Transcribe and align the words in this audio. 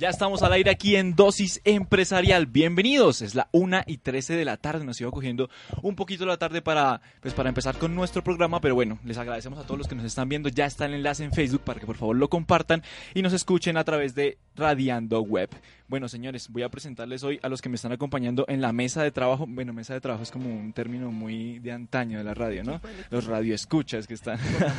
Ya 0.00 0.08
estamos 0.08 0.42
al 0.42 0.54
aire 0.54 0.70
aquí 0.70 0.96
en 0.96 1.14
Dosis 1.14 1.60
Empresarial. 1.62 2.46
Bienvenidos. 2.46 3.20
Es 3.20 3.34
la 3.34 3.50
1 3.52 3.82
y 3.86 3.98
13 3.98 4.34
de 4.34 4.46
la 4.46 4.56
tarde. 4.56 4.82
Nos 4.86 4.98
iba 4.98 5.10
cogiendo 5.10 5.50
un 5.82 5.94
poquito 5.94 6.24
la 6.24 6.38
tarde 6.38 6.62
para, 6.62 7.02
pues, 7.20 7.34
para 7.34 7.50
empezar 7.50 7.76
con 7.76 7.94
nuestro 7.94 8.24
programa. 8.24 8.62
Pero 8.62 8.74
bueno, 8.74 8.98
les 9.04 9.18
agradecemos 9.18 9.58
a 9.58 9.64
todos 9.64 9.76
los 9.76 9.88
que 9.88 9.94
nos 9.94 10.06
están 10.06 10.30
viendo. 10.30 10.48
Ya 10.48 10.64
está 10.64 10.86
el 10.86 10.94
enlace 10.94 11.22
en 11.22 11.32
Facebook 11.32 11.64
para 11.64 11.80
que 11.80 11.84
por 11.84 11.98
favor 11.98 12.16
lo 12.16 12.30
compartan 12.30 12.82
y 13.12 13.20
nos 13.20 13.34
escuchen 13.34 13.76
a 13.76 13.84
través 13.84 14.14
de 14.14 14.38
Radiando 14.56 15.20
Web. 15.20 15.50
Bueno, 15.86 16.08
señores, 16.08 16.48
voy 16.48 16.62
a 16.62 16.70
presentarles 16.70 17.22
hoy 17.22 17.38
a 17.42 17.50
los 17.50 17.60
que 17.60 17.68
me 17.68 17.74
están 17.74 17.92
acompañando 17.92 18.46
en 18.48 18.62
la 18.62 18.72
mesa 18.72 19.02
de 19.02 19.10
trabajo. 19.10 19.44
Bueno, 19.46 19.74
mesa 19.74 19.92
de 19.92 20.00
trabajo 20.00 20.22
es 20.22 20.30
como 20.30 20.48
un 20.48 20.72
término 20.72 21.12
muy 21.12 21.58
de 21.58 21.72
antaño 21.72 22.16
de 22.16 22.24
la 22.24 22.32
radio, 22.32 22.64
¿no? 22.64 22.80
Los 23.10 23.26
radioescuchas 23.26 24.06
que 24.06 24.14
están. 24.14 24.38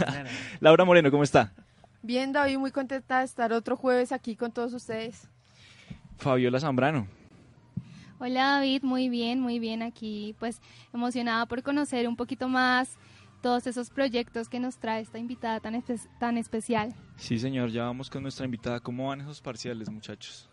Laura 0.62 0.84
Moreno, 0.84 1.12
¿cómo 1.12 1.22
está? 1.22 1.54
Bien, 2.04 2.32
David, 2.32 2.58
muy 2.58 2.72
contenta 2.72 3.20
de 3.20 3.26
estar 3.26 3.54
otro 3.54 3.76
jueves 3.76 4.12
aquí 4.12 4.36
con 4.36 4.52
todos 4.52 4.74
ustedes. 4.74 5.30
Fabiola 6.18 6.60
Zambrano. 6.60 7.08
Hola 8.20 8.58
David, 8.58 8.84
muy 8.84 9.10
bien, 9.10 9.40
muy 9.40 9.58
bien 9.58 9.82
aquí, 9.82 10.36
pues 10.40 10.62
emocionada 10.94 11.48
por 11.48 11.64
conocer 11.64 12.08
un 12.08 12.16
poquito 12.16 12.48
más 12.48 12.98
todos 13.42 13.66
esos 13.66 13.90
proyectos 13.90 14.48
que 14.48 14.60
nos 14.60 14.78
trae 14.78 15.02
esta 15.02 15.18
invitada 15.18 15.60
tan, 15.60 15.84
tan 16.20 16.38
especial. 16.38 16.94
Sí, 17.16 17.40
señor, 17.40 17.72
ya 17.72 17.86
vamos 17.86 18.10
con 18.10 18.22
nuestra 18.22 18.46
invitada. 18.46 18.80
¿Cómo 18.80 19.08
van 19.08 19.22
esos 19.22 19.42
parciales, 19.42 19.90
muchachos? 19.90 20.48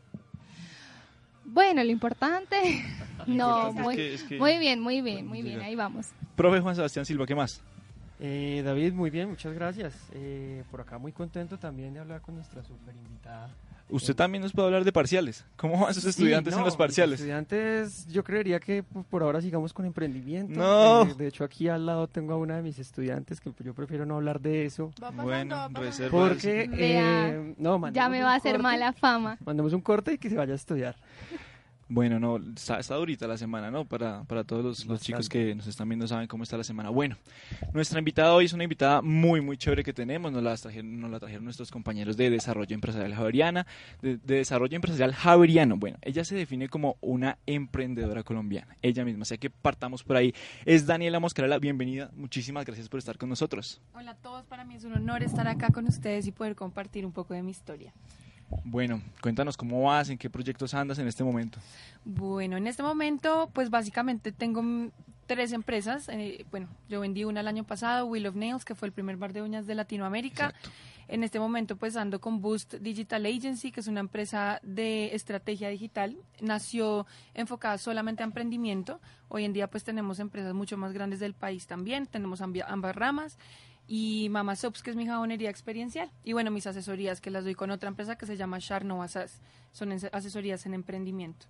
Bueno, 1.44 1.84
lo 1.84 1.90
importante, 1.90 2.84
no, 3.26 3.72
muy, 3.72 4.18
muy 4.38 4.58
bien, 4.58 4.80
muy 4.80 5.00
bien, 5.00 5.26
muy 5.26 5.42
bien, 5.42 5.60
ahí 5.60 5.74
vamos. 5.74 6.08
Profe 6.36 6.60
Juan 6.60 6.74
Sebastián 6.76 7.04
Silva, 7.04 7.26
¿qué 7.26 7.34
más? 7.34 7.62
Eh, 8.20 8.62
David, 8.64 8.92
muy 8.92 9.10
bien, 9.10 9.28
muchas 9.28 9.54
gracias. 9.54 9.94
Eh, 10.12 10.64
por 10.70 10.80
acá 10.80 10.98
muy 10.98 11.12
contento 11.12 11.58
también 11.58 11.94
de 11.94 12.00
hablar 12.00 12.20
con 12.20 12.34
nuestra 12.34 12.62
super 12.64 12.94
invitada. 12.94 13.50
Usted 13.90 14.14
también 14.14 14.42
nos 14.42 14.52
puede 14.52 14.66
hablar 14.66 14.84
de 14.84 14.92
parciales. 14.92 15.46
¿Cómo 15.56 15.80
van 15.80 15.94
sus 15.94 16.04
estudiantes 16.04 16.54
en 16.54 16.62
los 16.62 16.76
parciales? 16.76 17.20
estudiantes, 17.20 18.06
yo 18.08 18.22
creería 18.22 18.60
que 18.60 18.82
por 18.82 19.22
ahora 19.22 19.40
sigamos 19.40 19.72
con 19.72 19.86
emprendimiento. 19.86 20.58
No. 20.58 21.02
Eh, 21.04 21.14
de 21.16 21.26
hecho, 21.26 21.42
aquí 21.44 21.68
al 21.68 21.86
lado 21.86 22.06
tengo 22.06 22.34
a 22.34 22.36
una 22.36 22.56
de 22.56 22.62
mis 22.62 22.78
estudiantes 22.78 23.40
que 23.40 23.50
yo 23.64 23.74
prefiero 23.74 24.04
no 24.04 24.16
hablar 24.16 24.40
de 24.40 24.66
eso. 24.66 24.92
bueno, 25.14 25.68
reserva. 25.70 26.10
Porque, 26.10 26.68
eh, 26.70 27.54
no, 27.56 27.90
ya 27.90 28.08
me 28.10 28.22
va 28.22 28.32
a 28.32 28.36
hacer 28.36 28.58
mala 28.58 28.92
fama. 28.92 29.38
Mandemos 29.44 29.72
un 29.72 29.80
corte 29.80 30.12
y 30.14 30.18
que 30.18 30.28
se 30.28 30.36
vaya 30.36 30.52
a 30.52 30.56
estudiar. 30.56 30.96
Bueno, 31.90 32.20
no, 32.20 32.36
está, 32.36 32.94
durita 32.96 33.26
la 33.26 33.38
semana, 33.38 33.70
¿no? 33.70 33.86
Para, 33.86 34.22
para 34.24 34.44
todos 34.44 34.84
los, 34.84 35.00
chicos 35.00 35.26
que 35.26 35.54
nos 35.54 35.66
están 35.66 35.88
viendo 35.88 36.06
saben 36.06 36.28
cómo 36.28 36.42
está 36.42 36.58
la 36.58 36.64
semana. 36.64 36.90
Bueno, 36.90 37.16
nuestra 37.72 37.98
invitada 37.98 38.34
hoy 38.34 38.44
es 38.44 38.52
una 38.52 38.64
invitada 38.64 39.00
muy, 39.00 39.40
muy 39.40 39.56
chévere 39.56 39.82
que 39.82 39.94
tenemos. 39.94 40.30
Nos 40.30 40.42
la 40.42 40.54
trajeron, 40.54 41.00
nos 41.00 41.10
la 41.10 41.18
trajeron 41.18 41.44
nuestros 41.44 41.70
compañeros 41.70 42.18
de 42.18 42.28
Desarrollo 42.28 42.74
Empresarial 42.74 43.14
Javeriana, 43.14 43.66
de, 44.02 44.18
Desarrollo 44.18 44.76
Empresarial 44.76 45.14
Javeriano. 45.14 45.78
Bueno, 45.78 45.96
ella 46.02 46.24
se 46.24 46.34
define 46.34 46.68
como 46.68 46.98
una 47.00 47.38
emprendedora 47.46 48.22
colombiana, 48.22 48.76
ella 48.82 49.06
misma. 49.06 49.22
Así 49.22 49.38
que 49.38 49.48
partamos 49.48 50.04
por 50.04 50.16
ahí. 50.16 50.34
Es 50.66 50.86
Daniela 50.86 51.20
Moscarela, 51.20 51.58
bienvenida. 51.58 52.10
Muchísimas 52.14 52.66
gracias 52.66 52.90
por 52.90 52.98
estar 52.98 53.16
con 53.16 53.30
nosotros. 53.30 53.80
Hola 53.94 54.10
a 54.10 54.16
todos, 54.16 54.44
para 54.44 54.66
mí 54.66 54.74
es 54.74 54.84
un 54.84 54.92
honor 54.92 55.22
estar 55.22 55.48
acá 55.48 55.70
con 55.70 55.86
ustedes 55.86 56.26
y 56.26 56.32
poder 56.32 56.54
compartir 56.54 57.06
un 57.06 57.12
poco 57.12 57.32
de 57.32 57.42
mi 57.42 57.50
historia. 57.50 57.94
Bueno, 58.64 59.02
cuéntanos 59.20 59.56
cómo 59.56 59.82
vas, 59.82 60.08
en 60.08 60.18
qué 60.18 60.30
proyectos 60.30 60.74
andas 60.74 60.98
en 60.98 61.06
este 61.06 61.24
momento. 61.24 61.58
Bueno, 62.04 62.56
en 62.56 62.66
este 62.66 62.82
momento, 62.82 63.50
pues 63.52 63.70
básicamente 63.70 64.32
tengo 64.32 64.90
tres 65.26 65.52
empresas. 65.52 66.08
Eh, 66.08 66.44
bueno, 66.50 66.68
yo 66.88 67.00
vendí 67.00 67.24
una 67.24 67.40
el 67.40 67.48
año 67.48 67.64
pasado, 67.64 68.06
Wheel 68.06 68.26
of 68.26 68.34
Nails, 68.34 68.64
que 68.64 68.74
fue 68.74 68.88
el 68.88 68.92
primer 68.92 69.16
bar 69.16 69.32
de 69.32 69.42
uñas 69.42 69.66
de 69.66 69.74
Latinoamérica. 69.74 70.54
En 71.06 71.24
este 71.24 71.40
momento, 71.40 71.76
pues 71.76 71.96
ando 71.96 72.20
con 72.20 72.42
Boost 72.42 72.74
Digital 72.74 73.24
Agency, 73.24 73.72
que 73.72 73.80
es 73.80 73.86
una 73.86 74.00
empresa 74.00 74.60
de 74.62 75.14
estrategia 75.14 75.68
digital. 75.68 76.18
Nació 76.40 77.06
enfocada 77.32 77.78
solamente 77.78 78.22
a 78.22 78.26
emprendimiento. 78.26 79.00
Hoy 79.28 79.44
en 79.44 79.52
día, 79.52 79.68
pues 79.68 79.84
tenemos 79.84 80.18
empresas 80.18 80.52
mucho 80.52 80.76
más 80.76 80.92
grandes 80.92 81.20
del 81.20 81.34
país 81.34 81.66
también. 81.66 82.06
Tenemos 82.06 82.42
ambas 82.42 82.96
ramas 82.96 83.38
y 83.88 84.28
Mama 84.30 84.54
Sops, 84.54 84.82
que 84.82 84.90
es 84.90 84.96
mi 84.96 85.06
jabonería 85.06 85.48
experiencial. 85.48 86.10
Y 86.22 86.34
bueno, 86.34 86.50
mis 86.50 86.66
asesorías 86.66 87.22
que 87.22 87.30
las 87.30 87.44
doy 87.44 87.54
con 87.54 87.70
otra 87.70 87.88
empresa 87.88 88.16
que 88.16 88.26
se 88.26 88.36
llama 88.36 88.58
Sharnova 88.60 89.08
SAS. 89.08 89.40
Son 89.72 89.90
asesorías 90.12 90.66
en 90.66 90.74
emprendimiento. 90.74 91.46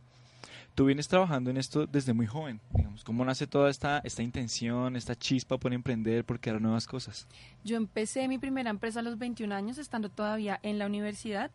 Tú 0.77 0.85
vienes 0.85 1.09
trabajando 1.09 1.51
en 1.51 1.57
esto 1.57 1.89
desde 1.89 2.13
muy 2.13 2.27
joven, 2.27 2.61
digamos. 2.73 3.03
¿Cómo 3.03 3.25
nace 3.25 3.49
toda 3.49 3.69
esta, 3.69 3.99
esta 4.05 4.23
intención, 4.23 4.95
esta 4.95 5.17
chispa 5.17 5.59
por 5.59 5.75
emprender, 5.75 6.25
por 6.25 6.39
crear 6.39 6.61
nuevas 6.61 6.87
cosas? 6.87 7.27
Yo 7.65 7.77
empecé 7.77 8.29
mi 8.29 8.39
primera 8.39 8.71
empresa 8.71 9.01
a 9.01 9.03
los 9.03 9.19
21 9.19 9.53
años, 9.53 9.79
estando 9.79 10.09
todavía 10.09 10.61
en 10.63 10.79
la 10.79 10.87
universidad. 10.87 11.51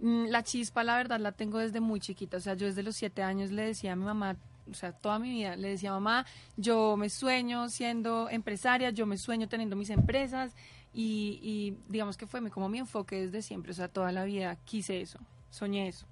Mm, 0.00 0.26
la 0.26 0.42
chispa, 0.42 0.84
la 0.84 0.98
verdad, 0.98 1.18
la 1.18 1.32
tengo 1.32 1.58
desde 1.58 1.80
muy 1.80 2.00
chiquita. 2.00 2.36
O 2.36 2.40
sea, 2.40 2.52
yo 2.52 2.66
desde 2.66 2.82
los 2.82 2.96
7 2.96 3.22
años 3.22 3.50
le 3.50 3.62
decía 3.62 3.94
a 3.94 3.96
mi 3.96 4.04
mamá, 4.04 4.36
o 4.70 4.74
sea, 4.74 4.92
toda 4.92 5.18
mi 5.18 5.30
vida 5.30 5.56
le 5.56 5.68
decía, 5.68 5.90
mamá, 5.90 6.26
yo 6.56 6.96
me 6.96 7.08
sueño 7.08 7.68
siendo 7.68 8.28
empresaria, 8.30 8.90
yo 8.90 9.06
me 9.06 9.16
sueño 9.16 9.48
teniendo 9.48 9.76
mis 9.76 9.90
empresas 9.90 10.54
y, 10.92 11.74
digamos 11.88 12.16
que 12.16 12.26
fue 12.26 12.48
como 12.50 12.68
mi 12.68 12.78
enfoque 12.78 13.26
desde 13.26 13.42
siempre, 13.42 13.72
o 13.72 13.74
sea, 13.74 13.88
toda 13.88 14.10
la 14.12 14.24
vida 14.24 14.56
quise 14.64 15.00
eso, 15.00 15.18
soñé 15.50 15.88
eso. 15.88 16.06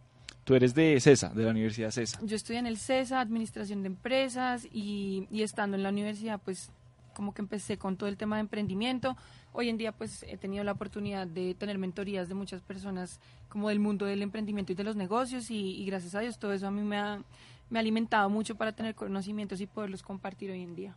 Tú 0.45 0.55
eres 0.55 0.75
de 0.75 1.01
CESA, 1.01 1.31
de 1.31 1.43
la 1.43 1.51
Universidad 1.51 1.91
CESA. 1.91 2.21
Yo 2.23 2.37
estudié 2.37 2.61
en 2.61 2.69
el 2.69 2.79
CESA, 2.79 3.21
Administración 3.21 3.83
de 3.83 3.89
Empresas, 3.89 4.69
y, 4.71 5.27
y 5.29 5.43
estando 5.43 5.77
en 5.77 5.83
la 5.83 5.89
universidad, 5.89 6.41
pues 6.45 6.71
como 7.17 7.35
que 7.35 7.43
empecé 7.43 7.79
con 7.79 7.97
todo 7.97 8.09
el 8.09 8.17
tema 8.17 8.37
de 8.37 8.43
emprendimiento. 8.43 9.17
Hoy 9.53 9.71
en 9.71 9.79
día 9.79 9.91
pues 9.91 10.23
he 10.29 10.37
tenido 10.37 10.63
la 10.65 10.73
oportunidad 10.73 11.27
de 11.27 11.55
tener 11.55 11.79
mentorías 11.79 12.29
de 12.29 12.35
muchas 12.35 12.61
personas 12.61 13.21
como 13.49 13.71
del 13.71 13.81
mundo 13.81 14.05
del 14.05 14.21
emprendimiento 14.21 14.73
y 14.73 14.75
de 14.75 14.85
los 14.85 14.97
negocios 14.97 15.51
y 15.51 15.83
gracias 15.87 16.15
a 16.15 16.21
Dios 16.21 16.39
todo 16.39 16.53
eso 16.53 16.67
a 16.67 16.71
mí 16.71 16.83
me 16.83 16.99
ha, 16.99 17.25
me 17.71 17.79
ha 17.79 17.81
alimentado 17.81 18.31
mucho 18.31 18.55
para 18.55 18.73
tener 18.73 18.95
conocimientos 18.95 19.61
y 19.61 19.67
poderlos 19.67 20.03
compartir 20.03 20.51
hoy 20.51 20.63
en 20.63 20.75
día. 20.75 20.97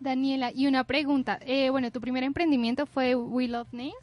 Daniela, 0.00 0.52
y 0.52 0.66
una 0.66 0.84
pregunta. 0.84 1.38
Eh, 1.42 1.70
bueno, 1.70 1.90
tu 1.90 2.00
primer 2.00 2.24
emprendimiento 2.24 2.86
fue 2.86 3.14
We 3.14 3.48
Love 3.48 3.72
Nails. 3.72 3.94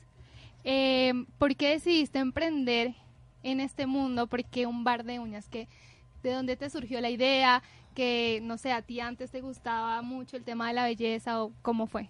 Eh, 0.64 1.14
¿Por 1.38 1.56
qué 1.56 1.70
decidiste 1.70 2.20
emprender 2.20 2.96
en 3.44 3.60
este 3.60 3.86
mundo? 3.86 4.28
¿Por 4.28 4.44
qué 4.46 4.66
un 4.66 4.84
bar 4.84 5.04
de 5.04 5.20
uñas? 5.20 5.50
¿De 5.52 6.32
dónde 6.32 6.56
te 6.56 6.70
surgió 6.70 7.02
la 7.02 7.10
idea? 7.10 7.62
Que, 7.96 8.40
no 8.44 8.58
sé, 8.58 8.72
a 8.72 8.82
ti 8.82 9.00
antes 9.00 9.32
te 9.32 9.42
gustaba 9.42 10.02
mucho 10.02 10.38
el 10.38 10.44
tema 10.44 10.68
de 10.68 10.74
la 10.74 10.86
belleza 10.86 11.44
o 11.44 11.52
cómo 11.62 11.88
fue? 11.88 12.10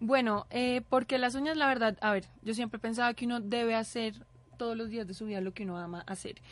Bueno, 0.00 0.46
eh, 0.50 0.82
porque 0.88 1.16
las 1.16 1.36
uñas, 1.36 1.56
la 1.56 1.68
verdad, 1.68 1.96
a 2.00 2.10
ver, 2.10 2.24
yo 2.42 2.54
siempre 2.54 2.80
pensaba 2.80 3.14
que 3.14 3.24
uno 3.24 3.40
debe 3.40 3.76
hacer 3.76 4.26
todos 4.56 4.76
los 4.76 4.90
días 4.90 5.06
de 5.06 5.14
su 5.14 5.26
vida 5.26 5.40
lo 5.40 5.54
que 5.54 5.62
uno 5.62 5.78
ama 5.78 6.04
hacer. 6.06 6.42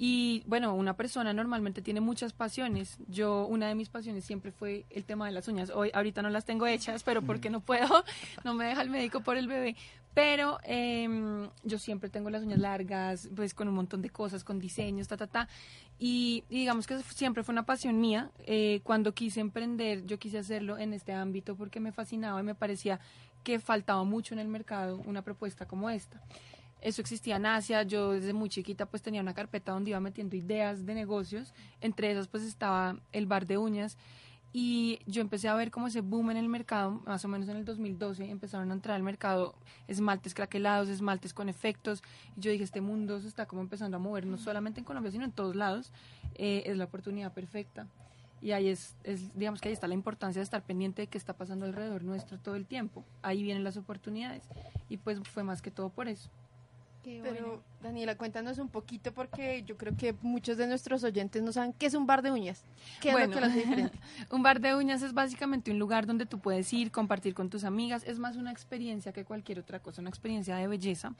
Y 0.00 0.44
bueno, 0.46 0.74
una 0.74 0.94
persona 0.94 1.32
normalmente 1.32 1.82
tiene 1.82 2.00
muchas 2.00 2.32
pasiones. 2.32 2.98
Yo, 3.08 3.46
una 3.46 3.66
de 3.66 3.74
mis 3.74 3.88
pasiones 3.88 4.24
siempre 4.24 4.52
fue 4.52 4.86
el 4.90 5.04
tema 5.04 5.26
de 5.26 5.32
las 5.32 5.48
uñas. 5.48 5.70
Hoy, 5.70 5.90
ahorita 5.92 6.22
no 6.22 6.30
las 6.30 6.44
tengo 6.44 6.68
hechas, 6.68 7.02
pero 7.02 7.20
porque 7.20 7.50
no 7.50 7.60
puedo, 7.60 8.04
no 8.44 8.54
me 8.54 8.66
deja 8.66 8.82
el 8.82 8.90
médico 8.90 9.22
por 9.22 9.36
el 9.36 9.48
bebé. 9.48 9.74
Pero 10.14 10.60
em, 10.62 11.48
yo 11.64 11.80
siempre 11.80 12.10
tengo 12.10 12.30
las 12.30 12.44
uñas 12.44 12.60
largas, 12.60 13.28
pues 13.34 13.54
con 13.54 13.66
un 13.66 13.74
montón 13.74 14.00
de 14.00 14.10
cosas, 14.10 14.44
con 14.44 14.60
diseños, 14.60 15.08
ta, 15.08 15.16
ta, 15.16 15.26
ta. 15.26 15.48
Y, 15.98 16.44
digamos 16.48 16.86
que 16.86 17.02
siempre 17.02 17.42
fue 17.42 17.52
una 17.52 17.66
pasión 17.66 18.00
mía. 18.00 18.30
Eh, 18.46 18.80
cuando 18.84 19.14
quise 19.14 19.40
emprender, 19.40 20.06
yo 20.06 20.20
quise 20.20 20.38
hacerlo 20.38 20.78
en 20.78 20.92
este 20.92 21.12
ámbito 21.12 21.56
porque 21.56 21.80
me 21.80 21.90
fascinaba 21.90 22.38
y 22.38 22.44
me 22.44 22.54
parecía 22.54 23.00
que 23.42 23.58
faltaba 23.58 24.04
mucho 24.04 24.34
en 24.34 24.38
el 24.38 24.46
mercado 24.46 25.02
una 25.06 25.22
propuesta 25.22 25.66
como 25.66 25.90
esta. 25.90 26.22
Eso 26.80 27.00
existía 27.00 27.36
en 27.36 27.46
Asia, 27.46 27.82
yo 27.82 28.12
desde 28.12 28.32
muy 28.32 28.48
chiquita 28.48 28.86
pues 28.86 29.02
tenía 29.02 29.20
una 29.20 29.34
carpeta 29.34 29.72
donde 29.72 29.90
iba 29.90 30.00
metiendo 30.00 30.36
ideas 30.36 30.86
de 30.86 30.94
negocios, 30.94 31.52
entre 31.80 32.10
esas 32.10 32.28
pues 32.28 32.44
estaba 32.44 32.98
el 33.12 33.26
bar 33.26 33.46
de 33.46 33.58
uñas. 33.58 33.96
Y 34.50 35.00
yo 35.06 35.20
empecé 35.20 35.48
a 35.48 35.54
ver 35.54 35.70
como 35.70 35.88
ese 35.88 36.00
boom 36.00 36.30
en 36.30 36.38
el 36.38 36.48
mercado, 36.48 37.02
más 37.04 37.22
o 37.24 37.28
menos 37.28 37.48
en 37.48 37.56
el 37.56 37.64
2012 37.66 38.30
empezaron 38.30 38.70
a 38.70 38.74
entrar 38.74 38.96
al 38.96 39.02
mercado 39.02 39.54
esmaltes 39.88 40.32
craquelados, 40.32 40.88
esmaltes 40.88 41.34
con 41.34 41.48
efectos. 41.48 42.02
Y 42.36 42.40
yo 42.40 42.50
dije 42.50 42.64
este 42.64 42.80
mundo 42.80 43.20
se 43.20 43.28
está 43.28 43.44
como 43.46 43.60
empezando 43.60 43.98
a 43.98 44.00
mover 44.00 44.24
no 44.24 44.38
solamente 44.38 44.80
en 44.80 44.84
Colombia 44.84 45.12
sino 45.12 45.24
en 45.24 45.32
todos 45.32 45.54
lados, 45.54 45.92
eh, 46.34 46.62
es 46.64 46.76
la 46.78 46.84
oportunidad 46.84 47.32
perfecta. 47.34 47.86
Y 48.40 48.52
ahí 48.52 48.68
es, 48.68 48.96
es, 49.04 49.36
digamos 49.36 49.60
que 49.60 49.68
ahí 49.68 49.74
está 49.74 49.88
la 49.88 49.94
importancia 49.94 50.40
de 50.40 50.44
estar 50.44 50.62
pendiente 50.62 51.02
de 51.02 51.08
qué 51.08 51.18
está 51.18 51.34
pasando 51.34 51.66
alrededor 51.66 52.04
nuestro 52.04 52.38
todo 52.38 52.54
el 52.54 52.66
tiempo, 52.66 53.04
ahí 53.20 53.42
vienen 53.42 53.64
las 53.64 53.76
oportunidades. 53.76 54.44
Y 54.88 54.96
pues 54.96 55.20
fue 55.28 55.42
más 55.42 55.60
que 55.60 55.70
todo 55.70 55.90
por 55.90 56.08
eso. 56.08 56.30
Pero 57.04 57.62
Daniela, 57.80 58.16
cuéntanos 58.16 58.58
un 58.58 58.68
poquito 58.68 59.12
porque 59.12 59.62
yo 59.62 59.76
creo 59.76 59.96
que 59.96 60.14
muchos 60.20 60.56
de 60.56 60.66
nuestros 60.66 61.04
oyentes 61.04 61.42
no 61.42 61.52
saben 61.52 61.72
qué 61.72 61.86
es 61.86 61.94
un 61.94 62.06
bar 62.06 62.22
de 62.22 62.32
uñas. 62.32 62.64
¿Qué 63.00 63.10
es 63.10 63.14
lo 63.14 63.30
que 63.30 63.40
lo 63.40 63.46
hace 63.46 63.58
diferente? 63.58 63.98
un 64.30 64.42
bar 64.42 64.60
de 64.60 64.74
uñas 64.74 65.02
es 65.02 65.12
básicamente 65.14 65.70
un 65.70 65.78
lugar 65.78 66.06
donde 66.06 66.26
tú 66.26 66.38
puedes 66.38 66.72
ir, 66.72 66.90
compartir 66.90 67.34
con 67.34 67.50
tus 67.50 67.64
amigas. 67.64 68.02
Es 68.04 68.18
más 68.18 68.36
una 68.36 68.50
experiencia 68.50 69.12
que 69.12 69.24
cualquier 69.24 69.60
otra 69.60 69.78
cosa, 69.78 70.00
una 70.00 70.10
experiencia 70.10 70.56
de 70.56 70.66
belleza. 70.66 71.14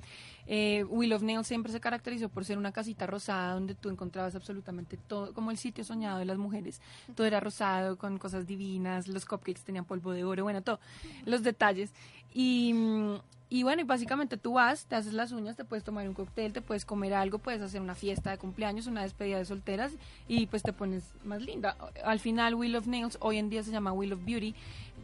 Eh, 0.47 0.85
Will 0.89 1.13
of 1.13 1.23
Nails 1.23 1.47
siempre 1.47 1.73
se 1.73 1.81
caracterizó 1.81 2.29
por 2.29 2.45
ser 2.45 2.59
una 2.59 2.73
casita 2.73 3.07
rosada 3.07 3.55
donde 3.55 3.75
tú 3.75 3.89
encontrabas 3.89 4.35
absolutamente 4.35 4.97
todo, 4.97 5.33
como 5.33 5.51
el 5.51 5.59
sitio 5.59 5.85
soñado 5.85 6.19
de 6.19 6.25
las 6.25 6.39
mujeres. 6.39 6.81
Todo 7.15 7.27
era 7.27 7.39
rosado, 7.39 7.97
con 7.97 8.19
cosas 8.19 8.47
divinas, 8.47 9.07
los 9.07 9.25
cupcakes 9.27 9.63
tenían 9.65 9.85
polvo 9.85 10.13
de 10.13 10.25
oro, 10.25 10.43
bueno, 10.43 10.63
todo, 10.63 10.81
los 11.25 11.43
detalles. 11.43 11.93
Y, 12.33 12.73
mm, 12.75 13.17
y 13.51 13.63
bueno, 13.63 13.81
y 13.81 13.85
básicamente 13.85 14.37
tú 14.37 14.55
vas, 14.55 14.85
te 14.87 14.95
haces 14.95 15.15
las 15.15 15.33
uñas, 15.33 15.57
te 15.57 15.65
puedes 15.65 15.83
tomar 15.83 16.07
un 16.07 16.15
cóctel, 16.15 16.53
te 16.53 16.61
puedes 16.61 16.85
comer 16.85 17.15
algo, 17.15 17.39
puedes 17.39 17.63
hacer 17.63 17.81
una 17.81 17.95
fiesta 17.95 18.31
de 18.31 18.37
cumpleaños, 18.37 18.87
una 18.87 19.03
despedida 19.03 19.39
de 19.39 19.47
solteras 19.47 19.93
y 20.27 20.47
pues 20.47 20.63
te 20.63 20.75
pones 20.75 21.05
más 21.25 21.41
linda. 21.41 21.77
Al 22.05 22.21
final, 22.21 22.55
Wheel 22.55 22.77
of 22.77 22.87
Nails, 22.87 23.17
hoy 23.21 23.39
en 23.39 23.49
día 23.49 23.63
se 23.63 23.71
llama 23.71 23.93
Wheel 23.93 24.13
of 24.13 24.25
Beauty, 24.25 24.55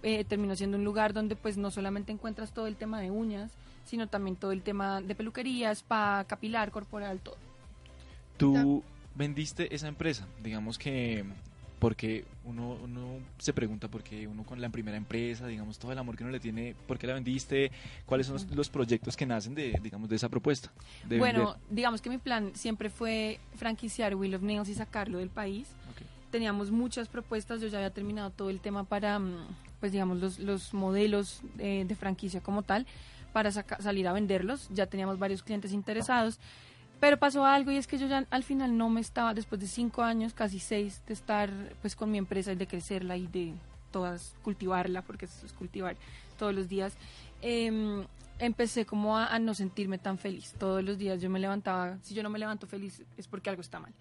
eh, 0.02 0.24
terminó 0.24 0.54
siendo 0.56 0.76
un 0.76 0.84
lugar 0.84 1.14
donde 1.14 1.36
pues 1.36 1.56
no 1.56 1.70
solamente 1.70 2.12
encuentras 2.12 2.52
todo 2.52 2.66
el 2.66 2.76
tema 2.76 3.00
de 3.00 3.10
uñas, 3.10 3.52
sino 3.86 4.08
también 4.08 4.36
todo 4.36 4.52
el 4.52 4.62
tema 4.62 5.00
de 5.00 5.14
peluquería, 5.14 5.70
spa, 5.70 6.24
capilar, 6.26 6.70
corporal, 6.70 7.20
todo. 7.20 7.36
Tú 8.36 8.82
vendiste 9.14 9.74
esa 9.74 9.88
empresa, 9.88 10.26
digamos 10.42 10.76
que 10.76 11.24
porque 11.84 12.24
uno, 12.46 12.78
uno 12.82 13.18
se 13.36 13.52
pregunta 13.52 13.88
por 13.88 14.02
qué 14.02 14.26
uno 14.26 14.42
con 14.42 14.58
la 14.58 14.70
primera 14.70 14.96
empresa, 14.96 15.46
digamos, 15.46 15.78
todo 15.78 15.92
el 15.92 15.98
amor 15.98 16.16
que 16.16 16.22
uno 16.22 16.32
le 16.32 16.40
tiene, 16.40 16.74
¿por 16.86 16.98
qué 16.98 17.06
la 17.06 17.12
vendiste? 17.12 17.70
¿Cuáles 18.06 18.26
son 18.26 18.38
los, 18.54 18.70
proyectos 18.70 19.18
que 19.18 19.26
nacen 19.26 19.54
de, 19.54 19.78
digamos, 19.82 20.08
de 20.08 20.16
esa 20.16 20.30
propuesta? 20.30 20.72
bueno, 21.18 21.58
digamos 21.68 22.00
que 22.00 22.08
mi 22.08 22.16
plan 22.16 22.52
siempre 22.54 22.88
fue 22.88 23.38
franquiciar 23.56 24.14
Will 24.14 24.34
of 24.34 24.40
Nails 24.40 24.70
y 24.70 24.74
sacarlo 24.74 25.18
del 25.18 25.28
país. 25.28 25.68
Teníamos 26.30 26.70
muchas 26.70 27.06
propuestas, 27.08 27.60
yo 27.60 27.68
ya 27.68 27.76
había 27.76 27.90
terminado 27.90 28.30
todo 28.30 28.48
el 28.48 28.60
tema 28.60 28.84
para, 28.84 29.18
mm, 29.18 29.46
pues 29.78 29.92
digamos, 29.92 30.18
los, 30.18 30.38
los 30.38 30.72
modelos 30.72 31.42
eh, 31.58 31.84
de 31.86 31.94
franquicia 31.96 32.40
como 32.40 32.62
tal, 32.62 32.86
para 33.34 33.52
salir 33.52 34.08
a 34.08 34.14
venderlos. 34.14 34.70
Ya 34.72 34.86
teníamos 34.86 35.18
varios 35.18 35.42
clientes 35.42 35.74
interesados. 35.74 36.40
Pero 37.00 37.18
pasó 37.18 37.44
algo 37.44 37.70
y 37.70 37.76
es 37.76 37.86
que 37.86 37.98
yo 37.98 38.06
ya 38.06 38.26
al 38.30 38.44
final 38.44 38.76
no 38.76 38.88
me 38.88 39.00
estaba, 39.00 39.34
después 39.34 39.60
de 39.60 39.66
cinco 39.66 40.02
años, 40.02 40.32
casi 40.32 40.58
seis, 40.58 41.02
de 41.06 41.12
estar 41.12 41.50
pues 41.82 41.96
con 41.96 42.10
mi 42.10 42.18
empresa 42.18 42.52
y 42.52 42.56
de 42.56 42.66
crecerla 42.66 43.16
y 43.16 43.26
de 43.26 43.54
todas 43.90 44.34
cultivarla, 44.42 45.02
porque 45.02 45.26
eso 45.26 45.46
es 45.46 45.52
cultivar 45.52 45.96
todos 46.38 46.54
los 46.54 46.68
días, 46.68 46.96
em, 47.42 48.04
empecé 48.38 48.84
como 48.84 49.16
a, 49.16 49.38
no 49.38 49.54
sentirme 49.54 49.98
tan 49.98 50.18
feliz. 50.18 50.54
Todos 50.58 50.82
los 50.82 50.98
días 50.98 51.20
yo 51.20 51.30
me 51.30 51.38
levantaba, 51.38 51.98
si 52.02 52.14
yo 52.14 52.22
no 52.22 52.30
me 52.30 52.38
levanto 52.38 52.66
feliz 52.66 53.02
es 53.16 53.28
porque 53.28 53.50
algo 53.50 53.62
está 53.62 53.78
mal. 53.78 53.92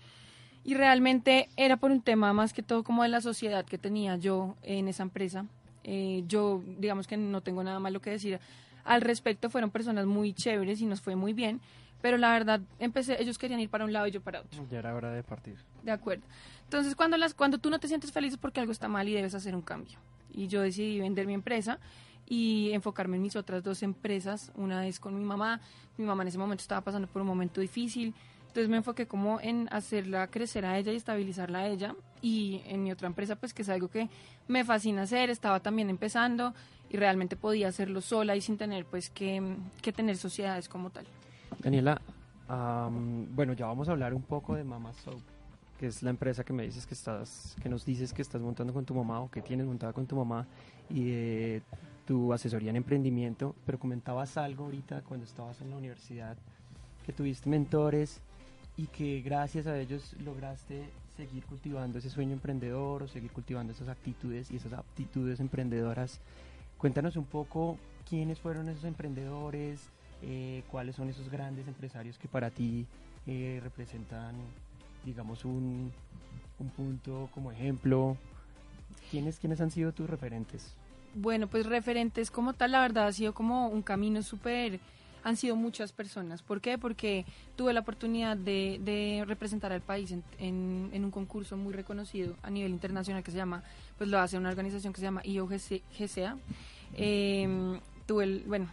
Y 0.63 0.75
realmente 0.75 1.49
era 1.57 1.77
por 1.77 1.91
un 1.91 2.01
tema 2.01 2.33
más 2.33 2.53
que 2.53 2.63
todo 2.63 2.83
como 2.83 3.03
de 3.03 3.09
la 3.09 3.21
sociedad 3.21 3.65
que 3.65 3.77
tenía 3.77 4.15
yo 4.15 4.55
en 4.63 4.87
esa 4.87 5.03
empresa. 5.03 5.45
Eh, 5.83 6.23
yo 6.27 6.63
digamos 6.79 7.05
que 7.05 7.17
no 7.17 7.41
tengo 7.41 7.63
nada 7.63 7.79
malo 7.79 8.01
que 8.01 8.11
decir 8.11 8.39
al 8.85 9.01
respecto, 9.01 9.49
fueron 9.49 9.69
personas 9.69 10.05
muy 10.05 10.33
chéveres 10.33 10.81
y 10.81 10.85
nos 10.85 11.01
fue 11.01 11.15
muy 11.15 11.33
bien 11.33 11.61
pero 12.03 12.17
la 12.17 12.33
verdad 12.33 12.59
empecé, 12.79 13.15
ellos 13.21 13.37
querían 13.37 13.61
ir 13.61 13.69
para 13.69 13.85
un 13.85 13.93
lado 13.93 14.05
y 14.07 14.11
yo 14.11 14.19
para 14.19 14.41
otro. 14.41 14.67
Ya 14.69 14.79
era 14.79 14.93
hora 14.93 15.09
de 15.09 15.23
partir. 15.23 15.55
De 15.83 15.91
acuerdo. 15.91 16.25
Entonces, 16.65 16.95
cuando, 16.97 17.15
las, 17.15 17.33
cuando 17.33 17.59
tú 17.59 17.69
no 17.69 17.79
te 17.79 17.87
sientes 17.87 18.11
feliz 18.11 18.33
es 18.33 18.37
porque 18.37 18.59
algo 18.59 18.73
está 18.73 18.89
mal 18.89 19.07
y 19.07 19.13
debes 19.13 19.33
hacer 19.35 19.55
un 19.55 19.61
cambio. 19.61 19.97
Y 20.33 20.47
yo 20.47 20.61
decidí 20.61 20.99
vender 20.99 21.25
mi 21.27 21.33
empresa 21.33 21.79
y 22.27 22.71
enfocarme 22.73 23.15
en 23.15 23.21
mis 23.21 23.37
otras 23.37 23.63
dos 23.63 23.83
empresas. 23.83 24.51
Una 24.55 24.85
es 24.85 24.99
con 24.99 25.17
mi 25.17 25.23
mamá. 25.23 25.61
Mi 25.97 26.03
mamá 26.03 26.23
en 26.23 26.27
ese 26.27 26.37
momento 26.37 26.61
estaba 26.61 26.81
pasando 26.81 27.07
por 27.07 27.21
un 27.21 27.27
momento 27.29 27.61
difícil. 27.61 28.13
Entonces 28.47 28.67
me 28.67 28.75
enfoqué 28.75 29.07
como 29.07 29.39
en 29.39 29.69
hacerla 29.71 30.27
crecer 30.27 30.65
a 30.65 30.77
ella 30.77 30.91
y 30.91 30.97
estabilizarla 30.97 31.59
a 31.59 31.67
ella. 31.67 31.95
Y 32.21 32.63
en 32.65 32.83
mi 32.83 32.91
otra 32.91 33.07
empresa, 33.07 33.37
pues 33.37 33.53
que 33.53 33.61
es 33.61 33.69
algo 33.69 33.87
que 33.87 34.09
me 34.49 34.65
fascina 34.65 35.03
hacer, 35.03 35.29
estaba 35.29 35.61
también 35.61 35.89
empezando 35.89 36.53
y 36.89 36.97
realmente 36.97 37.37
podía 37.37 37.69
hacerlo 37.69 38.01
sola 38.01 38.35
y 38.35 38.41
sin 38.41 38.57
tener 38.57 38.83
pues 38.83 39.09
que, 39.09 39.55
que 39.81 39.93
tener 39.93 40.17
sociedades 40.17 40.67
como 40.67 40.89
tal. 40.89 41.05
Daniela, 41.59 42.01
bueno, 42.47 43.53
ya 43.53 43.65
vamos 43.65 43.89
a 43.89 43.91
hablar 43.91 44.13
un 44.13 44.21
poco 44.21 44.55
de 44.55 44.63
Mama 44.63 44.93
Soap, 44.93 45.19
que 45.79 45.87
es 45.87 46.03
la 46.03 46.09
empresa 46.09 46.43
que 46.43 46.53
me 46.53 46.63
dices 46.63 46.85
que 46.85 46.93
estás, 46.93 47.55
que 47.61 47.69
nos 47.69 47.85
dices 47.85 48.13
que 48.13 48.21
estás 48.21 48.41
montando 48.41 48.73
con 48.73 48.85
tu 48.85 48.93
mamá 48.93 49.19
o 49.21 49.29
que 49.29 49.41
tienes 49.41 49.65
montada 49.65 49.93
con 49.93 50.05
tu 50.05 50.15
mamá 50.15 50.45
y 50.89 51.59
tu 52.05 52.33
asesoría 52.33 52.69
en 52.69 52.75
emprendimiento, 52.77 53.55
pero 53.65 53.79
comentabas 53.79 54.37
algo 54.37 54.65
ahorita 54.65 55.01
cuando 55.01 55.25
estabas 55.25 55.61
en 55.61 55.69
la 55.69 55.77
universidad, 55.77 56.37
que 57.05 57.13
tuviste 57.13 57.49
mentores 57.49 58.21
y 58.77 58.87
que 58.87 59.21
gracias 59.21 59.67
a 59.67 59.77
ellos 59.79 60.15
lograste 60.23 60.89
seguir 61.15 61.45
cultivando 61.45 61.99
ese 61.99 62.09
sueño 62.09 62.33
emprendedor 62.33 63.03
o 63.03 63.07
seguir 63.07 63.31
cultivando 63.31 63.71
esas 63.71 63.87
actitudes 63.87 64.51
y 64.51 64.55
esas 64.55 64.73
aptitudes 64.73 65.39
emprendedoras. 65.39 66.19
Cuéntanos 66.77 67.15
un 67.15 67.25
poco 67.25 67.77
quiénes 68.09 68.39
fueron 68.39 68.67
esos 68.67 68.83
emprendedores, 68.83 69.89
eh, 70.23 70.63
cuáles 70.71 70.95
son 70.95 71.09
esos 71.09 71.29
grandes 71.29 71.67
empresarios 71.67 72.17
que 72.17 72.27
para 72.27 72.49
ti 72.49 72.85
eh, 73.27 73.59
representan, 73.63 74.35
digamos, 75.05 75.45
un, 75.45 75.91
un, 76.59 76.69
punto 76.69 77.29
como 77.33 77.51
ejemplo. 77.51 78.17
¿Quiénes, 79.11 79.37
¿Quiénes 79.39 79.61
han 79.61 79.71
sido 79.71 79.91
tus 79.91 80.09
referentes? 80.09 80.75
Bueno, 81.15 81.47
pues 81.47 81.65
referentes 81.65 82.31
como 82.31 82.53
tal, 82.53 82.71
la 82.71 82.81
verdad 82.81 83.07
ha 83.07 83.11
sido 83.11 83.33
como 83.33 83.67
un 83.67 83.81
camino 83.81 84.23
súper 84.23 84.79
han 85.23 85.37
sido 85.37 85.55
muchas 85.55 85.91
personas. 85.91 86.41
¿Por 86.41 86.61
qué? 86.61 86.77
Porque 86.77 87.25
tuve 87.55 87.73
la 87.73 87.79
oportunidad 87.79 88.37
de, 88.37 88.79
de 88.83 89.23
representar 89.25 89.71
al 89.71 89.81
país 89.81 90.11
en, 90.11 90.89
en, 90.91 91.05
un 91.05 91.11
concurso 91.11 91.55
muy 91.57 91.73
reconocido 91.73 92.35
a 92.43 92.49
nivel 92.49 92.71
internacional 92.71 93.23
que 93.23 93.31
se 93.31 93.37
llama, 93.37 93.63
pues 93.97 94.09
lo 94.09 94.19
hace 94.19 94.37
una 94.37 94.49
organización 94.49 94.93
que 94.93 94.99
se 94.99 95.05
llama 95.05 95.21
IOGCA. 95.23 96.37
Eh, 96.95 97.79
tuve 98.05 98.23
el, 98.25 98.43
bueno, 98.45 98.67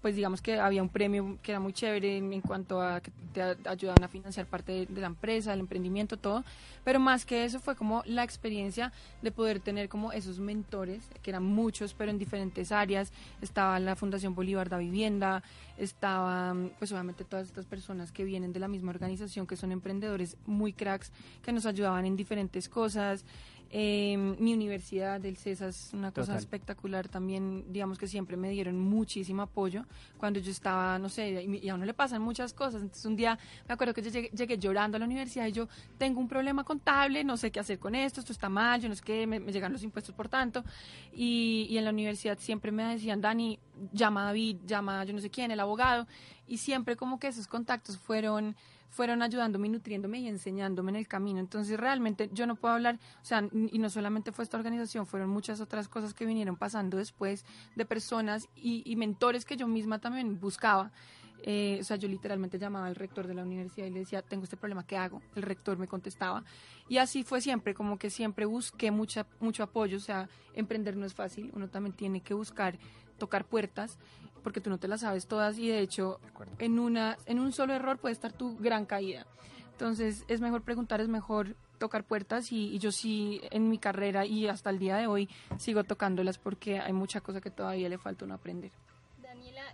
pues 0.00 0.16
digamos 0.16 0.42
que 0.42 0.58
había 0.58 0.82
un 0.82 0.88
premio 0.88 1.38
que 1.42 1.52
era 1.52 1.60
muy 1.60 1.72
chévere 1.72 2.16
en, 2.16 2.40
cuanto 2.40 2.82
a 2.82 3.00
que 3.00 3.12
te 3.32 3.68
ayudaban 3.68 4.02
a 4.02 4.08
financiar 4.08 4.46
parte 4.46 4.86
de, 4.86 5.00
la 5.00 5.06
empresa, 5.06 5.52
el 5.52 5.60
emprendimiento, 5.60 6.16
todo, 6.16 6.44
pero 6.84 6.98
más 6.98 7.24
que 7.24 7.44
eso 7.44 7.60
fue 7.60 7.76
como 7.76 8.02
la 8.04 8.24
experiencia 8.24 8.92
de 9.22 9.30
poder 9.30 9.60
tener 9.60 9.88
como 9.88 10.12
esos 10.12 10.40
mentores, 10.40 11.08
que 11.22 11.30
eran 11.30 11.44
muchos, 11.44 11.94
pero 11.94 12.10
en 12.10 12.18
diferentes 12.18 12.72
áreas, 12.72 13.12
estaba 13.40 13.78
la 13.78 13.94
Fundación 13.94 14.34
Bolívar 14.34 14.68
da 14.68 14.78
Vivienda, 14.78 15.42
estaba 15.78 16.54
pues 16.78 16.90
obviamente 16.92 17.24
todas 17.24 17.46
estas 17.46 17.66
personas 17.66 18.10
que 18.10 18.24
vienen 18.24 18.52
de 18.52 18.60
la 18.60 18.68
misma 18.68 18.90
organización, 18.90 19.46
que 19.46 19.56
son 19.56 19.70
emprendedores 19.70 20.36
muy 20.46 20.72
cracks, 20.72 21.12
que 21.44 21.52
nos 21.52 21.64
ayudaban 21.64 22.04
en 22.06 22.16
diferentes 22.16 22.68
cosas, 22.68 23.24
eh, 23.74 24.18
mi 24.18 24.52
universidad 24.52 25.18
del 25.18 25.38
CESA 25.38 25.68
es 25.68 25.94
una 25.94 26.12
cosa 26.12 26.36
espectacular 26.36 27.08
también, 27.08 27.64
digamos 27.72 27.96
que 27.96 28.06
siempre 28.06 28.36
me 28.36 28.50
dieron 28.50 28.78
muchísimo 28.78 29.40
apoyo 29.40 29.86
cuando 30.18 30.40
yo 30.40 30.50
estaba, 30.50 30.98
no 30.98 31.08
sé, 31.08 31.42
y, 31.42 31.68
a 31.70 31.74
uno 31.74 31.86
le 31.86 31.94
pasan 31.94 32.20
muchas 32.20 32.52
cosas. 32.52 32.82
Entonces 32.82 33.06
un 33.06 33.16
día 33.16 33.38
me 33.66 33.72
acuerdo 33.72 33.94
que 33.94 34.02
yo 34.02 34.10
llegué, 34.10 34.58
llorando 34.58 34.96
a 34.96 35.00
la 35.00 35.06
universidad 35.06 35.46
y 35.46 35.52
yo 35.52 35.68
tengo 35.96 36.20
un 36.20 36.28
problema 36.28 36.64
contable, 36.64 37.24
no 37.24 37.38
sé 37.38 37.50
qué 37.50 37.60
hacer 37.60 37.78
con 37.78 37.94
esto, 37.94 38.20
esto 38.20 38.34
está 38.34 38.50
mal, 38.50 38.78
yo 38.78 38.90
no 38.90 38.94
sé 38.94 39.02
qué, 39.02 39.26
me, 39.26 39.40
llegan 39.40 39.72
los 39.72 39.82
impuestos 39.82 40.14
por 40.14 40.28
tanto. 40.28 40.62
Y, 41.14 41.66
y 41.70 41.78
en 41.78 41.84
la 41.84 41.90
universidad 41.92 42.38
siempre 42.38 42.72
me 42.72 42.84
decían, 42.84 43.22
Dani, 43.22 43.58
llama 43.90 44.24
a 44.24 44.26
David, 44.26 44.58
llama 44.66 45.00
a 45.00 45.04
yo 45.04 45.14
no 45.14 45.20
sé 45.20 45.30
quién, 45.30 45.50
el 45.50 45.60
abogado. 45.60 46.06
Y 46.46 46.58
siempre 46.58 46.94
como 46.94 47.18
que 47.18 47.28
esos 47.28 47.46
contactos 47.46 47.96
fueron 47.96 48.54
fueron 48.92 49.22
ayudándome 49.22 49.68
y 49.68 49.70
nutriéndome 49.70 50.20
y 50.20 50.28
enseñándome 50.28 50.90
en 50.90 50.96
el 50.96 51.08
camino. 51.08 51.40
Entonces 51.40 51.80
realmente 51.80 52.28
yo 52.32 52.46
no 52.46 52.56
puedo 52.56 52.74
hablar, 52.74 53.00
o 53.22 53.24
sea, 53.24 53.42
y 53.52 53.78
no 53.78 53.88
solamente 53.88 54.32
fue 54.32 54.44
esta 54.44 54.58
organización, 54.58 55.06
fueron 55.06 55.30
muchas 55.30 55.62
otras 55.62 55.88
cosas 55.88 56.12
que 56.12 56.26
vinieron 56.26 56.56
pasando 56.56 56.98
después 56.98 57.46
de 57.74 57.86
personas 57.86 58.48
y, 58.54 58.94
mentores 58.96 59.46
que 59.46 59.56
yo 59.56 59.66
misma 59.66 59.98
también 59.98 60.38
buscaba. 60.38 60.92
Eh, 61.42 61.78
o 61.80 61.84
sea, 61.84 61.96
yo 61.96 62.08
literalmente 62.08 62.58
llamaba 62.58 62.86
al 62.86 62.94
rector 62.94 63.26
de 63.26 63.34
la 63.34 63.42
universidad 63.42 63.86
y 63.86 63.90
le 63.90 64.00
decía, 64.00 64.22
tengo 64.22 64.44
este 64.44 64.56
problema, 64.56 64.86
¿qué 64.86 64.96
hago? 64.96 65.20
El 65.34 65.42
rector 65.42 65.76
me 65.78 65.88
contestaba. 65.88 66.44
Y 66.88 66.98
así 66.98 67.24
fue 67.24 67.40
siempre, 67.40 67.74
como 67.74 67.98
que 67.98 68.10
siempre 68.10 68.46
busqué 68.46 68.90
mucha, 68.90 69.26
mucho 69.40 69.62
apoyo. 69.62 69.96
O 69.96 70.00
sea, 70.00 70.28
emprender 70.54 70.96
no 70.96 71.06
es 71.06 71.14
fácil, 71.14 71.50
uno 71.54 71.68
también 71.68 71.94
tiene 71.94 72.20
que 72.20 72.34
buscar 72.34 72.78
tocar 73.18 73.44
puertas 73.44 73.98
porque 74.42 74.60
tú 74.60 74.70
no 74.70 74.78
te 74.78 74.88
las 74.88 75.02
sabes 75.02 75.26
todas 75.26 75.58
y 75.58 75.68
de 75.68 75.78
hecho 75.78 76.18
en 76.58 76.80
una 76.80 77.16
en 77.26 77.38
un 77.38 77.52
solo 77.52 77.72
error 77.72 77.98
puede 77.98 78.12
estar 78.12 78.32
tu 78.32 78.56
gran 78.58 78.86
caída. 78.86 79.26
Entonces 79.70 80.24
es 80.28 80.40
mejor 80.40 80.62
preguntar, 80.62 81.00
es 81.00 81.08
mejor 81.08 81.56
tocar 81.78 82.04
puertas 82.04 82.52
y, 82.52 82.78
yo 82.78 82.92
sí 82.92 83.40
en 83.50 83.68
mi 83.68 83.78
carrera 83.78 84.24
y 84.24 84.46
hasta 84.46 84.70
el 84.70 84.78
día 84.78 84.96
de 84.96 85.08
hoy 85.08 85.28
sigo 85.58 85.82
tocándolas 85.82 86.38
porque 86.38 86.78
hay 86.78 86.92
mucha 86.92 87.20
cosa 87.20 87.40
que 87.40 87.50
todavía 87.50 87.88
le 87.88 87.98
falta 87.98 88.24
uno 88.24 88.34
aprender. 88.34 88.70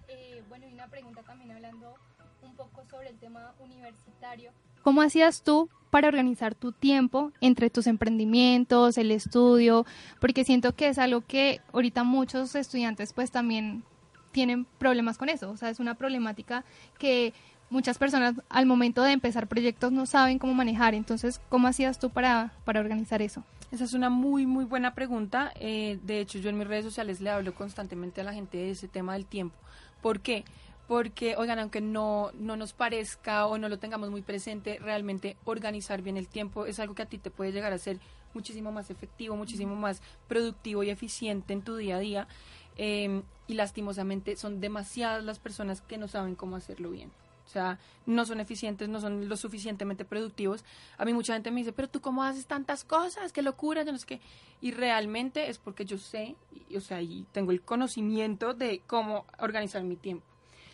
Eh, 0.09 0.43
bueno, 0.49 0.67
y 0.69 0.73
una 0.73 0.88
pregunta 0.88 1.23
también 1.23 1.53
hablando 1.53 1.95
un 2.43 2.55
poco 2.55 2.85
sobre 2.91 3.09
el 3.11 3.19
tema 3.19 3.55
universitario. 3.61 4.53
¿Cómo 4.83 5.03
hacías 5.03 5.43
tú 5.43 5.69
para 5.91 6.09
organizar 6.09 6.55
tu 6.55 6.73
tiempo 6.73 7.33
entre 7.41 7.71
tus 7.71 7.87
emprendimientos, 7.87 8.97
el 8.97 9.11
estudio? 9.11 9.87
Porque 10.21 10.45
siento 10.45 10.75
que 10.75 10.88
es 10.88 10.99
algo 10.99 11.21
que 11.21 11.61
ahorita 11.73 12.05
muchos 12.05 12.55
estudiantes 12.55 13.12
pues 13.12 13.31
también 13.31 13.85
tienen 14.33 14.65
problemas 14.65 15.19
con 15.19 15.29
eso. 15.29 15.50
O 15.50 15.57
sea, 15.57 15.71
es 15.71 15.81
una 15.81 15.95
problemática 15.95 16.65
que 16.99 17.35
muchas 17.71 17.99
personas 17.99 18.35
al 18.49 18.67
momento 18.67 19.03
de 19.03 19.12
empezar 19.12 19.47
proyectos 19.47 19.93
no 19.93 20.07
saben 20.07 20.38
cómo 20.38 20.55
manejar. 20.55 20.95
Entonces, 20.95 21.41
¿cómo 21.49 21.69
hacías 21.69 21.99
tú 21.99 22.11
para, 22.11 22.53
para 22.65 22.81
organizar 22.81 23.21
eso? 23.21 23.45
Esa 23.71 23.85
es 23.85 23.93
una 23.93 24.09
muy, 24.09 24.47
muy 24.47 24.65
buena 24.65 24.95
pregunta. 24.95 25.53
Eh, 25.57 25.99
de 26.03 26.21
hecho, 26.21 26.38
yo 26.38 26.49
en 26.49 26.57
mis 26.57 26.67
redes 26.67 26.85
sociales 26.85 27.21
le 27.21 27.31
hablo 27.31 27.55
constantemente 27.55 28.23
a 28.23 28.25
la 28.25 28.33
gente 28.33 28.57
de 28.57 28.71
ese 28.71 28.88
tema 28.88 29.12
del 29.12 29.27
tiempo. 29.27 29.57
¿Por 30.02 30.21
qué? 30.21 30.45
Porque, 30.87 31.37
oigan, 31.37 31.59
aunque 31.59 31.81
no, 31.81 32.31
no 32.35 32.57
nos 32.57 32.73
parezca 32.73 33.47
o 33.47 33.59
no 33.59 33.69
lo 33.69 33.78
tengamos 33.78 34.11
muy 34.11 34.23
presente, 34.23 34.78
realmente 34.78 35.37
organizar 35.45 36.00
bien 36.02 36.17
el 36.17 36.28
tiempo 36.28 36.64
es 36.64 36.81
algo 36.81 36.95
que 36.95 37.02
a 37.02 37.07
ti 37.07 37.19
te 37.19 37.31
puede 37.31 37.52
llegar 37.52 37.73
a 37.73 37.78
ser 37.78 37.99
muchísimo 38.33 38.73
más 38.73 38.90
efectivo, 38.90 39.37
muchísimo 39.37 39.76
más 39.76 40.00
productivo 40.28 40.83
y 40.83 40.90
eficiente 40.90 41.52
en 41.52 41.62
tu 41.62 41.76
día 41.76 41.97
a 41.97 42.00
día. 42.00 42.28
Em, 42.76 43.23
y 43.49 43.55
lastimosamente 43.55 44.37
son 44.37 44.61
demasiadas 44.61 45.25
las 45.25 45.38
personas 45.38 45.81
que 45.81 45.99
no 45.99 46.07
saben 46.07 46.37
cómo 46.37 46.57
hacerlo 46.57 46.90
bien. 46.90 47.11
O 47.49 47.50
sea, 47.50 47.78
no 48.05 48.26
son 48.26 48.40
eficientes, 48.40 48.90
no 48.90 49.00
son 49.00 49.26
lo 49.26 49.35
suficientemente 49.38 50.05
productivos. 50.05 50.67
A 50.99 51.07
mí 51.07 51.14
mucha 51.14 51.33
gente 51.33 51.50
me 51.50 51.61
dice, 51.61 51.73
pero 51.73 51.88
tú 51.88 52.02
cómo 52.02 52.23
haces 52.23 52.45
tantas 52.45 52.85
cosas, 52.85 53.33
qué 53.33 53.40
locura, 53.40 53.85
yo 53.85 53.93
no 53.93 53.97
sé 53.97 54.05
qué. 54.05 54.21
Y 54.61 54.73
realmente 54.73 55.49
es 55.49 55.57
porque 55.57 55.87
yo 55.87 55.97
sé, 55.97 56.37
o 56.76 56.81
sea, 56.81 57.00
y 57.00 57.25
tengo 57.33 57.50
el 57.50 57.62
conocimiento 57.62 58.52
de 58.52 58.83
cómo 58.87 59.25
organizar 59.38 59.83
mi 59.83 59.97
tiempo. 59.97 60.26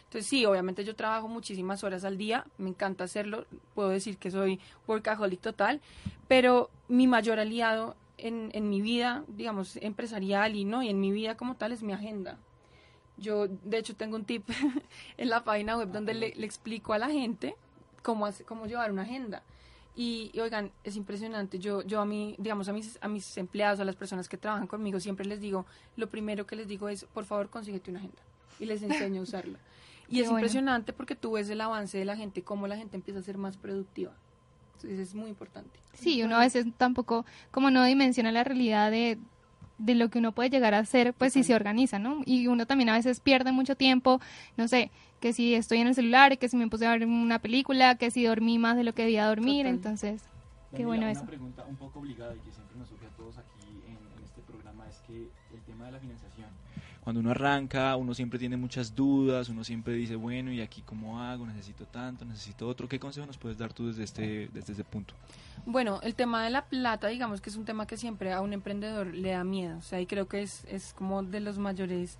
Entonces 0.06 0.28
sí, 0.28 0.44
obviamente 0.46 0.84
yo 0.84 0.96
trabajo 0.96 1.28
muchísimas 1.28 1.84
horas 1.84 2.04
al 2.04 2.18
día, 2.18 2.44
me 2.58 2.70
encanta 2.70 3.04
hacerlo, 3.04 3.46
puedo 3.76 3.90
decir 3.90 4.18
que 4.18 4.32
soy 4.32 4.58
workaholic 4.88 5.40
total, 5.40 5.80
pero 6.26 6.70
mi 6.88 7.06
mayor 7.06 7.38
aliado 7.38 7.94
en, 8.18 8.50
en 8.52 8.68
mi 8.68 8.80
vida, 8.80 9.22
digamos, 9.28 9.76
empresarial 9.76 10.56
y 10.56 10.64
no, 10.64 10.82
y 10.82 10.88
en 10.88 11.00
mi 11.00 11.12
vida 11.12 11.36
como 11.36 11.54
tal 11.54 11.70
es 11.70 11.84
mi 11.84 11.92
agenda. 11.92 12.36
Yo, 13.16 13.46
de 13.48 13.78
hecho, 13.78 13.94
tengo 13.94 14.16
un 14.16 14.24
tip 14.24 14.48
en 15.16 15.28
la 15.28 15.44
página 15.44 15.76
web 15.76 15.90
donde 15.92 16.14
le, 16.14 16.28
explico 16.44 16.92
a 16.92 16.98
la 16.98 17.08
gente 17.08 17.54
cómo, 18.02 18.28
cómo 18.46 18.66
llevar 18.66 18.90
una 18.90 19.02
agenda. 19.02 19.42
Y, 19.96 20.32
oigan, 20.40 20.72
es 20.82 20.96
impresionante. 20.96 21.58
Yo, 21.60 21.82
yo 21.82 22.00
a 22.00 22.04
mí, 22.04 22.34
digamos, 22.38 22.68
a 22.68 22.72
mis, 22.72 22.98
a 23.00 23.08
mis 23.08 23.36
empleados, 23.38 23.78
a 23.78 23.84
las 23.84 23.94
personas 23.94 24.28
que 24.28 24.36
trabajan 24.36 24.66
conmigo, 24.66 24.98
siempre 24.98 25.24
les 25.24 25.40
digo, 25.40 25.66
lo 25.96 26.08
primero 26.08 26.46
que 26.46 26.56
les 26.56 26.66
digo 26.66 26.88
es, 26.88 27.04
por 27.04 27.24
favor, 27.24 27.48
consíguete 27.48 27.90
una 27.90 28.00
agenda. 28.00 28.22
Y 28.58 28.66
les 28.66 28.82
enseño 28.82 29.20
a 29.20 29.22
usarla. 29.24 29.58
Y 30.08 30.20
es 30.20 30.30
impresionante 30.30 30.92
porque 30.92 31.14
tú 31.14 31.32
ves 31.32 31.48
el 31.48 31.60
avance 31.60 31.96
de 31.96 32.04
la 32.04 32.16
gente, 32.16 32.42
cómo 32.42 32.66
la 32.66 32.76
gente 32.76 32.96
empieza 32.96 33.20
a 33.20 33.22
ser 33.22 33.38
más 33.38 33.56
productiva. 33.56 34.12
Entonces 34.74 34.98
es 34.98 35.14
muy 35.14 35.30
importante. 35.30 35.78
Sí, 35.94 36.22
uno 36.22 36.36
a 36.36 36.40
veces 36.40 36.66
tampoco, 36.76 37.24
como 37.50 37.70
no 37.70 37.84
dimensiona 37.84 38.32
la 38.32 38.44
realidad 38.44 38.90
de, 38.90 39.18
de 39.78 39.94
lo 39.94 40.08
que 40.08 40.18
uno 40.18 40.32
puede 40.32 40.50
llegar 40.50 40.74
a 40.74 40.78
hacer, 40.78 41.14
pues 41.14 41.32
si 41.32 41.42
se 41.42 41.54
organiza, 41.54 41.98
¿no? 41.98 42.22
Y 42.24 42.46
uno 42.46 42.66
también 42.66 42.88
a 42.90 42.94
veces 42.94 43.20
pierde 43.20 43.52
mucho 43.52 43.76
tiempo, 43.76 44.20
no 44.56 44.68
sé, 44.68 44.90
que 45.20 45.32
si 45.32 45.54
estoy 45.54 45.78
en 45.78 45.88
el 45.88 45.94
celular, 45.94 46.38
que 46.38 46.48
si 46.48 46.56
me 46.56 46.68
puse 46.68 46.86
a 46.86 46.92
ver 46.92 47.06
una 47.06 47.38
película, 47.38 47.96
que 47.96 48.10
si 48.10 48.24
dormí 48.24 48.58
más 48.58 48.76
de 48.76 48.84
lo 48.84 48.92
que 48.92 49.02
debía 49.02 49.26
dormir, 49.26 49.66
entonces, 49.66 50.22
qué 50.76 50.84
bueno 50.84 51.06
eso. 51.06 51.22
Una 51.22 51.30
pregunta 51.30 51.64
un 51.68 51.76
poco 51.76 52.00
obligada 52.00 52.34
y 52.34 52.38
que 52.40 52.52
siempre 52.52 52.78
nos 52.78 52.88
surge 52.88 53.06
a 53.06 53.16
todos 53.16 53.38
aquí 53.38 53.68
en, 53.86 53.96
en 54.18 54.24
este 54.24 54.42
programa 54.42 54.86
es 54.88 55.00
que 55.06 55.28
el 55.54 55.60
tema 55.66 55.86
de 55.86 55.92
la 55.92 55.98
financiación 55.98 56.48
cuando 57.04 57.20
uno 57.20 57.32
arranca, 57.32 57.94
uno 57.96 58.14
siempre 58.14 58.38
tiene 58.38 58.56
muchas 58.56 58.94
dudas, 58.94 59.50
uno 59.50 59.62
siempre 59.62 59.92
dice, 59.92 60.16
bueno, 60.16 60.50
¿y 60.50 60.62
aquí 60.62 60.80
cómo 60.80 61.20
hago? 61.20 61.46
Necesito 61.46 61.84
tanto, 61.84 62.24
necesito 62.24 62.66
otro. 62.66 62.88
¿Qué 62.88 62.98
consejo 62.98 63.26
nos 63.26 63.36
puedes 63.36 63.58
dar 63.58 63.74
tú 63.74 63.88
desde 63.88 64.04
este, 64.04 64.48
desde 64.54 64.72
este 64.72 64.84
punto? 64.84 65.12
Bueno, 65.66 66.00
el 66.02 66.14
tema 66.14 66.42
de 66.42 66.48
la 66.48 66.64
plata, 66.64 67.08
digamos 67.08 67.42
que 67.42 67.50
es 67.50 67.56
un 67.56 67.66
tema 67.66 67.86
que 67.86 67.98
siempre 67.98 68.32
a 68.32 68.40
un 68.40 68.54
emprendedor 68.54 69.08
le 69.08 69.32
da 69.32 69.44
miedo. 69.44 69.76
O 69.76 69.82
sea, 69.82 70.00
y 70.00 70.06
creo 70.06 70.28
que 70.28 70.40
es, 70.40 70.64
es 70.64 70.94
como 70.94 71.22
de 71.22 71.40
los 71.40 71.58
mayores, 71.58 72.16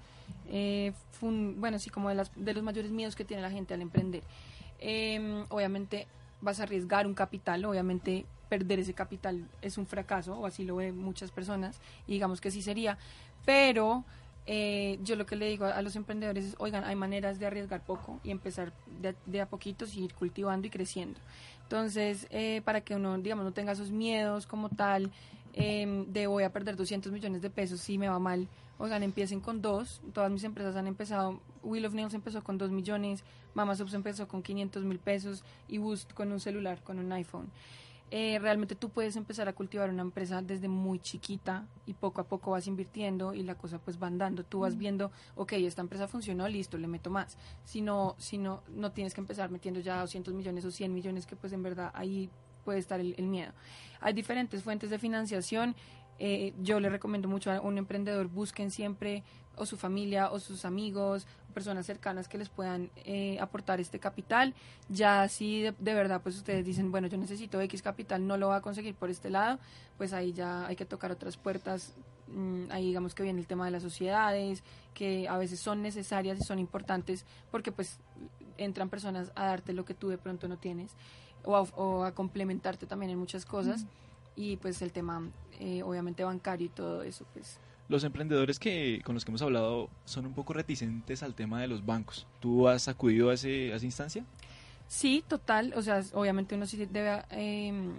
eh, 0.51 0.93
bueno, 1.23 1.79
sí, 1.79 1.89
como 1.89 2.11
de, 2.11 2.17
las, 2.17 2.31
de 2.37 2.53
los 2.53 2.63
mayores 2.63 2.91
miedos 2.91 3.17
que 3.17 3.25
tiene 3.25 3.43
la 3.43 3.51
gente 3.51 3.73
al 3.73 3.81
emprender. 3.81 4.23
Em, 4.81 5.47
obviamente 5.49 6.07
vas 6.43 6.61
a 6.61 6.65
arriesgar 6.65 7.07
un 7.07 7.15
capital, 7.15 7.65
obviamente 7.65 8.27
perder 8.51 8.81
ese 8.81 8.93
capital 8.93 9.49
es 9.63 9.79
un 9.79 9.87
fracaso, 9.87 10.39
o 10.39 10.45
así 10.45 10.63
lo 10.63 10.77
ven 10.77 10.99
muchas 10.99 11.31
personas, 11.31 11.81
y 12.07 12.13
digamos 12.13 12.43
que 12.43 12.51
sí 12.51 12.61
sería, 12.61 12.99
pero 13.47 14.05
eh, 14.47 14.99
yo 15.03 15.17
lo 15.17 15.25
que 15.25 15.37
le 15.37 15.49
digo 15.49 15.65
a, 15.65 15.81
los 15.81 15.97
emprendedores 15.97 16.45
es, 16.45 16.57
oigan, 16.59 16.85
hay 16.85 16.97
maneras 16.97 17.39
de 17.39 17.47
arriesgar 17.47 17.83
poco 17.83 18.21
y 18.23 18.31
empezar 18.31 18.73
de, 19.01 19.41
a 19.41 19.47
poquitos 19.47 19.95
y 19.95 20.05
ir 20.05 20.15
cultivando 20.15 20.67
y 20.67 20.71
creciendo. 20.71 21.19
Entonces, 21.63 22.27
eh, 22.31 22.61
para 22.65 22.83
que 22.83 22.95
uno, 22.95 23.17
digamos, 23.19 23.45
no 23.45 23.53
tenga 23.53 23.73
esos 23.73 23.91
miedos 23.91 24.47
como 24.47 24.69
tal, 24.69 25.11
em, 25.55 26.05
de 26.13 26.27
voy 26.27 26.45
a 26.45 26.53
perder 26.53 26.77
200 26.77 27.11
millones 27.11 27.41
de 27.41 27.49
pesos 27.49 27.81
si 27.81 27.97
me 27.97 28.09
va 28.09 28.19
mal, 28.19 28.49
oigan, 28.79 29.03
empiecen 29.03 29.41
con 29.41 29.63
dos. 29.63 30.03
Todas 30.13 30.31
mis 30.31 30.45
empresas 30.45 30.77
han 30.77 30.87
empezado, 30.87 31.41
Wheel 31.63 31.87
of 31.87 31.95
Nails 31.95 32.15
empezó 32.15 32.45
con 32.45 32.59
2 32.59 32.71
millones, 32.71 33.25
Mama 33.55 33.75
Subs 33.77 33.95
empezó 33.95 34.29
con 34.29 34.43
500 34.43 34.85
mil 34.85 34.99
pesos 34.99 35.43
y 35.69 35.79
Boost 35.79 36.13
con 36.13 36.33
un 36.33 36.41
celular, 36.41 36.83
con 36.83 36.99
un 36.99 37.11
iPhone. 37.13 37.51
Eh, 38.11 38.39
realmente 38.39 38.75
tú 38.75 38.91
puedes 38.91 39.17
empezar 39.17 39.49
a 39.49 39.55
cultivar 39.55 39.91
una 39.91 40.03
empresa 40.03 40.41
desde 40.41 40.69
muy 40.69 41.01
chiquita 41.01 41.67
y 41.87 41.95
poco 41.95 42.21
a 42.21 42.25
poco 42.25 42.53
vas 42.53 42.67
invirtiendo 42.67 43.35
y 43.35 43.43
la 43.43 43.57
cosa 43.57 43.79
pues 43.79 44.01
va 44.01 44.07
andando. 44.07 44.45
Tú 44.45 44.61
vas 44.61 44.77
viendo, 44.77 45.11
ok, 45.35 45.55
esta 45.55 45.83
empresa 45.83 46.07
funcionó, 46.07 46.47
listo, 46.47 46.79
le 46.79 46.87
meto 46.87 47.11
más. 47.11 47.37
Si 47.65 47.81
no, 47.81 48.15
si 48.19 48.39
no, 48.39 48.63
no 48.69 48.93
tienes 48.93 49.15
que 49.15 49.21
empezar 49.21 49.51
metiendo 49.51 49.81
ya 49.81 50.01
200 50.01 50.33
millones 50.35 50.65
o 50.65 50.71
100 50.71 50.95
millones 50.95 51.27
que 51.27 51.35
pues 51.35 51.53
en 51.53 51.63
verdad 51.63 51.91
ahí 51.95 52.31
puede 52.65 52.79
estar 52.79 53.01
el, 53.01 53.15
miedo. 53.27 53.53
Hay 54.01 54.13
diferentes 54.13 54.63
fuentes 54.63 54.91
de 54.91 54.99
financiación. 54.99 55.75
Eh, 56.19 56.53
yo 56.63 56.81
le 56.81 56.89
recomiendo 56.89 57.29
mucho 57.29 57.51
a 57.51 57.61
un 57.61 57.79
emprendedor, 57.79 58.29
busquen 58.29 58.71
siempre 58.71 59.23
o 59.57 59.67
su 59.67 59.77
familia 59.77 60.31
o 60.31 60.41
sus 60.41 60.65
amigos, 60.65 61.27
personas 61.53 61.87
cercanas 61.87 62.29
que 62.29 62.39
les 62.39 62.49
puedan 62.49 62.91
eh, 63.05 63.39
aportar 63.41 63.81
este 63.81 63.99
capital. 63.99 64.55
Ya 64.89 65.29
si 65.29 65.63
de, 65.63 65.95
verdad 65.95 66.21
pues 66.23 66.37
ustedes 66.37 66.65
dicen, 66.65 66.91
bueno, 66.91 67.07
yo 67.07 67.17
necesito 67.17 67.61
X 67.61 67.83
capital, 67.83 68.27
no 68.27 68.37
lo 68.37 68.49
va 68.49 68.57
a 68.57 68.61
conseguir 68.61 68.95
por 68.95 69.11
este 69.11 69.31
lado, 69.31 69.59
pues 69.97 70.13
ahí 70.13 70.33
ya 70.33 70.67
hay 70.67 70.77
que 70.77 70.85
tocar 70.85 71.13
otras 71.13 71.37
puertas. 71.37 71.95
Mm, 72.29 72.71
ahí 72.71 72.87
digamos 72.87 73.15
que 73.15 73.23
viene 73.23 73.41
el 73.41 73.47
tema 73.47 73.65
de 73.65 73.71
las 73.71 73.83
sociedades, 73.83 74.63
que 74.93 75.29
a 75.29 75.39
veces 75.39 75.61
son 75.61 75.83
necesarias 75.83 76.39
y 76.41 76.45
son 76.45 76.59
importantes 76.59 77.25
porque 77.51 77.71
pues 77.71 77.99
entran 78.59 78.89
personas 78.89 79.33
a 79.35 79.47
darte 79.47 79.73
lo 79.73 79.85
que 79.85 79.95
tú 79.95 80.09
de 80.09 80.19
pronto 80.19 80.49
no 80.49 80.57
tienes 80.57 80.93
o 81.45 82.05
a, 82.05 82.13
complementarte 82.13 82.87
también 82.87 83.11
en 83.11 83.19
muchas 83.19 83.45
cosas. 83.45 83.85
Y 84.37 84.57
pues 84.57 84.83
el 84.83 84.93
tema 84.93 85.29
eh, 85.61 85.83
obviamente 85.83 86.25
bancario 86.25 86.67
y 86.67 86.71
todo 86.71 87.03
eso 87.03 87.25
pues 87.33 87.59
los 87.89 88.03
emprendedores 88.05 88.59
que 88.59 89.03
con 89.05 89.15
los 89.15 89.25
que 89.25 89.31
hemos 89.31 89.43
hablado 89.43 89.91
son 90.05 90.27
un 90.27 90.33
poco 90.33 90.55
reticentes 90.55 91.23
al 91.23 91.35
tema 91.35 91.61
de 91.61 91.69
los 91.69 91.85
bancos. 91.85 92.27
¿Tú 92.41 92.67
has 92.67 92.89
acudido 92.89 93.31
a, 93.31 93.35
ese, 93.35 93.75
esa 93.75 93.85
instancia? 93.85 94.25
Sí, 94.89 95.23
total. 95.27 95.75
O 95.77 95.83
sea, 95.83 96.03
obviamente 96.15 96.55
uno 96.55 96.67
sí 96.67 96.83
debe 96.87 97.23
em, 97.31 97.93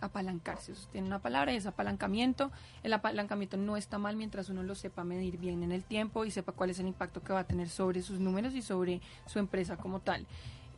apalancarse. 0.00 0.72
Eso 0.72 0.88
tiene 0.90 1.06
una 1.06 1.18
palabra 1.18 1.52
y 1.52 1.56
es 1.56 1.66
apalancamiento. 1.66 2.50
El 2.82 2.92
apalancamiento 2.94 3.58
no 3.58 3.76
está 3.76 3.98
mal 3.98 4.16
mientras 4.16 4.48
uno 4.48 4.62
lo 4.62 4.74
sepa 4.74 5.04
medir 5.04 5.36
bien 5.36 5.62
en 5.62 5.72
el 5.72 5.84
tiempo 5.84 6.24
y 6.24 6.30
sepa 6.30 6.52
cuál 6.52 6.70
es 6.70 6.78
el 6.78 6.86
impacto 6.86 7.22
que 7.22 7.34
va 7.34 7.40
a 7.40 7.46
tener 7.46 7.68
sobre 7.68 8.00
sus 8.00 8.20
números 8.20 8.54
y 8.54 8.62
sobre 8.62 9.02
su 9.26 9.38
empresa 9.38 9.76
como 9.76 10.00
tal. 10.00 10.26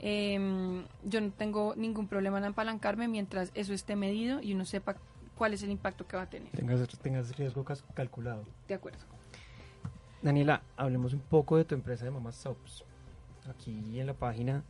Em, 0.02 0.85
yo 1.04 1.21
no 1.21 1.30
tengo 1.30 1.75
ningún 1.76 2.09
problema 2.09 2.38
en 2.38 2.45
apalancarme 2.45 3.07
mientras 3.07 3.52
eso 3.54 3.75
esté 3.75 3.97
medido 3.97 4.40
y 4.40 4.54
uno 4.54 4.64
sepa 4.64 4.97
cuál 5.37 5.52
es 5.52 5.62
el 5.62 5.71
impacto 5.71 6.07
que 6.07 6.16
va 6.16 6.23
a 6.23 6.30
tener. 6.30 6.50
Tengas, 6.52 6.88
tengas 6.99 7.37
riesgo 7.37 7.64
calculado. 7.95 8.45
De 8.66 8.75
acuerdo. 8.75 8.99
Daniela, 10.23 10.62
hablemos 10.76 11.12
un 11.12 11.21
poco 11.21 11.59
de 11.59 11.64
tu 11.64 11.75
empresa 11.75 12.07
de 12.07 12.11
Mamá 12.11 12.33
Soaps. 12.33 12.85
Aquí 13.49 14.00
en 14.00 14.07
la 14.07 14.14
página 14.14 14.64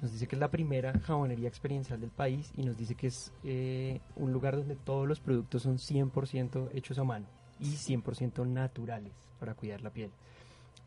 nos 0.00 0.12
dice 0.12 0.26
que 0.26 0.36
es 0.36 0.40
la 0.40 0.50
primera 0.50 0.98
jabonería 1.00 1.48
experiencial 1.48 2.00
del 2.00 2.10
país 2.10 2.52
y 2.56 2.62
nos 2.64 2.76
dice 2.76 2.94
que 2.94 3.06
es 3.08 3.32
eh, 3.44 4.00
un 4.16 4.32
lugar 4.32 4.56
donde 4.56 4.76
todos 4.76 5.06
los 5.06 5.20
productos 5.20 5.62
son 5.62 5.76
100% 5.76 6.70
hechos 6.72 6.98
a 6.98 7.04
mano 7.04 7.26
y 7.58 7.72
100% 7.72 8.46
naturales 8.46 9.12
para 9.38 9.54
cuidar 9.54 9.82
la 9.82 9.90
piel. 9.90 10.10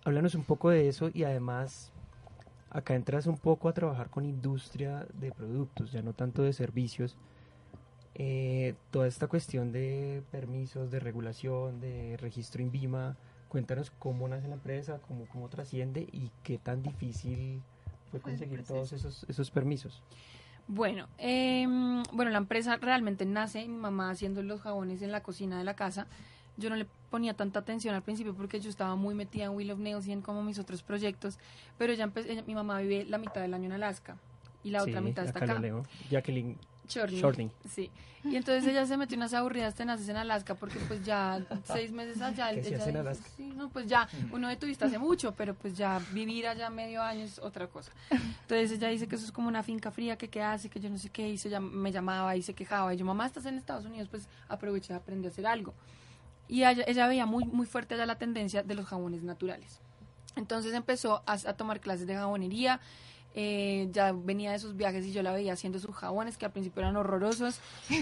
Háblanos 0.04 0.36
un 0.36 0.44
poco 0.44 0.70
de 0.70 0.88
eso 0.88 1.10
y 1.14 1.24
además 1.24 1.92
acá 2.70 2.96
entras 2.96 3.28
un 3.28 3.38
poco 3.38 3.70
a 3.70 3.74
trabajar 3.74 4.10
con 4.10 4.26
industria 4.26 5.08
de 5.14 5.32
productos, 5.32 5.92
ya 5.92 6.02
no 6.02 6.14
tanto 6.14 6.44
de 6.44 6.54
servicios, 6.54 7.18
eh, 8.16 8.76
toda 8.92 9.08
esta 9.08 9.28
cuestión 9.28 9.72
de 9.72 10.24
permisos, 10.32 10.90
de 10.90 11.00
regulación, 11.00 11.80
de 11.80 12.18
registro 12.18 12.62
INVIMA, 12.62 13.16
cuéntanos 13.48 13.92
cómo 13.92 14.28
nace 14.28 14.48
la 14.48 14.56
empresa, 14.56 15.00
cómo, 15.08 15.26
cómo 15.28 15.50
trasciende 15.50 16.08
y 16.12 16.32
qué 16.44 16.58
tan 16.58 16.82
difícil 16.82 17.62
fue 18.12 18.20
conseguir 18.20 18.64
todos 18.64 18.94
esos, 18.94 19.26
esos 19.30 19.52
permisos. 19.52 20.02
Bueno, 20.68 21.08
em, 21.18 22.04
bueno, 22.12 22.30
la 22.32 22.40
empresa 22.40 22.76
realmente 22.78 23.26
nace, 23.26 23.68
mi 23.68 23.78
mamá 23.78 24.10
haciendo 24.10 24.44
los 24.44 24.62
jabones 24.62 25.02
en 25.02 25.12
la 25.12 25.24
cocina 25.24 25.58
de 25.58 25.64
la 25.64 25.76
casa. 25.76 26.08
Yo 26.58 26.70
no 26.70 26.76
le 26.76 26.86
ponía 27.10 27.34
tanta 27.34 27.60
atención 27.60 27.96
al 27.96 28.02
principio 28.02 28.34
porque 28.34 28.60
yo 28.60 28.70
estaba 28.70 28.96
muy 28.96 29.16
metida 29.16 29.46
en 29.46 29.52
Wheel 29.52 29.72
of 29.72 29.80
Nails 29.80 30.08
y 30.08 30.12
en 30.12 30.22
como 30.22 30.44
mis 30.44 30.60
otros 30.60 30.84
proyectos, 30.84 31.40
pero 31.78 31.94
ya 31.94 32.04
empecé, 32.04 32.42
mi 32.44 32.56
mamá 32.56 32.80
vive 32.82 33.06
la 33.06 33.18
mitad 33.18 33.42
del 33.42 33.54
año 33.54 33.66
en 33.66 33.74
Alaska 33.74 34.18
y 34.64 34.72
la 34.72 34.84
otra 34.84 35.02
mitad 35.02 35.26
está 35.26 35.40
acá. 35.40 35.62
Jacqueline 36.10 36.58
Shorting. 36.88 37.52
Sí. 37.70 37.92
Y 38.24 38.36
entonces 38.36 38.66
ella 38.68 38.86
se 38.86 38.98
metió 38.98 39.16
unas 39.18 39.34
aburridas 39.34 39.76
tenaces 39.76 40.10
en 40.10 40.18
Alaska 40.18 40.56
porque 40.56 40.80
pues 40.80 41.06
ya 41.06 41.42
seis 41.66 41.92
meses 41.92 42.22
allá. 42.22 42.50
¿Qué 42.54 42.60
ella, 42.60 42.86
en 42.86 42.98
Alaska? 42.98 43.26
Sí, 43.36 43.54
no, 43.56 43.70
pues 43.70 43.88
ya, 43.88 44.08
uno 44.32 44.48
de 44.50 44.56
turista 44.58 44.86
hace 44.86 44.98
mucho, 44.98 45.34
pero 45.36 45.54
pues 45.54 45.78
ya 45.78 46.02
vivir 46.12 46.48
allá 46.48 46.70
medio 46.70 47.02
año 47.02 47.24
es 47.24 47.40
otra 47.40 47.68
cosa. 47.68 47.92
Entonces 48.10 48.72
ella 48.72 48.90
dice 48.90 49.08
que 49.08 49.16
eso 49.16 49.26
es 49.26 49.32
como 49.32 49.48
una 49.48 49.64
finca 49.64 49.92
fría, 49.92 50.18
que 50.18 50.30
qué 50.30 50.42
hace, 50.42 50.70
que 50.70 50.80
yo 50.80 50.90
no 50.90 50.98
sé 50.98 51.10
qué, 51.10 51.30
y 51.30 51.38
se 51.38 51.58
me 51.60 51.92
llamaba 51.92 52.36
y 52.36 52.42
se 52.42 52.54
quejaba. 52.54 52.94
Y 52.94 52.98
yo, 52.98 53.06
mamá, 53.06 53.26
estás 53.26 53.46
en 53.46 53.58
Estados 53.58 53.86
Unidos, 53.86 54.08
pues 54.10 54.28
aproveché 54.50 54.94
de 54.94 55.00
aprender 55.00 55.30
a 55.30 55.32
hacer 55.32 55.46
algo. 55.46 55.74
Y 56.48 56.64
ella, 56.64 56.84
ella 56.88 57.08
veía 57.08 57.26
muy, 57.26 57.46
muy 57.46 57.66
fuerte 57.66 57.96
allá 57.96 58.06
la 58.06 58.18
tendencia 58.18 58.64
de 58.64 58.76
los 58.76 58.86
jabones 58.86 59.24
naturales. 59.24 59.82
Entonces 60.36 60.74
empezó 60.74 61.24
a, 61.26 61.34
a 61.34 61.54
tomar 61.54 61.80
clases 61.80 62.08
de 62.08 62.16
jabonería, 62.16 62.80
eh, 63.40 63.90
ya 63.92 64.14
venía 64.14 64.52
de 64.52 64.58
sus 64.58 64.76
viajes 64.76 65.06
y 65.06 65.12
yo 65.12 65.22
la 65.22 65.32
veía 65.32 65.54
haciendo 65.54 65.78
sus 65.78 65.96
jabones 65.96 66.38
que 66.38 66.46
al 66.46 66.52
principio 66.52 66.82
eran 66.82 66.96
horrorosos, 66.96 67.60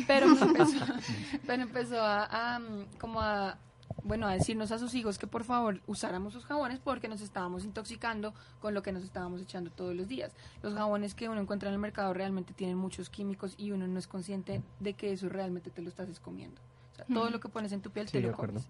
pero 0.08 0.28
empezó, 0.28 0.86
pero 1.46 1.62
empezó 1.62 1.98
a, 2.02 2.62
como 3.00 3.22
a 3.22 3.58
bueno, 4.04 4.28
a 4.28 4.34
decirnos 4.34 4.72
a 4.72 4.80
sus 4.80 4.94
hijos 4.94 5.18
que 5.18 5.28
por 5.28 5.44
favor 5.44 5.82
usáramos 5.88 6.32
sus 6.32 6.46
jabones 6.46 6.80
porque 6.80 7.10
nos 7.10 7.20
estábamos 7.20 7.66
intoxicando 7.66 8.34
con 8.62 8.74
lo 8.74 8.82
que 8.82 8.94
nos 8.94 9.04
estábamos 9.04 9.42
echando 9.42 9.72
todos 9.72 9.94
los 9.94 10.08
días. 10.08 10.32
Los 10.62 10.74
jabones 10.74 11.16
que 11.16 11.28
uno 11.28 11.42
encuentra 11.42 11.68
en 11.68 11.74
el 11.74 11.82
mercado 11.82 12.14
realmente 12.14 12.54
tienen 12.54 12.78
muchos 12.78 13.10
químicos 13.10 13.56
y 13.58 13.72
uno 13.72 13.88
no 13.88 14.00
es 14.00 14.08
consciente 14.08 14.62
de 14.80 14.94
que 14.94 15.12
eso 15.12 15.28
realmente 15.28 15.70
te 15.70 15.82
lo 15.82 15.90
estás 15.90 16.20
comiendo. 16.22 16.62
O 16.96 17.06
sea, 17.06 17.06
todo 17.14 17.30
lo 17.30 17.40
que 17.40 17.50
pones 17.50 17.72
en 17.72 17.82
tu 17.82 17.92
piel 17.92 18.10
te 18.10 18.22
lo 18.22 18.32
comes. 18.34 18.68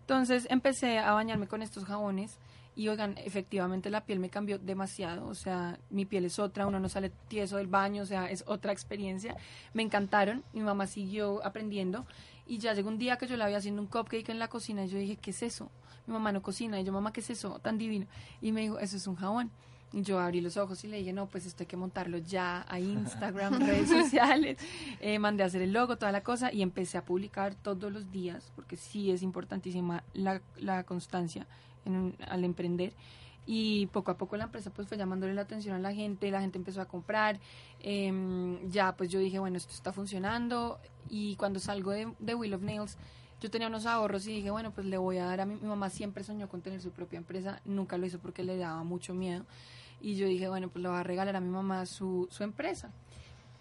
Entonces 0.00 0.46
empecé 0.48 0.98
a 0.98 1.12
bañarme 1.12 1.48
con 1.48 1.60
estos 1.60 1.84
jabones 1.84 2.38
y 2.74 2.88
oigan, 2.88 3.18
efectivamente 3.18 3.90
la 3.90 4.06
piel 4.06 4.20
me 4.20 4.30
cambió 4.30 4.58
demasiado, 4.58 5.26
o 5.26 5.34
sea, 5.34 5.78
mi 5.90 6.06
piel 6.06 6.24
es 6.24 6.38
otra, 6.38 6.66
uno 6.66 6.78
no 6.78 6.88
sale 6.88 7.10
tieso 7.28 7.56
del 7.56 7.66
baño, 7.66 8.04
o 8.04 8.06
sea, 8.06 8.30
es 8.30 8.44
otra 8.46 8.72
experiencia. 8.72 9.36
Me 9.74 9.82
encantaron, 9.82 10.44
mi 10.52 10.60
mamá 10.60 10.86
siguió 10.86 11.44
aprendiendo 11.44 12.06
y 12.46 12.58
ya 12.58 12.72
llegó 12.72 12.88
un 12.88 12.98
día 12.98 13.18
que 13.18 13.26
yo 13.26 13.36
la 13.36 13.44
había 13.44 13.58
haciendo 13.58 13.82
un 13.82 13.88
cupcake 13.88 14.28
en 14.30 14.38
la 14.38 14.48
cocina 14.48 14.84
y 14.84 14.88
yo 14.88 14.96
dije, 14.96 15.16
¿qué 15.16 15.32
es 15.32 15.42
eso? 15.42 15.70
Mi 16.06 16.14
mamá 16.14 16.32
no 16.32 16.40
cocina 16.40 16.80
y 16.80 16.84
yo, 16.84 16.92
mamá, 16.92 17.12
¿qué 17.12 17.20
es 17.20 17.28
eso? 17.28 17.58
Tan 17.58 17.76
divino. 17.76 18.06
Y 18.40 18.52
me 18.52 18.62
dijo, 18.62 18.78
eso 18.78 18.96
es 18.96 19.06
un 19.06 19.16
jabón. 19.16 19.50
Yo 19.92 20.20
abrí 20.20 20.40
los 20.40 20.56
ojos 20.58 20.84
y 20.84 20.88
le 20.88 20.98
dije, 20.98 21.12
no, 21.12 21.26
pues 21.26 21.46
esto 21.46 21.62
hay 21.62 21.66
que 21.66 21.76
montarlo 21.76 22.18
ya 22.18 22.66
a 22.68 22.78
Instagram, 22.78 23.58
redes 23.66 23.88
sociales. 23.88 24.58
Eh, 25.00 25.18
mandé 25.18 25.42
a 25.42 25.46
hacer 25.46 25.62
el 25.62 25.72
logo, 25.72 25.96
toda 25.96 26.12
la 26.12 26.22
cosa 26.22 26.52
y 26.52 26.62
empecé 26.62 26.98
a 26.98 27.04
publicar 27.04 27.54
todos 27.54 27.90
los 27.90 28.10
días, 28.10 28.52
porque 28.54 28.76
sí 28.76 29.10
es 29.10 29.22
importantísima 29.22 30.04
la, 30.12 30.42
la 30.58 30.84
constancia 30.84 31.46
al 32.28 32.44
emprender. 32.44 32.92
Y 33.50 33.86
poco 33.86 34.10
a 34.10 34.18
poco 34.18 34.36
la 34.36 34.44
empresa 34.44 34.70
pues 34.70 34.86
fue 34.88 34.98
llamándole 34.98 35.32
la 35.32 35.40
atención 35.40 35.74
a 35.74 35.78
la 35.78 35.94
gente, 35.94 36.30
la 36.30 36.42
gente 36.42 36.58
empezó 36.58 36.82
a 36.82 36.84
comprar, 36.84 37.40
em, 37.80 38.68
ya 38.68 38.94
pues 38.94 39.08
yo 39.08 39.18
dije, 39.18 39.38
bueno, 39.38 39.56
esto 39.56 39.72
está 39.72 39.90
funcionando. 39.90 40.78
Y 41.08 41.34
cuando 41.36 41.58
salgo 41.58 41.92
de, 41.92 42.12
de 42.18 42.34
Wheel 42.34 42.52
of 42.52 42.60
Nails 42.60 42.98
yo 43.40 43.50
tenía 43.50 43.68
unos 43.68 43.86
ahorros 43.86 44.26
y 44.26 44.34
dije, 44.34 44.50
bueno, 44.50 44.70
pues 44.72 44.86
le 44.86 44.98
voy 44.98 45.18
a 45.18 45.26
dar 45.26 45.40
a 45.40 45.46
mi, 45.46 45.54
mi 45.56 45.68
mamá, 45.68 45.90
siempre 45.90 46.24
soñó 46.24 46.48
con 46.48 46.60
tener 46.60 46.80
su 46.80 46.90
propia 46.90 47.18
empresa, 47.18 47.60
nunca 47.64 47.96
lo 47.98 48.06
hizo 48.06 48.18
porque 48.18 48.42
le 48.42 48.56
daba 48.56 48.82
mucho 48.82 49.14
miedo 49.14 49.44
y 50.00 50.16
yo 50.16 50.26
dije, 50.26 50.48
bueno, 50.48 50.68
pues 50.68 50.82
le 50.82 50.88
voy 50.88 50.98
a 50.98 51.02
regalar 51.02 51.36
a 51.36 51.40
mi 51.40 51.50
mamá 51.50 51.86
su, 51.86 52.28
su 52.30 52.42
empresa. 52.44 52.90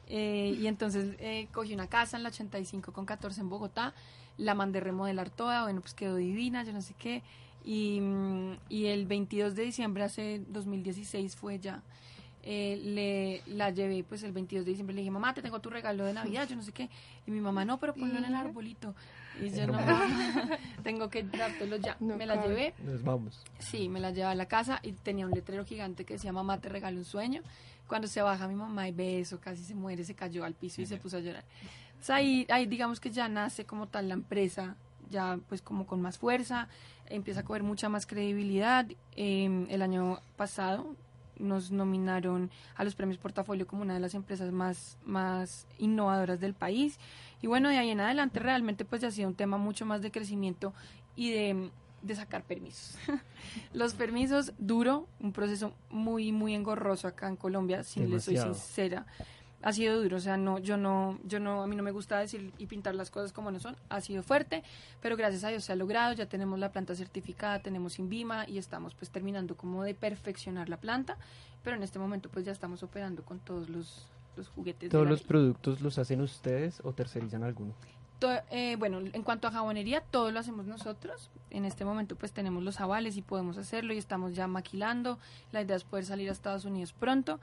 Eh, 0.09 0.55
y 0.59 0.67
entonces 0.67 1.15
eh, 1.19 1.47
cogí 1.51 1.73
una 1.73 1.87
casa 1.87 2.15
en 2.17 2.23
la 2.23 2.29
85 2.29 2.93
con 2.93 3.05
14 3.05 3.41
en 3.41 3.49
Bogotá, 3.49 3.93
la 4.37 4.53
mandé 4.53 4.79
remodelar 4.79 5.29
toda, 5.29 5.63
bueno, 5.63 5.81
pues 5.81 5.93
quedó 5.93 6.15
divina, 6.15 6.63
yo 6.63 6.73
no 6.73 6.81
sé 6.81 6.93
qué. 6.97 7.23
Y, 7.65 7.99
y 8.69 8.85
el 8.85 9.05
22 9.07 9.55
de 9.55 9.63
diciembre, 9.63 10.03
hace 10.03 10.41
2016 10.47 11.35
fue 11.35 11.59
ya, 11.59 11.81
eh, 12.43 12.79
le, 12.81 13.41
la 13.53 13.71
llevé 13.71 14.05
pues 14.05 14.23
el 14.23 14.31
22 14.31 14.63
de 14.63 14.71
diciembre, 14.71 14.95
le 14.95 15.01
dije, 15.01 15.11
mamá, 15.11 15.33
te 15.33 15.41
tengo 15.41 15.59
tu 15.59 15.69
regalo 15.69 16.05
de 16.05 16.13
Navidad, 16.13 16.47
yo 16.47 16.55
no 16.55 16.61
sé 16.61 16.71
qué. 16.71 16.89
Y 17.25 17.31
mi 17.31 17.41
mamá, 17.41 17.65
no, 17.65 17.77
pero 17.77 17.93
ponlo 17.93 18.17
en 18.17 18.25
el 18.25 18.35
arbolito. 18.35 18.95
Y 19.41 19.51
yo 19.51 19.67
no, 19.67 19.77
tengo 20.83 21.09
que 21.09 21.23
dártelo 21.23 21.77
ya. 21.77 21.97
me 21.99 22.25
la 22.25 22.45
llevé. 22.45 22.73
Nos 22.83 23.03
vamos. 23.03 23.43
Sí, 23.59 23.89
me 23.89 23.99
la 23.99 24.11
llevé 24.11 24.27
a 24.27 24.35
la 24.35 24.47
casa 24.47 24.79
y 24.83 24.93
tenía 24.93 25.25
un 25.25 25.31
letrero 25.31 25.65
gigante 25.65 26.05
que 26.05 26.15
decía, 26.15 26.31
mamá, 26.31 26.59
te 26.59 26.69
regalo 26.69 26.97
un 26.97 27.05
sueño. 27.05 27.41
Cuando 27.87 28.07
se 28.07 28.21
baja 28.21 28.47
mi 28.47 28.55
mamá 28.55 28.87
y 28.89 28.91
ve 28.91 29.19
eso, 29.19 29.39
casi 29.39 29.63
se 29.63 29.75
muere, 29.75 30.03
se 30.03 30.13
cayó 30.13 30.43
al 30.43 30.53
piso 30.53 30.81
y 30.81 30.85
se 30.85 30.97
puso 30.97 31.17
a 31.17 31.19
llorar. 31.21 31.45
ahí, 32.09 32.45
ahí 32.49 32.65
digamos 32.65 32.99
que 32.99 33.11
ya 33.11 33.29
nace 33.29 33.65
como 33.65 33.87
tal 33.87 34.09
la 34.09 34.13
empresa, 34.15 34.75
ya 35.09 35.39
pues 35.47 35.61
como 35.61 35.85
con 35.87 36.01
más 36.01 36.17
fuerza 36.17 36.67
empieza 37.09 37.41
a 37.41 37.43
coger 37.43 37.63
mucha 37.63 37.89
más 37.89 38.05
credibilidad. 38.05 38.85
Em, 39.15 39.67
el 39.69 39.81
año 39.81 40.19
pasado 40.35 40.95
nos 41.39 41.71
nominaron 41.71 42.51
a 42.75 42.83
los 42.83 42.95
premios 42.95 43.17
Portafolio 43.17 43.67
como 43.67 43.81
una 43.81 43.93
de 43.93 43.99
las 43.99 44.13
empresas 44.13 44.51
más, 44.51 44.97
más 45.05 45.67
innovadoras 45.77 46.39
del 46.39 46.53
país. 46.53 46.99
Y 47.41 47.47
bueno, 47.47 47.69
de 47.69 47.77
ahí 47.77 47.89
en 47.89 47.99
adelante 47.99 48.39
realmente 48.39 48.85
pues 48.85 49.01
ya 49.01 49.09
ha 49.09 49.11
sido 49.11 49.27
un 49.27 49.35
tema 49.35 49.57
mucho 49.57 49.85
más 49.85 50.01
de 50.01 50.11
crecimiento 50.11 50.73
y 51.15 51.31
de, 51.31 51.69
de 52.01 52.15
sacar 52.15 52.43
permisos. 52.43 52.97
los 53.73 53.93
permisos, 53.93 54.53
duro, 54.57 55.07
un 55.19 55.33
proceso 55.33 55.73
muy, 55.89 56.31
muy 56.31 56.53
engorroso 56.53 57.07
acá 57.07 57.27
en 57.27 57.35
Colombia, 57.35 57.83
si 57.83 58.05
les 58.05 58.23
soy 58.23 58.37
sincera 58.37 59.05
ha 59.61 59.73
sido 59.73 60.01
duro, 60.01 60.17
o 60.17 60.19
sea, 60.19 60.37
no, 60.37 60.59
yo 60.59 60.77
no, 60.77 61.17
yo 61.25 61.39
no, 61.39 61.63
a 61.63 61.67
mí 61.67 61.75
no 61.75 61.83
me 61.83 61.91
gusta 61.91 62.19
decir 62.19 62.53
y 62.57 62.67
pintar 62.67 62.95
las 62.95 63.09
cosas 63.09 63.33
como 63.33 63.51
no 63.51 63.59
son, 63.59 63.75
ha 63.89 64.01
sido 64.01 64.23
fuerte, 64.23 64.63
pero 65.01 65.17
gracias 65.17 65.43
a 65.43 65.49
Dios 65.49 65.63
se 65.63 65.73
ha 65.73 65.75
logrado, 65.75 66.13
ya 66.13 66.27
tenemos 66.27 66.59
la 66.59 66.71
planta 66.71 66.95
certificada, 66.95 67.59
tenemos 67.59 67.97
INVIMA 67.99 68.47
y 68.47 68.57
estamos 68.59 68.93
pues 68.93 69.09
terminando 69.09 69.57
como 69.57 69.83
de 69.83 69.95
perfeccionar 69.95 70.69
la 70.69 70.77
planta, 70.77 71.17
pero 71.63 71.75
en 71.75 71.83
este 71.83 71.99
momento 71.99 72.29
pues 72.29 72.45
ya 72.45 72.51
estamos 72.51 72.83
operando 72.83 73.23
con 73.23 73.39
todos 73.39 73.69
los, 73.69 74.07
los 74.35 74.47
juguetes. 74.49 74.89
¿Todos 74.89 75.09
los 75.09 75.23
productos 75.23 75.81
los 75.81 75.97
hacen 75.97 76.21
ustedes 76.21 76.81
o 76.83 76.93
tercerizan 76.93 77.43
alguno? 77.43 77.73
eh, 78.49 78.75
bueno, 78.77 78.99
en 78.99 79.23
cuanto 79.23 79.47
a 79.47 79.51
jabonería, 79.51 80.01
todo 80.01 80.31
lo 80.31 80.39
hacemos 80.39 80.65
nosotros. 80.65 81.29
En 81.49 81.65
este 81.65 81.85
momento 81.85 82.15
pues 82.15 82.31
tenemos 82.31 82.63
los 82.63 82.79
avales 82.79 83.17
y 83.17 83.21
podemos 83.21 83.57
hacerlo 83.57 83.93
y 83.93 83.97
estamos 83.97 84.33
ya 84.33 84.47
maquilando. 84.47 85.19
La 85.51 85.61
idea 85.61 85.75
es 85.75 85.83
poder 85.83 86.05
salir 86.05 86.29
a 86.29 86.31
Estados 86.31 86.65
Unidos 86.65 86.93
pronto. 86.93 87.39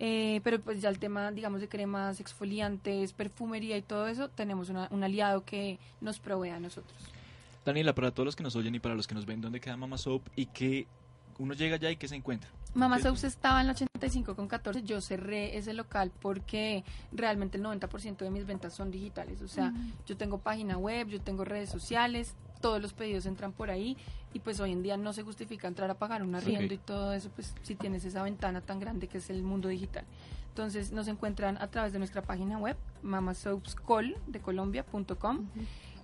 Eh, 0.00 0.40
pero 0.44 0.60
pues 0.60 0.80
ya 0.80 0.88
el 0.88 1.00
tema, 1.00 1.32
digamos, 1.32 1.60
de 1.60 1.68
cremas, 1.68 2.20
exfoliantes, 2.20 3.12
perfumería 3.12 3.76
y 3.76 3.82
todo 3.82 4.06
eso, 4.06 4.30
tenemos 4.30 4.70
un 4.70 5.02
aliado 5.02 5.44
que 5.44 5.80
nos 6.00 6.20
provee 6.20 6.50
a 6.50 6.60
nosotros. 6.60 6.96
Daniela, 7.64 7.94
para 7.94 8.12
todos 8.12 8.26
los 8.26 8.36
que 8.36 8.44
nos 8.44 8.54
oyen 8.54 8.76
y 8.76 8.78
para 8.78 8.94
los 8.94 9.08
que 9.08 9.14
nos 9.16 9.26
ven, 9.26 9.40
¿dónde 9.40 9.60
queda 9.60 9.76
Mama 9.76 9.98
Soap 9.98 10.22
y 10.36 10.46
qué 10.46 10.86
uno 11.38 11.52
llega 11.54 11.74
allá 11.74 11.90
y 11.90 11.96
qué 11.96 12.06
se 12.06 12.14
encuentra? 12.14 12.48
Mama 12.74 13.00
Soap 13.00 13.16
estaba 13.24 13.60
en 13.60 13.66
la 13.66 13.72
85 13.72 14.36
con 14.36 14.46
14. 14.46 14.84
Yo 14.84 15.00
cerré 15.00 15.56
ese 15.56 15.72
local 15.72 16.12
porque 16.20 16.84
realmente 17.10 17.58
el 17.58 17.64
90% 17.64 18.18
de 18.18 18.30
mis 18.30 18.46
ventas 18.46 18.74
son 18.74 18.92
digitales. 18.92 19.42
O 19.42 19.48
sea, 19.48 19.72
yo 20.06 20.16
tengo 20.16 20.38
página 20.38 20.78
web, 20.78 21.08
yo 21.08 21.20
tengo 21.20 21.44
redes 21.44 21.70
sociales, 21.70 22.34
todos 22.60 22.80
los 22.80 22.92
pedidos 22.92 23.26
entran 23.26 23.52
por 23.52 23.70
ahí 23.70 23.96
y 24.32 24.40
pues 24.40 24.60
hoy 24.60 24.72
en 24.72 24.82
día 24.82 24.96
no 24.96 25.12
se 25.12 25.22
justifica 25.22 25.68
entrar 25.68 25.90
a 25.90 25.94
pagar 25.94 26.22
un 26.22 26.34
arriendo 26.34 26.74
y 26.74 26.78
todo 26.78 27.12
eso, 27.12 27.30
pues 27.34 27.54
si 27.62 27.74
tienes 27.74 28.04
esa 28.04 28.22
ventana 28.22 28.60
tan 28.60 28.78
grande 28.78 29.08
que 29.08 29.18
es 29.18 29.30
el 29.30 29.42
mundo 29.42 29.68
digital. 29.68 30.04
Entonces 30.50 30.92
nos 30.92 31.08
encuentran 31.08 31.56
a 31.58 31.68
través 31.68 31.92
de 31.92 31.98
nuestra 31.98 32.22
página 32.22 32.58
web, 32.58 32.76
mamasoapscall 33.02 34.16
de 34.26 34.40
colombia.com 34.40 35.46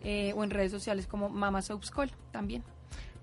eh, 0.03 0.33
o 0.37 0.45
en 0.45 0.51
redes 0.51 0.71
sociales 0.71 1.07
como 1.07 1.29
mamasoapscall 1.29 2.11
también. 2.31 2.63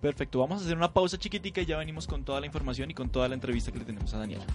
Perfecto, 0.02 0.39
vamos 0.39 0.62
a 0.62 0.65
hacer 0.65 0.76
una 0.76 0.91
pausa 0.91 1.17
chiquitica 1.17 1.62
y 1.62 1.65
ya 1.65 1.78
venimos 1.78 2.08
con 2.08 2.24
toda 2.24 2.39
la 2.39 2.48
información 2.48 2.89
y 2.89 2.94
con 2.94 3.10
toda 3.10 3.28
la 3.28 3.36
entrevista 3.36 3.72
que 3.72 3.80
le 3.80 3.86
tenemos 3.86 4.13
a 4.13 4.17
Daniela. 4.17 4.46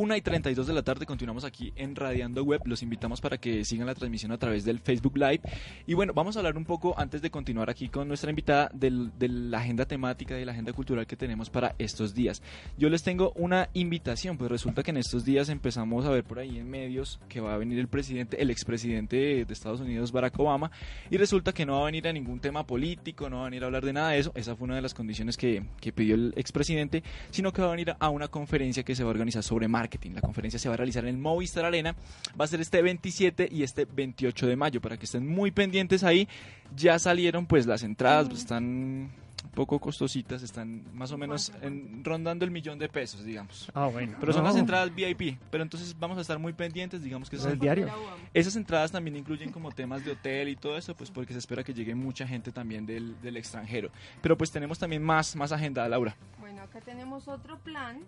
Una 0.00 0.16
y 0.16 0.22
32 0.22 0.66
de 0.66 0.72
la 0.72 0.82
tarde 0.82 1.04
continuamos 1.04 1.44
aquí 1.44 1.74
en 1.76 1.94
Radiando 1.94 2.42
Web. 2.42 2.62
Los 2.64 2.82
invitamos 2.82 3.20
para 3.20 3.36
que 3.36 3.66
sigan 3.66 3.86
la 3.86 3.94
transmisión 3.94 4.32
a 4.32 4.38
través 4.38 4.64
del 4.64 4.78
Facebook 4.78 5.18
Live. 5.18 5.42
Y 5.86 5.92
bueno, 5.92 6.14
vamos 6.14 6.34
a 6.34 6.38
hablar 6.38 6.56
un 6.56 6.64
poco 6.64 6.98
antes 6.98 7.20
de 7.20 7.30
continuar 7.30 7.68
aquí 7.68 7.90
con 7.90 8.08
nuestra 8.08 8.30
invitada 8.30 8.70
de 8.72 9.28
la 9.28 9.58
agenda 9.58 9.84
temática 9.84 10.40
y 10.40 10.46
la 10.46 10.52
agenda 10.52 10.72
cultural 10.72 11.06
que 11.06 11.16
tenemos 11.16 11.50
para 11.50 11.74
estos 11.78 12.14
días. 12.14 12.40
Yo 12.78 12.88
les 12.88 13.02
tengo 13.02 13.32
una 13.36 13.68
invitación, 13.74 14.38
pues 14.38 14.50
resulta 14.50 14.82
que 14.82 14.90
en 14.90 14.96
estos 14.96 15.26
días 15.26 15.50
empezamos 15.50 16.06
a 16.06 16.10
ver 16.10 16.24
por 16.24 16.38
ahí 16.38 16.56
en 16.56 16.70
medios 16.70 17.20
que 17.28 17.42
va 17.42 17.52
a 17.52 17.58
venir 17.58 17.78
el 17.78 17.88
presidente, 17.88 18.40
el 18.40 18.48
expresidente 18.48 19.44
de 19.44 19.52
Estados 19.52 19.80
Unidos, 19.82 20.12
Barack 20.12 20.40
Obama, 20.40 20.70
y 21.10 21.18
resulta 21.18 21.52
que 21.52 21.66
no 21.66 21.74
va 21.74 21.82
a 21.82 21.84
venir 21.84 22.08
a 22.08 22.12
ningún 22.14 22.40
tema 22.40 22.66
político, 22.66 23.28
no 23.28 23.36
va 23.36 23.42
a 23.42 23.50
venir 23.50 23.64
a 23.64 23.66
hablar 23.66 23.84
de 23.84 23.92
nada 23.92 24.12
de 24.12 24.20
eso. 24.20 24.32
Esa 24.34 24.56
fue 24.56 24.64
una 24.64 24.76
de 24.76 24.82
las 24.82 24.94
condiciones 24.94 25.36
que, 25.36 25.62
que 25.78 25.92
pidió 25.92 26.14
el 26.14 26.32
expresidente, 26.38 27.02
sino 27.32 27.52
que 27.52 27.60
va 27.60 27.68
a 27.68 27.72
venir 27.72 27.94
a 28.00 28.08
una 28.08 28.28
conferencia 28.28 28.82
que 28.82 28.94
se 28.94 29.04
va 29.04 29.10
a 29.10 29.12
organizar 29.12 29.42
sobre 29.42 29.68
marketing. 29.68 29.89
La 30.14 30.20
conferencia 30.20 30.58
se 30.58 30.68
va 30.68 30.74
a 30.74 30.76
realizar 30.78 31.04
en 31.04 31.10
el 31.10 31.18
Movistar 31.18 31.64
Arena. 31.64 31.94
Va 32.40 32.44
a 32.44 32.48
ser 32.48 32.60
este 32.60 32.80
27 32.82 33.48
y 33.50 33.62
este 33.62 33.84
28 33.86 34.46
de 34.46 34.56
mayo 34.56 34.80
para 34.80 34.96
que 34.96 35.04
estén 35.04 35.26
muy 35.26 35.50
pendientes 35.50 36.04
ahí. 36.04 36.28
Ya 36.76 36.98
salieron 36.98 37.46
pues 37.46 37.66
las 37.66 37.82
entradas, 37.82 38.28
pues, 38.28 38.40
están 38.40 39.10
poco 39.54 39.80
costositas, 39.80 40.42
están 40.42 40.84
más 40.94 41.10
o 41.12 41.18
menos 41.18 41.50
en, 41.62 42.04
rondando 42.04 42.44
el 42.44 42.50
millón 42.50 42.78
de 42.78 42.88
pesos, 42.88 43.24
digamos. 43.24 43.68
Ah, 43.74 43.86
bueno. 43.86 44.16
Pero 44.20 44.32
son 44.32 44.42
No. 44.44 44.50
las 44.50 44.56
entradas 44.58 44.94
VIP, 44.94 45.38
pero 45.50 45.62
entonces 45.64 45.96
vamos 45.98 46.18
a 46.18 46.20
estar 46.20 46.38
muy 46.38 46.52
pendientes, 46.52 47.02
digamos 47.02 47.28
que 47.30 47.36
Es 47.36 47.44
el 47.46 47.58
diario. 47.58 47.88
esas 48.34 48.54
entradas 48.56 48.92
también 48.92 49.16
incluyen 49.16 49.50
como 49.50 49.72
temas 49.72 50.04
de 50.04 50.12
hotel 50.12 50.50
y 50.50 50.56
todo 50.56 50.76
eso, 50.76 50.94
pues 50.94 51.10
porque 51.10 51.32
se 51.32 51.38
espera 51.40 51.64
que 51.64 51.72
llegue 51.74 51.94
mucha 51.94 52.26
gente 52.28 52.52
también 52.52 52.84
del, 52.86 53.20
del 53.22 53.36
extranjero. 53.38 53.90
Pero 54.22 54.36
pues 54.38 54.50
tenemos 54.52 54.78
también 54.78 55.02
más, 55.02 55.34
más 55.34 55.50
agenda, 55.52 55.88
Laura. 55.88 56.14
Bueno, 56.38 56.60
acá 56.62 56.80
tenemos 56.80 57.26
otro 57.26 57.58
plan. 57.58 57.98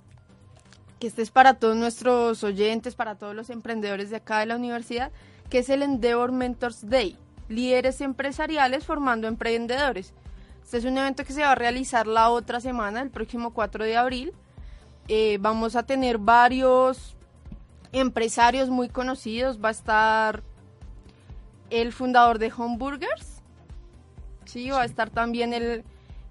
Que 1.02 1.08
este 1.08 1.22
es 1.22 1.32
para 1.32 1.54
todos 1.54 1.74
nuestros 1.74 2.44
oyentes, 2.44 2.94
para 2.94 3.16
todos 3.16 3.34
los 3.34 3.50
emprendedores 3.50 4.10
de 4.10 4.18
acá 4.18 4.38
de 4.38 4.46
la 4.46 4.54
universidad, 4.54 5.10
que 5.50 5.58
es 5.58 5.68
el 5.68 5.82
Endeavor 5.82 6.30
Mentors 6.30 6.88
Day. 6.88 7.18
Líderes 7.48 8.00
empresariales 8.00 8.86
formando 8.86 9.26
emprendedores. 9.26 10.14
Este 10.62 10.76
es 10.76 10.84
un 10.84 10.96
evento 10.96 11.24
que 11.24 11.32
se 11.32 11.40
va 11.40 11.50
a 11.50 11.54
realizar 11.56 12.06
la 12.06 12.30
otra 12.30 12.60
semana, 12.60 13.02
el 13.02 13.10
próximo 13.10 13.52
4 13.52 13.82
de 13.82 13.96
abril. 13.96 14.32
Eh, 15.08 15.38
vamos 15.40 15.74
a 15.74 15.82
tener 15.82 16.18
varios 16.18 17.16
empresarios 17.90 18.70
muy 18.70 18.88
conocidos. 18.88 19.58
Va 19.58 19.70
a 19.70 19.72
estar 19.72 20.44
el 21.70 21.92
fundador 21.92 22.38
de 22.38 22.52
Homeburgers. 22.56 23.42
Sí, 24.44 24.70
va 24.70 24.82
a 24.82 24.84
estar 24.84 25.10
también 25.10 25.52
el 25.52 25.82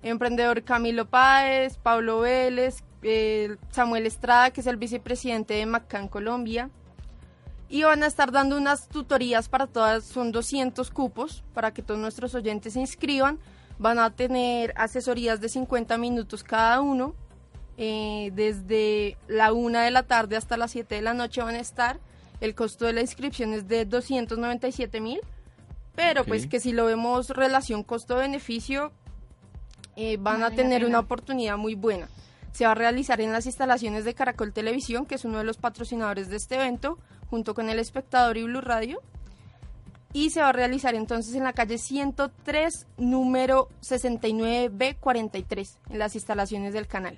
emprendedor 0.01 0.63
Camilo 0.63 1.09
Páez, 1.09 1.75
Pablo 1.75 2.21
Vélez, 2.21 2.85
eh, 3.03 3.57
Samuel 3.71 4.05
Estrada, 4.05 4.51
que 4.51 4.61
es 4.61 4.67
el 4.67 4.77
vicepresidente 4.77 5.53
de 5.55 5.65
Macán 5.65 6.07
Colombia. 6.07 6.69
Y 7.69 7.83
van 7.83 8.03
a 8.03 8.07
estar 8.07 8.31
dando 8.31 8.57
unas 8.57 8.89
tutorías 8.89 9.47
para 9.47 9.65
todas, 9.67 10.03
son 10.03 10.31
200 10.31 10.91
cupos 10.91 11.43
para 11.53 11.73
que 11.73 11.81
todos 11.81 11.99
nuestros 11.99 12.35
oyentes 12.35 12.73
se 12.73 12.81
inscriban. 12.81 13.39
Van 13.79 13.97
a 13.97 14.09
tener 14.13 14.73
asesorías 14.75 15.39
de 15.39 15.49
50 15.49 15.97
minutos 15.97 16.43
cada 16.43 16.81
uno. 16.81 17.15
eh, 17.77 18.31
desde 18.35 19.17
la 19.27 19.53
1 19.53 19.79
de 19.79 19.89
la 19.91 20.03
tarde 20.03 20.35
hasta 20.35 20.55
las 20.57 20.71
7 20.71 20.95
de 20.95 21.01
la 21.01 21.13
noche 21.13 21.41
van 21.41 21.55
a 21.55 21.59
estar. 21.59 21.99
El 22.39 22.53
costo 22.53 22.85
de 22.85 22.93
la 22.93 23.01
inscripción 23.01 23.53
es 23.53 23.67
de 23.67 23.85
297 23.85 24.99
mil. 24.99 25.19
Pero 25.95 26.23
pues 26.23 26.47
que 26.47 26.59
si 26.59 26.71
lo 26.73 26.85
vemos 26.85 27.29
relación 27.29 27.83
costo-beneficio, 27.83 28.91
eh, 29.95 30.17
van 30.19 30.43
a 30.43 30.51
tener 30.51 30.85
una 30.85 30.99
oportunidad 30.99 31.57
muy 31.57 31.75
buena. 31.75 32.07
Se 32.51 32.65
va 32.65 32.71
a 32.71 32.75
realizar 32.75 33.21
en 33.21 33.31
las 33.31 33.45
instalaciones 33.45 34.05
de 34.05 34.13
Caracol 34.13 34.53
Televisión, 34.53 35.05
que 35.05 35.15
es 35.15 35.25
uno 35.25 35.37
de 35.37 35.43
los 35.43 35.57
patrocinadores 35.57 36.29
de 36.29 36.37
este 36.37 36.55
evento, 36.55 36.97
junto 37.29 37.53
con 37.53 37.69
El 37.69 37.79
Espectador 37.79 38.37
y 38.37 38.43
Blue 38.43 38.61
Radio. 38.61 39.01
Y 40.13 40.31
se 40.31 40.41
va 40.41 40.49
a 40.49 40.53
realizar 40.53 40.93
entonces 40.93 41.33
en 41.35 41.43
la 41.43 41.53
calle 41.53 41.77
103, 41.77 42.87
número 42.97 43.69
69B43, 43.81 45.77
en 45.89 45.99
las 45.99 46.15
instalaciones 46.15 46.73
del 46.73 46.87
canal. 46.87 47.17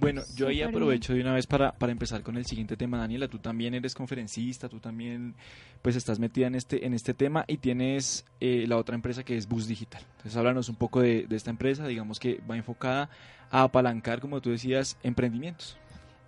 Bueno, 0.00 0.22
yo 0.34 0.48
ahí 0.48 0.62
aprovecho 0.62 1.12
de 1.12 1.20
una 1.20 1.34
vez 1.34 1.46
para, 1.46 1.72
para 1.72 1.92
empezar 1.92 2.22
con 2.22 2.38
el 2.38 2.46
siguiente 2.46 2.74
tema, 2.74 2.96
Daniela. 2.96 3.28
Tú 3.28 3.38
también 3.38 3.74
eres 3.74 3.94
conferencista, 3.94 4.66
tú 4.68 4.80
también 4.80 5.34
pues 5.82 5.94
estás 5.94 6.18
metida 6.18 6.46
en 6.46 6.54
este, 6.54 6.86
en 6.86 6.94
este 6.94 7.12
tema 7.12 7.44
y 7.46 7.58
tienes 7.58 8.24
eh, 8.40 8.64
la 8.66 8.78
otra 8.78 8.94
empresa 8.94 9.24
que 9.24 9.36
es 9.36 9.46
Bus 9.46 9.66
Digital. 9.66 10.02
Entonces 10.16 10.36
háblanos 10.36 10.70
un 10.70 10.76
poco 10.76 11.02
de, 11.02 11.26
de 11.26 11.36
esta 11.36 11.50
empresa, 11.50 11.86
digamos 11.86 12.18
que 12.18 12.40
va 12.50 12.56
enfocada 12.56 13.10
a 13.50 13.64
apalancar, 13.64 14.20
como 14.20 14.40
tú 14.40 14.50
decías, 14.50 14.96
emprendimientos. 15.02 15.76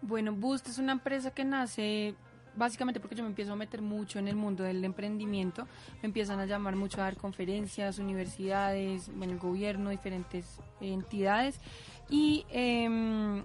Bueno, 0.02 0.34
Boost 0.34 0.68
es 0.68 0.78
una 0.78 0.92
empresa 0.92 1.30
que 1.30 1.44
nace 1.44 2.14
básicamente 2.54 3.00
porque 3.00 3.14
yo 3.14 3.22
me 3.22 3.30
empiezo 3.30 3.52
a 3.52 3.56
meter 3.56 3.80
mucho 3.80 4.18
en 4.18 4.28
el 4.28 4.36
mundo 4.36 4.64
del 4.64 4.84
emprendimiento. 4.84 5.66
Me 6.02 6.08
empiezan 6.08 6.38
a 6.40 6.46
llamar 6.46 6.76
mucho 6.76 7.00
a 7.00 7.04
dar 7.04 7.16
conferencias, 7.16 7.98
universidades, 7.98 9.10
bueno, 9.14 9.32
el 9.32 9.38
gobierno, 9.38 9.90
diferentes 9.90 10.58
entidades. 10.80 11.58
Y 12.10 12.44
em, 12.50 13.42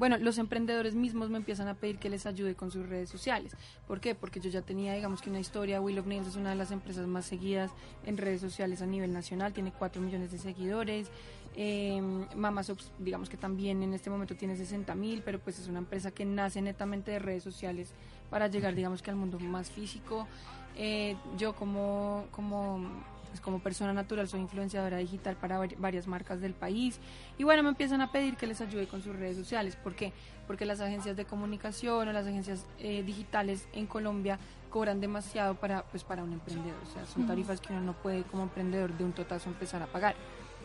bueno, 0.00 0.16
los 0.16 0.38
emprendedores 0.38 0.94
mismos 0.94 1.28
me 1.28 1.36
empiezan 1.36 1.68
a 1.68 1.74
pedir 1.74 1.98
que 1.98 2.08
les 2.08 2.24
ayude 2.24 2.54
con 2.54 2.70
sus 2.70 2.88
redes 2.88 3.10
sociales. 3.10 3.54
¿Por 3.86 4.00
qué? 4.00 4.14
Porque 4.14 4.40
yo 4.40 4.48
ya 4.48 4.62
tenía, 4.62 4.94
digamos 4.94 5.20
que 5.20 5.28
una 5.28 5.40
historia. 5.40 5.78
Will 5.78 5.98
of 5.98 6.06
Nails 6.06 6.26
es 6.26 6.36
una 6.36 6.48
de 6.48 6.56
las 6.56 6.70
empresas 6.70 7.06
más 7.06 7.26
seguidas 7.26 7.70
en 8.06 8.16
redes 8.16 8.40
sociales 8.40 8.80
a 8.80 8.86
nivel 8.86 9.12
nacional, 9.12 9.52
tiene 9.52 9.74
4 9.78 10.00
millones 10.00 10.32
de 10.32 10.38
seguidores. 10.38 11.10
Eh, 11.54 12.00
Mama 12.34 12.62
Sops, 12.62 12.92
digamos 12.98 13.28
que 13.28 13.36
también 13.36 13.82
en 13.82 13.92
este 13.92 14.08
momento 14.08 14.34
tiene 14.36 14.56
60 14.56 14.94
mil, 14.94 15.20
pero 15.22 15.38
pues 15.38 15.58
es 15.58 15.68
una 15.68 15.80
empresa 15.80 16.10
que 16.12 16.24
nace 16.24 16.62
netamente 16.62 17.10
de 17.10 17.18
redes 17.18 17.42
sociales 17.42 17.92
para 18.30 18.46
llegar, 18.46 18.74
digamos 18.74 19.02
que 19.02 19.10
al 19.10 19.16
mundo 19.16 19.38
más 19.38 19.70
físico. 19.70 20.26
Eh, 20.76 21.14
yo 21.36 21.54
como, 21.54 22.24
como, 22.30 22.80
pues, 23.30 23.40
como 23.40 23.60
persona 23.60 23.92
natural 23.92 24.28
soy 24.28 24.40
influenciadora 24.40 24.98
digital 24.98 25.36
para 25.36 25.58
vari- 25.58 25.76
varias 25.78 26.06
marcas 26.06 26.40
del 26.40 26.52
país 26.52 26.98
y 27.38 27.44
bueno, 27.44 27.62
me 27.62 27.70
empiezan 27.70 28.00
a 28.00 28.12
pedir 28.12 28.36
que 28.36 28.46
les 28.46 28.60
ayude 28.60 28.86
con 28.86 29.02
sus 29.02 29.16
redes 29.16 29.36
sociales. 29.36 29.76
¿Por 29.76 29.94
qué? 29.94 30.12
Porque 30.46 30.66
las 30.66 30.80
agencias 30.80 31.16
de 31.16 31.24
comunicación 31.24 32.08
o 32.08 32.12
las 32.12 32.26
agencias 32.26 32.66
eh, 32.78 33.02
digitales 33.02 33.66
en 33.72 33.86
Colombia 33.86 34.38
cobran 34.68 35.00
demasiado 35.00 35.54
para, 35.54 35.82
pues, 35.84 36.04
para 36.04 36.22
un 36.22 36.32
emprendedor. 36.32 36.76
O 36.88 36.92
sea, 36.92 37.06
son 37.06 37.26
tarifas 37.26 37.60
que 37.60 37.72
uno 37.72 37.82
no 37.82 37.92
puede 37.94 38.22
como 38.24 38.42
emprendedor 38.44 38.92
de 38.96 39.04
un 39.04 39.12
totazo 39.12 39.48
empezar 39.48 39.82
a 39.82 39.86
pagar. 39.86 40.14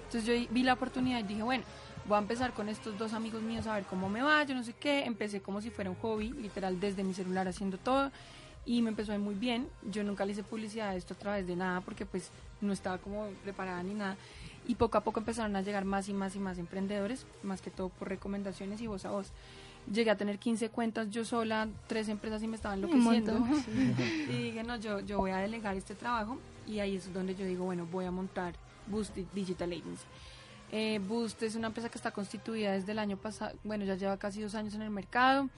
Entonces 0.06 0.26
yo 0.26 0.48
vi 0.54 0.62
la 0.64 0.74
oportunidad 0.74 1.20
y 1.20 1.24
dije, 1.24 1.42
bueno, 1.42 1.64
voy 2.06 2.16
a 2.18 2.20
empezar 2.20 2.54
con 2.54 2.70
estos 2.70 2.96
dos 2.98 3.14
amigos 3.14 3.42
míos 3.42 3.66
a 3.66 3.74
ver 3.74 3.86
cómo 3.86 4.08
me 4.10 4.22
va, 4.22 4.44
yo 4.44 4.54
no 4.54 4.64
sé 4.64 4.74
qué. 4.74 5.04
Empecé 5.06 5.42
como 5.42 5.62
si 5.62 5.72
fuera 5.72 5.90
un 5.90 5.96
hobby, 5.98 6.30
literal, 6.34 6.80
desde 6.80 7.04
mi 7.04 7.14
celular 7.16 7.48
haciendo 7.48 7.78
todo. 7.80 8.12
Y 8.66 8.82
me 8.82 8.90
empezó 8.90 9.12
a 9.12 9.16
ir 9.16 9.22
muy 9.22 9.36
bien. 9.36 9.68
Yo 9.92 10.04
nunca 10.04 10.26
le 10.26 10.32
hice 10.32 10.44
publicidad 10.44 10.90
a 10.90 10.96
esto 10.96 11.14
a 11.14 11.18
través 11.18 11.48
de 11.48 11.56
nada 11.56 11.82
porque 11.82 12.06
pues 12.06 12.30
no 12.62 12.74
estaba 12.74 12.98
como 12.98 13.28
preparada 13.44 13.82
ni 13.84 13.94
nada. 13.94 14.18
Y 14.68 14.76
poco 14.76 14.98
a 14.98 15.02
poco 15.02 15.20
empezaron 15.20 15.56
a 15.56 15.62
llegar 15.62 15.86
más 15.86 16.10
y 16.10 16.14
más 16.14 16.36
y 16.36 16.40
más 16.40 16.58
emprendedores, 16.58 17.26
más 17.44 17.62
que 17.62 17.70
todo 17.70 17.90
por 17.90 18.10
recomendaciones 18.10 18.82
y 18.82 18.88
voz 18.88 19.06
a 19.06 19.12
voz. 19.12 19.32
Llegué 19.92 20.10
a 20.10 20.18
tener 20.18 20.40
15 20.40 20.70
cuentas 20.70 21.12
yo 21.12 21.24
sola, 21.24 21.68
tres 21.86 22.10
empresas 22.10 22.42
y 22.42 22.48
me 22.48 22.56
estaban 22.56 22.80
enloqueciendo. 22.80 23.34
Y 24.30 24.44
dije, 24.44 24.64
no, 24.64 24.78
yo, 24.78 25.00
yo 25.02 25.20
voy 25.20 25.30
a 25.30 25.38
delegar 25.38 25.76
este 25.76 25.94
trabajo 25.94 26.40
y 26.66 26.80
ahí 26.80 26.96
es 26.96 27.14
donde 27.14 27.36
yo 27.36 27.46
digo, 27.46 27.66
bueno, 27.66 27.88
voy 27.92 28.06
a 28.06 28.12
montar 28.12 28.56
Boost 28.88 29.16
Digital 29.36 29.72
Agency. 29.72 30.06
Eh, 30.72 31.00
Boost 31.08 31.44
es 31.44 31.56
una 31.56 31.68
empresa 31.68 31.90
que 31.90 31.98
está 31.98 32.12
constituida 32.12 32.72
desde 32.72 32.92
el 32.94 33.00
año 33.00 33.18
pasado, 33.18 33.56
bueno, 33.64 33.86
ya 33.86 33.96
lleva 33.96 34.18
casi 34.18 34.42
dos 34.42 34.56
años 34.56 34.74
en 34.74 34.82
el 34.82 34.90
mercado. 34.90 35.50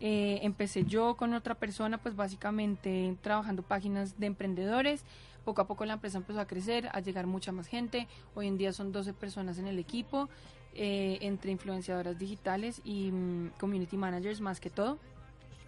Eh, 0.00 0.40
empecé 0.42 0.84
yo 0.84 1.16
con 1.16 1.34
otra 1.34 1.54
persona, 1.54 1.98
pues 1.98 2.16
básicamente 2.16 3.16
trabajando 3.22 3.62
páginas 3.62 4.18
de 4.18 4.26
emprendedores. 4.26 5.04
Poco 5.44 5.60
a 5.62 5.66
poco 5.66 5.84
la 5.84 5.94
empresa 5.94 6.18
empezó 6.18 6.40
a 6.40 6.46
crecer, 6.46 6.88
a 6.92 7.00
llegar 7.00 7.26
mucha 7.26 7.52
más 7.52 7.66
gente. 7.66 8.08
Hoy 8.34 8.46
en 8.46 8.56
día 8.56 8.72
son 8.72 8.92
12 8.92 9.12
personas 9.12 9.58
en 9.58 9.66
el 9.66 9.78
equipo, 9.78 10.28
eh, 10.74 11.18
entre 11.20 11.52
influenciadoras 11.52 12.18
digitales 12.18 12.80
y 12.84 13.12
mm, 13.12 13.52
community 13.60 13.96
managers 13.96 14.40
más 14.40 14.60
que 14.60 14.70
todo. 14.70 14.98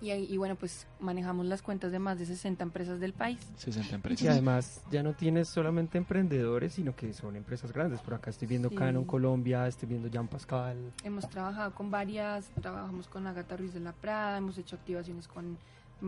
Y, 0.01 0.11
ahí- 0.11 0.27
y 0.31 0.37
bueno, 0.37 0.57
pues 0.57 0.87
manejamos 1.01 1.47
las 1.47 1.63
cuentas 1.63 1.91
de 1.91 1.99
más 1.99 2.19
de 2.19 2.27
60 2.27 2.63
empresas 2.63 3.01
del 3.01 3.15
país. 3.15 3.39
60 3.57 3.91
Y 3.91 3.95
empresas. 3.95 4.29
además 4.29 4.83
ya 4.91 5.03
no 5.03 5.15
tienes 5.15 5.49
solamente 5.49 5.97
emprendedores, 5.97 6.75
sino 6.75 6.95
que 6.95 7.13
son 7.15 7.35
empresas 7.37 7.73
grandes. 7.73 8.01
Por 8.01 8.13
acá 8.15 8.29
estoy 8.31 8.47
viendo 8.47 8.69
Sí. 8.69 8.75
Canon 8.75 9.05
Colombia, 9.07 9.67
estoy 9.67 9.89
viendo 9.89 10.09
Jean 10.09 10.29
Pascal. 10.29 10.77
Hemos 11.03 11.29
trabajado 11.31 11.75
con 11.75 11.91
varias, 11.91 12.51
trabajamos 12.61 13.09
con 13.09 13.27
Agatha 13.27 13.57
Ruiz 13.57 13.73
de 13.73 13.81
la 13.81 13.93
Prada, 13.93 14.37
hemos 14.37 14.59
hecho 14.59 14.77
activaciones 14.77 15.29
con 15.29 15.57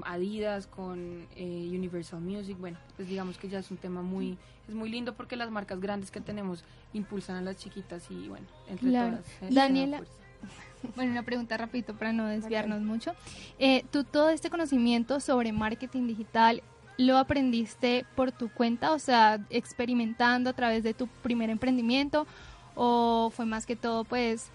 Adidas, 0.04 0.66
con 0.66 1.26
eh, 1.34 1.68
Universal 1.72 2.20
Music. 2.20 2.58
Bueno, 2.58 2.76
pues 2.96 3.08
digamos 3.08 3.38
que 3.38 3.48
ya 3.48 3.58
es 3.60 3.70
un 3.70 3.78
tema 3.78 4.02
muy, 4.02 4.36
es 4.68 4.74
muy 4.74 4.90
lindo 4.90 5.14
porque 5.14 5.34
las 5.34 5.50
marcas 5.50 5.80
grandes 5.80 6.10
que 6.10 6.20
tenemos 6.20 6.62
impulsan 6.92 7.36
a 7.36 7.40
las 7.40 7.56
chiquitas 7.56 8.10
y 8.10 8.28
bueno, 8.28 8.46
entre 8.68 8.90
Claro. 8.90 9.16
todas. 9.16 9.26
eh, 9.42 9.48
Daniela. 9.54 10.02
Bueno, 10.96 11.12
una 11.12 11.22
pregunta 11.22 11.56
rapidito 11.56 11.94
para 11.94 12.12
no 12.12 12.26
desviarnos 12.26 12.82
mucho. 12.82 13.12
Eh, 13.58 13.84
¿Tú 13.90 14.04
todo 14.04 14.30
este 14.30 14.50
conocimiento 14.50 15.20
sobre 15.20 15.52
marketing 15.52 16.06
digital 16.06 16.62
lo 16.96 17.16
aprendiste 17.16 18.04
por 18.16 18.32
tu 18.32 18.48
cuenta, 18.48 18.92
o 18.92 18.98
sea, 18.98 19.40
experimentando 19.50 20.50
a 20.50 20.52
través 20.52 20.82
de 20.82 20.94
tu 20.94 21.06
primer 21.06 21.50
emprendimiento, 21.50 22.26
o 22.74 23.30
fue 23.34 23.46
más 23.46 23.66
que 23.66 23.76
todo, 23.76 24.04
pues, 24.04 24.50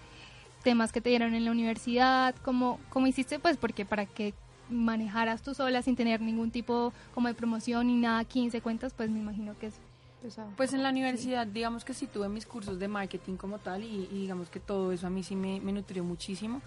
temas 0.62 0.92
que 0.92 1.00
te 1.00 1.10
dieron 1.10 1.34
en 1.34 1.44
la 1.44 1.50
universidad? 1.50 2.34
¿Cómo, 2.42 2.78
cómo 2.90 3.06
hiciste, 3.06 3.38
pues, 3.38 3.56
porque 3.56 3.84
para 3.84 4.06
que 4.06 4.34
manejaras 4.68 5.42
tú 5.42 5.54
sola 5.54 5.82
sin 5.82 5.96
tener 5.96 6.20
ningún 6.20 6.50
tipo 6.50 6.92
como 7.14 7.28
de 7.28 7.34
promoción 7.34 7.86
ni 7.86 7.96
nada, 7.96 8.24
15 8.24 8.60
cuentas, 8.60 8.92
pues 8.94 9.10
me 9.10 9.20
imagino 9.20 9.56
que 9.58 9.66
es 9.68 9.74
pesado. 10.24 10.50
Pues 10.56 10.72
en 10.72 10.82
la 10.82 10.88
universidad, 10.88 11.46
digamos 11.46 11.84
que 11.84 11.92
sí 11.92 12.06
tuve 12.06 12.28
mis 12.28 12.46
cursos 12.46 12.78
de 12.78 12.88
marketing 12.88 13.36
como 13.36 13.58
tal 13.58 13.84
y, 13.84 14.08
y 14.10 14.20
digamos 14.22 14.48
que 14.48 14.58
todo 14.58 14.90
eso 14.90 15.06
a 15.06 15.10
mí 15.10 15.22
sí 15.22 15.36
me, 15.36 15.60
me 15.60 15.72
nutrió 15.72 16.02
muchísimo, 16.02 16.62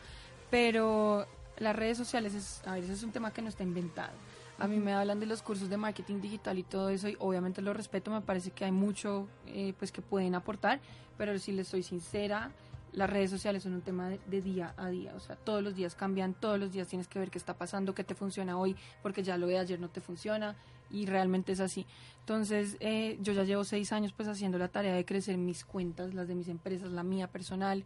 pero 0.51 1.25
las 1.57 1.75
redes 1.75 1.97
sociales, 1.97 2.35
es, 2.35 2.61
a 2.67 2.73
ver, 2.73 2.83
ese 2.83 2.93
es 2.93 3.03
un 3.03 3.11
tema 3.11 3.31
que 3.31 3.41
no 3.41 3.49
está 3.49 3.63
inventado. 3.63 4.13
A 4.59 4.67
mí 4.67 4.77
me 4.77 4.93
hablan 4.93 5.19
de 5.19 5.25
los 5.25 5.41
cursos 5.41 5.69
de 5.69 5.77
marketing 5.77 6.21
digital 6.21 6.57
y 6.57 6.63
todo 6.63 6.89
eso 6.89 7.09
y 7.09 7.15
obviamente 7.19 7.61
lo 7.61 7.73
respeto, 7.73 8.11
me 8.11 8.21
parece 8.21 8.51
que 8.51 8.65
hay 8.65 8.71
mucho 8.71 9.27
eh, 9.47 9.73
pues 9.77 9.91
que 9.91 10.01
pueden 10.01 10.35
aportar, 10.35 10.79
pero 11.17 11.37
si 11.39 11.51
les 11.51 11.67
soy 11.67 11.83
sincera, 11.83 12.51
las 12.91 13.09
redes 13.09 13.29
sociales 13.29 13.63
son 13.63 13.73
un 13.73 13.81
tema 13.81 14.09
de, 14.09 14.19
de 14.27 14.41
día 14.41 14.73
a 14.77 14.89
día, 14.89 15.13
o 15.15 15.19
sea, 15.19 15.35
todos 15.35 15.63
los 15.63 15.75
días 15.75 15.95
cambian, 15.95 16.33
todos 16.33 16.59
los 16.59 16.71
días 16.71 16.87
tienes 16.87 17.07
que 17.07 17.19
ver 17.19 17.29
qué 17.29 17.37
está 17.37 17.53
pasando, 17.55 17.93
qué 17.93 18.03
te 18.03 18.15
funciona 18.15 18.57
hoy, 18.57 18.75
porque 19.03 19.23
ya 19.23 19.37
lo 19.37 19.47
de 19.47 19.59
ayer 19.59 19.79
no 19.79 19.89
te 19.89 20.01
funciona. 20.01 20.55
Y 20.91 21.05
realmente 21.05 21.51
es 21.51 21.59
así. 21.59 21.85
Entonces, 22.19 22.75
eh, 22.81 23.17
yo 23.21 23.33
ya 23.33 23.43
llevo 23.43 23.63
seis 23.63 23.93
años 23.93 24.11
pues 24.11 24.27
haciendo 24.27 24.57
la 24.57 24.67
tarea 24.67 24.93
de 24.93 25.05
crecer 25.05 25.37
mis 25.37 25.63
cuentas, 25.63 26.13
las 26.13 26.27
de 26.27 26.35
mis 26.35 26.49
empresas, 26.49 26.91
la 26.91 27.03
mía 27.03 27.27
personal. 27.27 27.85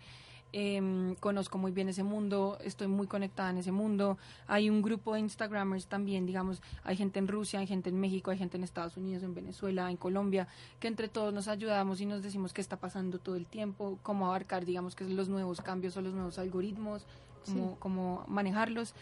Em, 0.54 1.16
conozco 1.16 1.58
muy 1.58 1.72
bien 1.72 1.88
ese 1.88 2.04
mundo, 2.04 2.58
estoy 2.62 2.88
muy 2.88 3.08
conectada 3.08 3.52
en 3.52 3.60
ese 3.60 3.72
mundo. 3.72 4.18
Hay 4.48 4.70
un 4.70 4.82
grupo 4.82 5.14
de 5.14 5.22
Instagramers 5.22 5.88
también, 5.88 6.26
digamos, 6.26 6.62
hay 6.84 6.98
gente 6.98 7.20
en 7.20 7.28
Rusia, 7.28 7.60
hay 7.60 7.68
gente 7.68 7.90
en 7.90 8.00
México, 8.00 8.32
hay 8.32 8.38
gente 8.38 8.58
en 8.58 8.64
Estados 8.64 8.98
Unidos, 8.98 9.24
en 9.24 9.34
Venezuela, 9.34 9.90
en 9.90 9.96
Colombia, 9.96 10.48
que 10.80 10.90
entre 10.90 11.08
todos 11.08 11.34
nos 11.34 11.48
ayudamos 11.48 12.02
y 12.02 12.06
nos 12.06 12.22
decimos 12.22 12.52
qué 12.52 12.60
está 12.60 12.78
pasando 12.78 13.18
todo 13.18 13.36
el 13.36 13.46
tiempo, 13.46 13.98
cómo 14.04 14.26
abarcar, 14.26 14.66
digamos, 14.66 14.94
que 14.96 15.06
los 15.06 15.30
nuevos 15.30 15.62
cambios 15.62 15.96
o 15.96 16.02
los 16.02 16.14
nuevos 16.14 16.38
algoritmos, 16.38 17.06
cómo, 17.46 17.78
cómo 17.80 18.26
manejarlos. 18.28 18.94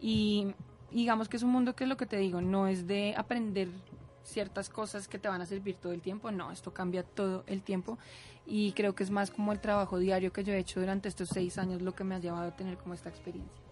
Y 0.00 0.54
digamos 0.90 1.28
que 1.28 1.36
es 1.36 1.42
un 1.42 1.50
mundo 1.50 1.74
que 1.74 1.84
es 1.84 1.88
lo 1.88 1.96
que 1.96 2.06
te 2.06 2.16
digo, 2.16 2.40
no 2.40 2.68
es 2.68 2.86
de 2.86 3.14
aprender 3.16 3.68
ciertas 4.22 4.68
cosas 4.68 5.06
que 5.06 5.18
te 5.18 5.28
van 5.28 5.42
a 5.42 5.46
servir 5.46 5.76
todo 5.76 5.92
el 5.92 6.00
tiempo, 6.00 6.30
no, 6.30 6.50
esto 6.50 6.72
cambia 6.72 7.02
todo 7.02 7.44
el 7.46 7.62
tiempo 7.62 7.98
y 8.46 8.72
creo 8.72 8.94
que 8.94 9.04
es 9.04 9.10
más 9.10 9.30
como 9.30 9.52
el 9.52 9.60
trabajo 9.60 9.98
diario 9.98 10.32
que 10.32 10.44
yo 10.44 10.52
he 10.52 10.58
hecho 10.58 10.80
durante 10.80 11.08
estos 11.08 11.28
seis 11.28 11.58
años 11.58 11.82
lo 11.82 11.94
que 11.94 12.04
me 12.04 12.14
ha 12.14 12.18
llevado 12.18 12.48
a 12.48 12.56
tener 12.56 12.76
como 12.78 12.94
esta 12.94 13.08
experiencia. 13.08 13.62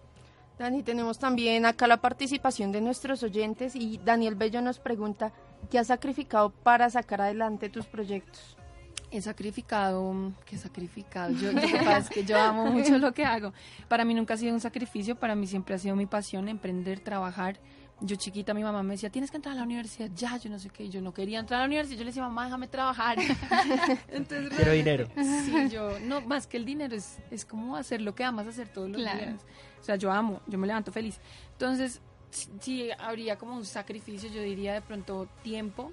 Dani, 0.57 0.83
tenemos 0.83 1.17
también 1.17 1.65
acá 1.65 1.87
la 1.87 1.97
participación 1.97 2.71
de 2.71 2.81
nuestros 2.81 3.23
oyentes 3.23 3.75
y 3.75 3.97
Daniel 3.97 4.35
Bello 4.35 4.61
nos 4.61 4.79
pregunta, 4.79 5.33
¿qué 5.71 5.79
has 5.79 5.87
sacrificado 5.87 6.51
para 6.51 6.89
sacar 6.89 7.21
adelante 7.21 7.69
tus 7.69 7.85
proyectos? 7.87 8.55
He 9.13 9.21
sacrificado, 9.21 10.33
¿qué 10.43 10.55
he 10.55 10.59
sacrificado? 10.59 11.31
Yo, 11.33 11.53
que 11.53 11.65
es 11.97 12.09
que 12.09 12.25
yo 12.25 12.35
amo 12.39 12.65
mucho 12.65 12.97
lo 12.97 13.13
que 13.13 13.23
hago. 13.23 13.53
Para 13.87 14.05
mí 14.05 14.15
nunca 14.15 14.33
ha 14.33 14.37
sido 14.37 14.53
un 14.53 14.59
sacrificio, 14.59 15.15
para 15.15 15.35
mí 15.35 15.45
siempre 15.45 15.75
ha 15.75 15.77
sido 15.77 15.95
mi 15.95 16.07
pasión, 16.07 16.49
emprender, 16.49 16.99
trabajar, 16.99 17.59
yo 18.01 18.15
chiquita, 18.15 18.53
mi 18.53 18.63
mamá 18.63 18.83
me 18.83 18.95
decía, 18.95 19.09
tienes 19.09 19.31
que 19.31 19.37
entrar 19.37 19.53
a 19.53 19.57
la 19.59 19.63
universidad 19.63 20.09
ya, 20.13 20.37
yo 20.37 20.49
no 20.49 20.59
sé 20.59 20.69
qué, 20.69 20.89
yo 20.89 21.01
no 21.01 21.13
quería 21.13 21.39
entrar 21.39 21.59
a 21.59 21.63
la 21.63 21.67
universidad, 21.67 21.99
yo 21.99 22.03
le 22.03 22.09
decía, 22.09 22.23
mamá, 22.23 22.45
déjame 22.45 22.67
trabajar. 22.67 23.17
Entonces, 24.09 24.51
Quiero 24.55 24.73
dinero. 24.73 25.07
Sí, 25.15 25.69
yo, 25.69 25.99
no, 25.99 26.21
más 26.21 26.47
que 26.47 26.57
el 26.57 26.65
dinero, 26.65 26.95
es, 26.95 27.19
es 27.31 27.45
como 27.45 27.75
hacer 27.75 28.01
lo 28.01 28.13
que 28.13 28.23
amas 28.23 28.47
hacer 28.47 28.67
todos 28.67 28.89
los 28.89 28.99
días. 28.99 29.45
O 29.79 29.83
sea, 29.83 29.95
yo 29.95 30.11
amo, 30.11 30.41
yo 30.47 30.57
me 30.57 30.67
levanto 30.67 30.91
feliz. 30.91 31.19
Entonces, 31.51 32.01
sí, 32.59 32.89
habría 32.99 33.37
como 33.37 33.55
un 33.55 33.65
sacrificio, 33.65 34.29
yo 34.29 34.41
diría 34.41 34.73
de 34.73 34.81
pronto 34.81 35.27
tiempo, 35.41 35.91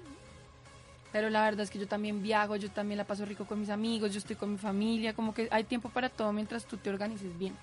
pero 1.11 1.29
la 1.29 1.43
verdad 1.43 1.61
es 1.61 1.69
que 1.69 1.79
yo 1.79 1.87
también 1.87 2.21
viajo, 2.21 2.55
yo 2.55 2.69
también 2.69 2.97
la 2.97 3.05
paso 3.05 3.25
rico 3.25 3.45
con 3.45 3.59
mis 3.59 3.69
amigos, 3.69 4.13
yo 4.13 4.19
estoy 4.19 4.35
con 4.35 4.51
mi 4.51 4.57
familia, 4.57 5.13
como 5.13 5.33
que 5.33 5.47
hay 5.51 5.63
tiempo 5.63 5.89
para 5.89 6.09
todo 6.09 6.31
mientras 6.33 6.65
tú 6.65 6.77
te 6.77 6.89
organices 6.89 7.37
bien 7.37 7.53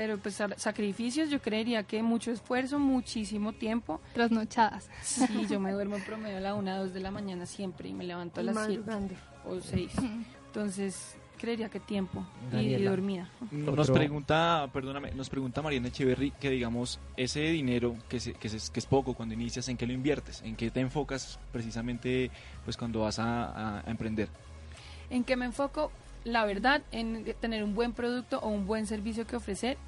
pero 0.00 0.16
pues 0.16 0.42
sacrificios 0.56 1.28
yo 1.28 1.42
creería 1.42 1.82
que 1.82 2.02
mucho 2.02 2.30
esfuerzo, 2.30 2.78
muchísimo 2.78 3.52
tiempo. 3.52 4.00
Trasnochadas. 4.14 4.88
Sí, 5.02 5.46
yo 5.46 5.60
me 5.60 5.72
duermo 5.74 5.96
en 5.96 6.04
promedio 6.04 6.38
a 6.38 6.40
la 6.40 6.54
una, 6.54 6.78
dos 6.78 6.94
de 6.94 7.00
la 7.00 7.10
mañana 7.10 7.44
siempre 7.44 7.90
y 7.90 7.92
me 7.92 8.04
levanto 8.04 8.40
a 8.40 8.44
las 8.44 8.64
siete 8.64 8.90
o 9.44 9.60
seis. 9.60 9.92
Entonces, 10.46 11.16
creería 11.40 11.68
que 11.68 11.80
tiempo 11.80 12.24
y, 12.52 12.74
dormida. 12.82 13.30
Nos 13.50 13.90
pregunta, 13.90 14.68
perdóname, 14.72 15.12
nos 15.12 15.30
pregunta 15.30 15.62
Mariana 15.62 15.88
Echeverry 15.88 16.32
que 16.32 16.50
digamos, 16.50 17.00
ese 17.16 17.40
dinero 17.40 17.96
que, 18.08 18.18
que, 18.18 18.48
es, 18.48 18.70
que 18.70 18.78
es 18.80 18.86
poco 18.86 19.14
cuando 19.14 19.34
inicias, 19.34 19.68
¿en 19.68 19.76
qué 19.76 19.86
lo 19.86 19.92
inviertes? 19.92 20.42
¿En 20.42 20.56
qué 20.56 20.70
te 20.70 20.80
enfocas 20.80 21.38
precisamente 21.52 22.30
pues 22.64 22.76
cuando 22.76 23.00
vas 23.00 23.18
a, 23.18 23.80
a 23.80 23.90
emprender? 23.90 24.28
¿En 25.08 25.24
qué 25.24 25.36
me 25.36 25.46
enfoco? 25.46 25.90
La 26.24 26.44
verdad, 26.44 26.82
en 26.92 27.24
tener 27.40 27.64
un 27.64 27.74
buen 27.74 27.92
producto 27.92 28.38
o 28.40 28.48
un 28.48 28.66
buen 28.66 28.86
servicio 28.86 29.26
que 29.26 29.36
ofrecer 29.36 29.78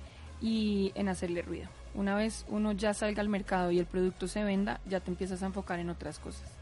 y 0.40 0.92
en 0.94 1.08
hacerle 1.08 1.42
ruido. 1.42 1.68
Una 1.94 2.14
vez 2.14 2.46
uno 2.48 2.72
ya 2.72 2.94
salga 2.94 3.20
al 3.20 3.28
mercado 3.28 3.70
y 3.70 3.78
el 3.78 3.86
producto 3.86 4.26
se 4.26 4.42
venda, 4.42 4.80
ya 4.86 5.00
te 5.00 5.10
empiezas 5.10 5.42
a 5.42 5.46
enfocar 5.46 5.78
en 5.78 5.90
otras 5.90 6.18
cosas. 6.18 6.61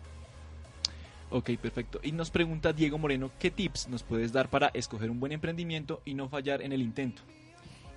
Ok, 1.31 1.51
perfecto. 1.61 2.01
Y 2.03 2.13
nos 2.13 2.31
pregunta 2.31 2.73
Diego 2.73 2.99
Moreno, 2.99 3.31
¿qué 3.39 3.51
tips 3.51 3.89
nos 3.89 4.03
puedes 4.03 4.33
dar 4.33 4.49
para 4.49 4.69
escoger 4.75 5.11
un 5.11 5.21
buen 5.21 5.33
emprendimiento 5.33 6.03
y 6.05 6.15
no 6.15 6.29
fallar 6.29 6.63
en 6.63 6.73
el 6.73 6.83
intento? 6.83 7.23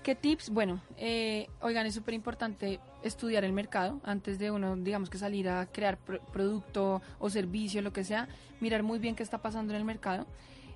¿Qué 0.04 0.15
tips? 0.15 0.50
Bueno, 0.50 0.82
eh, 0.98 1.48
oigan, 1.62 1.86
es 1.86 1.96
súper 1.96 2.13
importante 2.13 2.80
estudiar 3.04 3.43
el 3.43 3.54
mercado 3.54 4.02
antes 4.04 4.38
de 4.38 4.52
uno, 4.52 4.76
digamos 4.76 5.10
que 5.10 5.17
salir 5.17 5.48
a 5.48 5.65
crear 5.65 5.98
producto 5.98 7.02
o 7.19 7.30
servicio, 7.30 7.82
lo 7.82 7.93
que 7.93 8.04
sea, 8.04 8.28
mirar 8.60 8.84
muy 8.84 9.00
bien 9.00 9.15
qué 9.15 9.24
está 9.24 9.41
pasando 9.41 9.74
en 9.74 9.80
el 9.80 9.86
mercado 9.86 10.28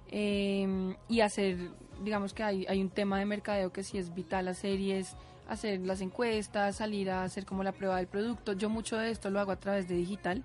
eh, 0.10 0.96
y 1.10 1.20
hacer 1.20 1.58
digamos 2.04 2.34
que 2.34 2.44
hay, 2.44 2.82
un 2.82 2.90
tema 2.90 3.20
de 3.20 3.26
mercadeo 3.26 3.72
que 3.72 3.84
sí 3.84 3.98
es 3.98 4.14
vital 4.14 4.48
hacer 4.48 4.80
y 4.80 4.92
es 4.92 5.16
hacer 5.48 5.80
las 5.82 6.02
encuestas, 6.02 6.78
salir 6.78 7.10
a 7.10 7.24
hacer 7.24 7.46
como 7.46 7.64
la 7.64 7.72
prueba 7.72 7.98
del 7.98 8.08
producto. 8.08 8.54
Yo 8.54 8.70
mucho 8.70 8.98
de 8.98 9.12
esto 9.12 9.30
lo 9.30 9.40
hago 9.40 9.52
a 9.52 9.60
través 9.60 9.88
de 9.88 9.96
digital, 9.96 10.44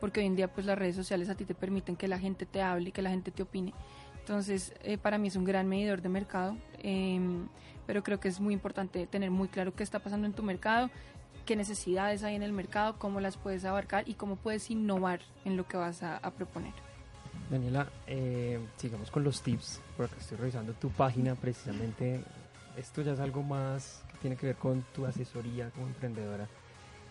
porque 0.00 0.20
hoy 0.20 0.26
en 0.26 0.36
día 0.36 0.48
pues 0.48 0.66
las 0.66 0.78
redes 0.78 0.96
sociales 0.96 1.28
a 1.28 1.34
ti 1.34 1.44
te 1.44 1.54
permiten 1.54 1.96
que 1.96 2.08
la 2.08 2.18
gente 2.18 2.46
te 2.46 2.62
hable, 2.62 2.92
que 2.92 3.02
la 3.02 3.10
gente 3.10 3.30
te 3.30 3.42
opine. 3.42 3.74
Entonces, 4.18 4.74
eh, 4.82 4.98
para 4.98 5.18
mí 5.18 5.28
es 5.28 5.36
un 5.36 5.44
gran 5.44 5.68
medidor 5.68 6.02
de 6.02 6.08
mercado, 6.08 6.56
em, 6.78 7.48
pero 7.86 8.02
creo 8.02 8.20
que 8.20 8.28
es 8.28 8.40
muy 8.40 8.54
importante 8.54 9.06
tener 9.06 9.30
muy 9.30 9.48
claro 9.48 9.74
qué 9.74 9.82
está 9.82 9.98
pasando 9.98 10.26
en 10.26 10.32
tu 10.32 10.42
mercado, 10.42 10.90
qué 11.46 11.56
necesidades 11.56 12.22
hay 12.22 12.36
en 12.36 12.42
el 12.42 12.52
mercado, 12.52 12.98
cómo 12.98 13.20
las 13.20 13.36
puedes 13.36 13.64
abarcar 13.64 14.08
y 14.08 14.14
cómo 14.14 14.36
puedes 14.36 14.70
innovar 14.70 15.20
en 15.44 15.56
lo 15.56 15.66
que 15.66 15.76
vas 15.76 16.02
a 16.02 16.30
proponer. 16.30 16.72
Daniela, 17.50 17.88
eh, 18.06 18.60
sigamos 18.76 19.10
con 19.10 19.24
los 19.24 19.42
tips, 19.42 19.80
porque 19.96 20.14
estoy 20.20 20.38
revisando 20.38 20.72
tu 20.74 20.88
página 20.90 21.34
precisamente. 21.34 22.22
Esto 22.76 23.02
ya 23.02 23.12
es 23.12 23.20
algo 23.20 23.42
más 23.42 24.04
que 24.10 24.18
tiene 24.18 24.36
que 24.36 24.46
ver 24.46 24.56
con 24.56 24.84
tu 24.94 25.04
asesoría 25.04 25.70
como 25.70 25.88
emprendedora. 25.88 26.48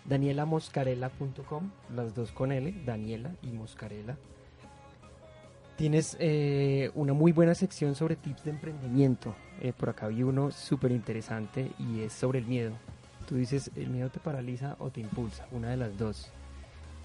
DanielaMoscarela.com, 0.05 1.69
las 1.95 2.15
dos 2.15 2.31
con 2.31 2.51
L, 2.51 2.73
Daniela 2.85 3.31
y 3.41 3.47
Moscarela. 3.47 4.17
Tienes 5.77 6.17
eh, 6.19 6.91
una 6.95 7.13
muy 7.13 7.31
buena 7.31 7.55
sección 7.55 7.95
sobre 7.95 8.17
tips 8.17 8.43
de 8.43 8.51
emprendimiento. 8.51 9.33
Eh, 9.61 9.71
por 9.71 9.89
acá 9.89 10.09
vi 10.09 10.23
uno 10.23 10.51
súper 10.51 10.91
interesante 10.91 11.71
y 11.79 12.01
es 12.01 12.11
sobre 12.11 12.39
el 12.39 12.45
miedo. 12.45 12.73
Tú 13.27 13.35
dices, 13.35 13.71
el 13.75 13.89
miedo 13.89 14.09
te 14.09 14.19
paraliza 14.19 14.75
o 14.79 14.89
te 14.89 14.99
impulsa, 14.99 15.47
una 15.51 15.69
de 15.69 15.77
las 15.77 15.97
dos. 15.97 16.31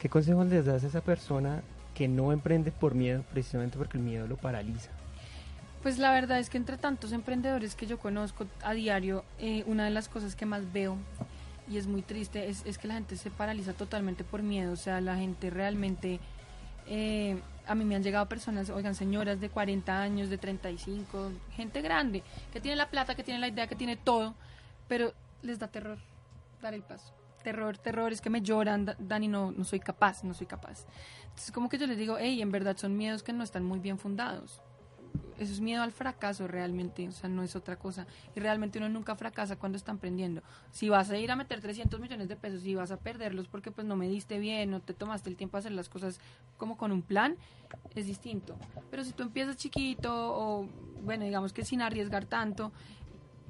¿Qué 0.00 0.09
consejos 0.09 0.46
les 0.48 0.64
das 0.64 0.83
a 0.83 0.87
esa 0.88 1.02
persona 1.02 1.62
que 1.94 2.09
no 2.09 2.33
emprende 2.33 2.72
por 2.72 2.94
miedo, 2.94 3.24
precisamente 3.30 3.78
porque 3.78 3.96
el 3.96 4.02
miedo 4.02 4.26
lo 4.26 4.37
paraliza? 4.37 4.90
Pues 5.85 5.98
la 5.98 6.12
verdad 6.12 6.38
es 6.38 6.50
que 6.50 6.57
entre 6.57 6.78
tantos 6.78 7.12
emprendedores 7.12 7.74
que 7.74 7.87
yo 7.87 7.98
conozco 7.98 8.46
a 8.62 8.72
diario, 8.72 9.22
eh, 9.38 9.64
una 9.66 9.85
de 9.85 9.90
las 9.90 10.09
cosas 10.09 10.35
que 10.35 10.46
más 10.46 10.72
veo, 10.72 10.96
y 11.68 11.79
es 11.79 11.87
muy 11.87 12.03
triste, 12.03 12.48
es, 12.48 12.64
es, 12.66 12.79
que 12.79 12.88
la 12.88 12.94
gente 12.94 13.16
se 13.16 13.31
paraliza 13.31 13.72
totalmente 13.72 14.24
por 14.24 14.42
miedo. 14.42 14.72
O 14.72 14.77
sea, 14.77 15.00
la 15.00 15.16
gente 15.16 15.50
realmente... 15.50 16.20
Eh, 16.87 17.40
a 17.66 17.74
mí 17.74 17.87
me 17.87 17.96
han 17.96 18.03
llegado 18.03 18.29
personas, 18.29 18.68
oigan, 18.68 18.94
señoras 18.94 19.40
de 19.40 19.48
40 19.48 19.98
años, 19.98 20.29
de 20.29 20.37
35, 20.37 21.31
gente 21.53 21.81
grande, 21.81 22.22
que 22.53 22.61
tiene 22.61 22.77
la 22.77 22.90
plata, 22.90 23.14
que 23.14 23.24
tiene 23.24 23.40
la 23.40 23.48
idea, 23.48 23.66
que 23.66 23.74
tiene 23.74 23.96
todo, 23.96 24.35
pero 24.87 25.14
les 25.40 25.59
da 25.59 25.68
terror 25.68 25.96
dar 26.61 26.74
el 26.74 26.83
paso 26.83 27.14
terror, 27.44 27.79
terror, 27.79 28.12
es 28.12 28.20
que 28.20 28.31
me 28.31 28.40
lloran, 28.40 28.96
Dani, 28.98 29.29
no, 29.29 29.53
no 29.53 29.62
soy 29.62 29.79
capaz, 29.79 30.24
no 30.24 30.35
soy 30.35 30.48
capaz. 30.48 30.87
Entonces, 31.24 31.53
como 31.53 31.68
que 31.68 31.79
yo 31.79 31.87
les 31.87 31.98
digo, 31.98 32.16
hey, 32.18 32.42
en 32.42 32.50
verdad 32.50 32.77
son 32.77 32.96
miedos 32.96 33.22
que 33.22 33.33
no 33.33 33.44
están 33.44 33.64
muy 33.64 33.79
bien 33.79 33.98
fundados. 33.98 34.61
Eso 35.38 35.53
es 35.53 35.61
miedo 35.61 35.83
al 35.83 35.90
fracaso 35.90 36.46
realmente, 36.46 37.09
o 37.09 37.12
sea, 37.12 37.29
no 37.29 37.42
es 37.42 37.57
otra 37.57 37.77
cosa. 37.77 38.07
Y 38.37 38.40
realmente 38.40 38.79
uno 38.79 38.88
nunca 38.88 39.16
fracasa 39.16 39.57
cuando 39.57 39.77
está 39.77 39.90
emprendiendo. 39.90 40.42
Si 40.70 40.88
vas 40.88 41.11
a 41.11 41.18
ir 41.18 41.31
a 41.31 41.37
meter 41.37 41.61
300 41.61 41.98
millones 41.98 42.29
de 42.29 42.37
pesos 42.37 42.64
y 42.64 42.74
vas 42.74 42.92
a 42.92 42.98
perderlos 42.98 43.48
porque 43.48 43.72
pues 43.72 43.87
no 43.87 43.96
me 43.96 44.09
diste 44.09 44.38
bien, 44.38 44.70
no 44.70 44.81
te 44.81 44.94
tomaste 44.94 45.31
el 45.31 45.37
tiempo 45.37 45.57
a 45.57 45.61
hacer 45.61 45.72
las 45.72 45.88
cosas 45.88 46.20
como 46.57 46.77
con 46.77 46.92
un 46.92 47.03
plan, 47.03 47.37
es 47.96 48.07
distinto. 48.07 48.57
Pero 48.90 49.03
si 49.03 49.12
tú 49.12 49.24
empiezas 49.24 49.57
chiquito 49.57 50.12
o, 50.14 50.68
bueno, 51.03 51.24
digamos 51.24 51.53
que 51.53 51.64
sin 51.64 51.83
arriesgar 51.83 52.27
tanto, 52.27 52.70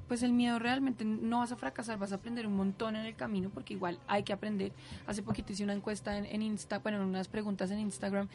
pues 0.07 0.23
el 0.23 0.33
miedo 0.33 0.57
realmente 0.57 1.05
no 1.05 1.39
vas 1.39 1.51
a 1.51 1.55
fracasar, 1.55 1.99
vas 1.99 2.11
a 2.11 2.15
aprender 2.15 2.47
un 2.47 2.55
montón 2.55 2.95
en 2.95 3.05
el 3.05 3.15
camino 3.15 3.51
porque 3.51 3.75
igual 3.75 3.99
hay 4.07 4.23
que 4.23 4.33
aprender. 4.33 4.71
Hace 5.05 5.21
poquito 5.21 5.53
hice 5.53 5.63
una 5.63 5.73
encuesta 5.73 6.17
en, 6.17 6.25
en 6.25 6.41
Insta, 6.41 6.79
bueno, 6.79 7.03
unas 7.05 7.27
preguntas 7.27 7.69
en 7.69 7.79
Instagram 7.79 8.27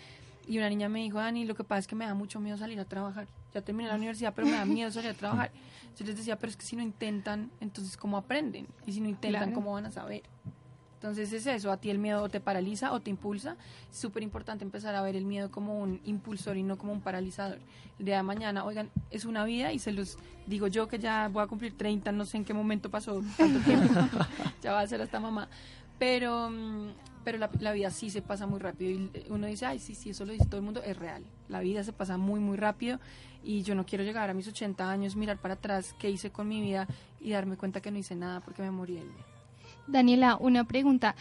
y 0.46 0.58
una 0.58 0.68
niña 0.68 0.88
me 0.88 1.00
dijo, 1.00 1.18
Dani, 1.18 1.44
lo 1.44 1.54
que 1.54 1.64
pasa 1.64 1.80
es 1.80 1.86
que 1.86 1.94
me 1.94 2.06
da 2.06 2.14
mucho 2.14 2.40
miedo 2.40 2.56
salir 2.56 2.78
a 2.80 2.84
trabajar. 2.84 3.28
Ya 3.54 3.62
terminé 3.62 3.88
la 3.88 3.96
universidad, 3.96 4.32
pero 4.34 4.46
me 4.46 4.54
da 4.54 4.64
miedo 4.64 4.90
salir 4.90 5.10
a 5.10 5.14
trabajar. 5.14 5.50
Yo 5.98 6.06
les 6.06 6.16
decía, 6.16 6.38
pero 6.38 6.50
es 6.50 6.56
que 6.56 6.64
si 6.64 6.76
no 6.76 6.82
intentan, 6.82 7.50
entonces 7.60 7.96
¿cómo 7.96 8.16
aprenden? 8.16 8.66
Y 8.86 8.92
si 8.92 9.00
no 9.00 9.08
intentan, 9.08 9.52
¿cómo 9.52 9.72
van 9.72 9.86
a 9.86 9.90
saber? 9.90 10.22
Entonces 11.00 11.32
es 11.32 11.46
eso, 11.46 11.72
a 11.72 11.78
ti 11.78 11.88
el 11.88 11.98
miedo 11.98 12.28
te 12.28 12.40
paraliza 12.40 12.92
o 12.92 13.00
te 13.00 13.08
impulsa. 13.08 13.56
Es 13.90 13.96
súper 13.96 14.22
importante 14.22 14.64
empezar 14.64 14.94
a 14.94 15.00
ver 15.00 15.16
el 15.16 15.24
miedo 15.24 15.50
como 15.50 15.80
un 15.80 15.98
impulsor 16.04 16.58
y 16.58 16.62
no 16.62 16.76
como 16.76 16.92
un 16.92 17.00
paralizador. 17.00 17.58
El 17.98 18.04
día 18.04 18.18
de 18.18 18.22
mañana, 18.22 18.66
oigan, 18.66 18.90
es 19.10 19.24
una 19.24 19.44
vida 19.44 19.72
y 19.72 19.78
se 19.78 19.92
los 19.92 20.18
digo 20.46 20.66
yo 20.66 20.88
que 20.88 20.98
ya 20.98 21.28
voy 21.28 21.42
a 21.42 21.46
cumplir 21.46 21.74
30, 21.74 22.12
no 22.12 22.26
sé 22.26 22.36
en 22.36 22.44
qué 22.44 22.52
momento 22.52 22.90
pasó 22.90 23.22
tanto 23.38 23.60
tiempo, 23.60 23.94
ya 24.62 24.72
va 24.72 24.80
a 24.80 24.86
ser 24.86 25.00
hasta 25.00 25.18
mamá. 25.20 25.48
Pero, 25.98 26.50
mm, 26.50 26.88
pero 27.24 27.38
la, 27.38 27.50
la, 27.60 27.72
vida 27.72 27.90
sí 27.90 28.10
se 28.10 28.22
pasa 28.22 28.46
muy 28.46 28.58
rápido 28.58 28.90
y 28.90 29.10
uno 29.28 29.46
dice, 29.46 29.66
ay, 29.66 29.78
sí, 29.78 29.94
sí, 29.94 30.10
eso 30.10 30.24
lo 30.24 30.32
dice 30.32 30.46
todo 30.46 30.56
el 30.56 30.62
mundo, 30.62 30.82
es 30.82 30.96
real. 30.96 31.24
La 31.48 31.60
vida 31.60 31.84
se 31.84 31.92
pasa 31.92 32.16
muy, 32.16 32.40
muy 32.40 32.56
rápido 32.56 32.98
y 33.42 33.62
yo 33.62 33.74
no 33.74 33.86
quiero 33.86 34.04
llegar 34.04 34.30
a 34.30 34.34
mis 34.34 34.48
80 34.48 34.90
años, 34.90 35.16
mirar 35.16 35.38
para 35.38 35.54
atrás 35.54 35.94
qué 35.98 36.10
hice 36.10 36.30
con 36.30 36.48
mi 36.48 36.60
vida 36.60 36.86
y 37.20 37.30
darme 37.30 37.56
cuenta 37.56 37.80
que 37.80 37.90
no 37.90 37.98
hice 37.98 38.14
nada 38.14 38.40
porque 38.40 38.62
me 38.62 38.70
morí 38.70 38.96
el 38.96 39.08
día. 39.08 39.24
Daniela, 39.86 40.36
una 40.36 40.64
pregunta. 40.64 41.14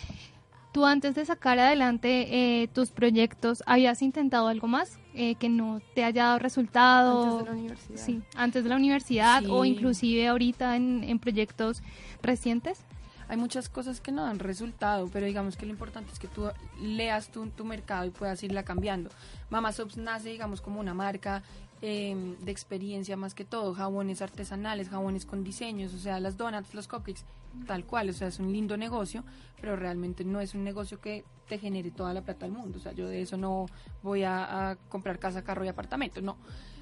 tú 0.72 0.86
antes 0.86 1.16
de 1.16 1.26
sacar 1.26 1.58
adelante 1.60 2.62
eh, 2.62 2.68
tus 2.68 2.92
proyectos, 2.92 3.64
¿habías 3.66 4.02
intentado 4.02 4.48
algo 4.48 4.68
más 4.68 5.00
eh, 5.16 5.36
que 5.36 5.50
no 5.50 5.82
te 5.96 6.04
haya 6.04 6.26
dado 6.26 6.40
resultado? 6.40 7.24
Antes 7.24 7.40
de 7.40 7.46
la 7.46 7.58
universidad. 7.58 8.06
Sí, 8.06 8.22
antes 8.36 8.64
de 8.64 8.70
la 8.70 8.76
universidad 8.76 9.44
o 9.50 9.66
inclusive 9.66 10.28
ahorita 10.28 10.76
en, 10.76 11.04
en 11.04 11.20
proyectos 11.20 11.82
recientes. 12.22 12.86
Hay 13.30 13.38
muchas 13.38 13.70
cosas 13.70 14.02
que 14.02 14.12
no 14.12 14.24
dan 14.24 14.40
resultado, 14.40 15.08
pero 15.14 15.28
digamos 15.28 15.56
que 15.56 15.68
lo 15.68 15.72
importante 15.72 16.12
es 16.12 16.18
que 16.18 16.28
tú 16.28 16.50
leas 16.82 17.30
tu, 17.30 17.64
mercado 17.64 18.06
y 18.06 18.10
puedas 18.10 18.42
irla 18.42 18.64
cambiando. 18.64 19.12
Mama 19.52 19.72
Sops 19.72 19.98
nace, 19.98 20.30
digamos, 20.30 20.62
como 20.62 20.80
una 20.80 20.96
marca 20.96 21.44
eh, 21.84 22.36
de 22.42 22.52
experiencia 22.52 23.16
más 23.18 23.36
que 23.36 23.46
todo, 23.46 23.76
jabones 23.76 24.24
artesanales, 24.24 24.90
jabones 24.90 25.28
con 25.28 25.44
diseños, 25.44 25.94
o 25.94 26.00
sea, 26.00 26.20
las 26.20 26.38
donuts, 26.38 26.74
los 26.74 26.88
cupcakes, 26.88 27.22
tal 27.68 27.86
cual, 27.86 28.10
o 28.10 28.14
sea, 28.14 28.30
es 28.30 28.40
un 28.40 28.52
lindo 28.52 28.78
negocio, 28.78 29.24
pero 29.62 29.76
realmente 29.76 30.26
no 30.26 30.42
es 30.42 30.56
un 30.56 30.64
negocio 30.64 31.00
que 31.00 31.24
te 31.48 31.60
genere 31.60 31.92
toda 31.92 32.16
la 32.16 32.22
plata 32.22 32.48
del 32.48 32.56
mundo, 32.56 32.80
o 32.80 32.82
sea, 32.82 32.94
yo 32.94 33.08
de 33.08 33.22
eso 33.22 33.38
no 33.38 33.68
voy 34.02 34.24
a, 34.24 34.72
a 34.72 34.76
comprar 34.76 35.20
casa, 35.20 35.44
carro 35.44 35.64
y 35.64 35.68
apartamento, 35.68 36.20
no. 36.20 36.32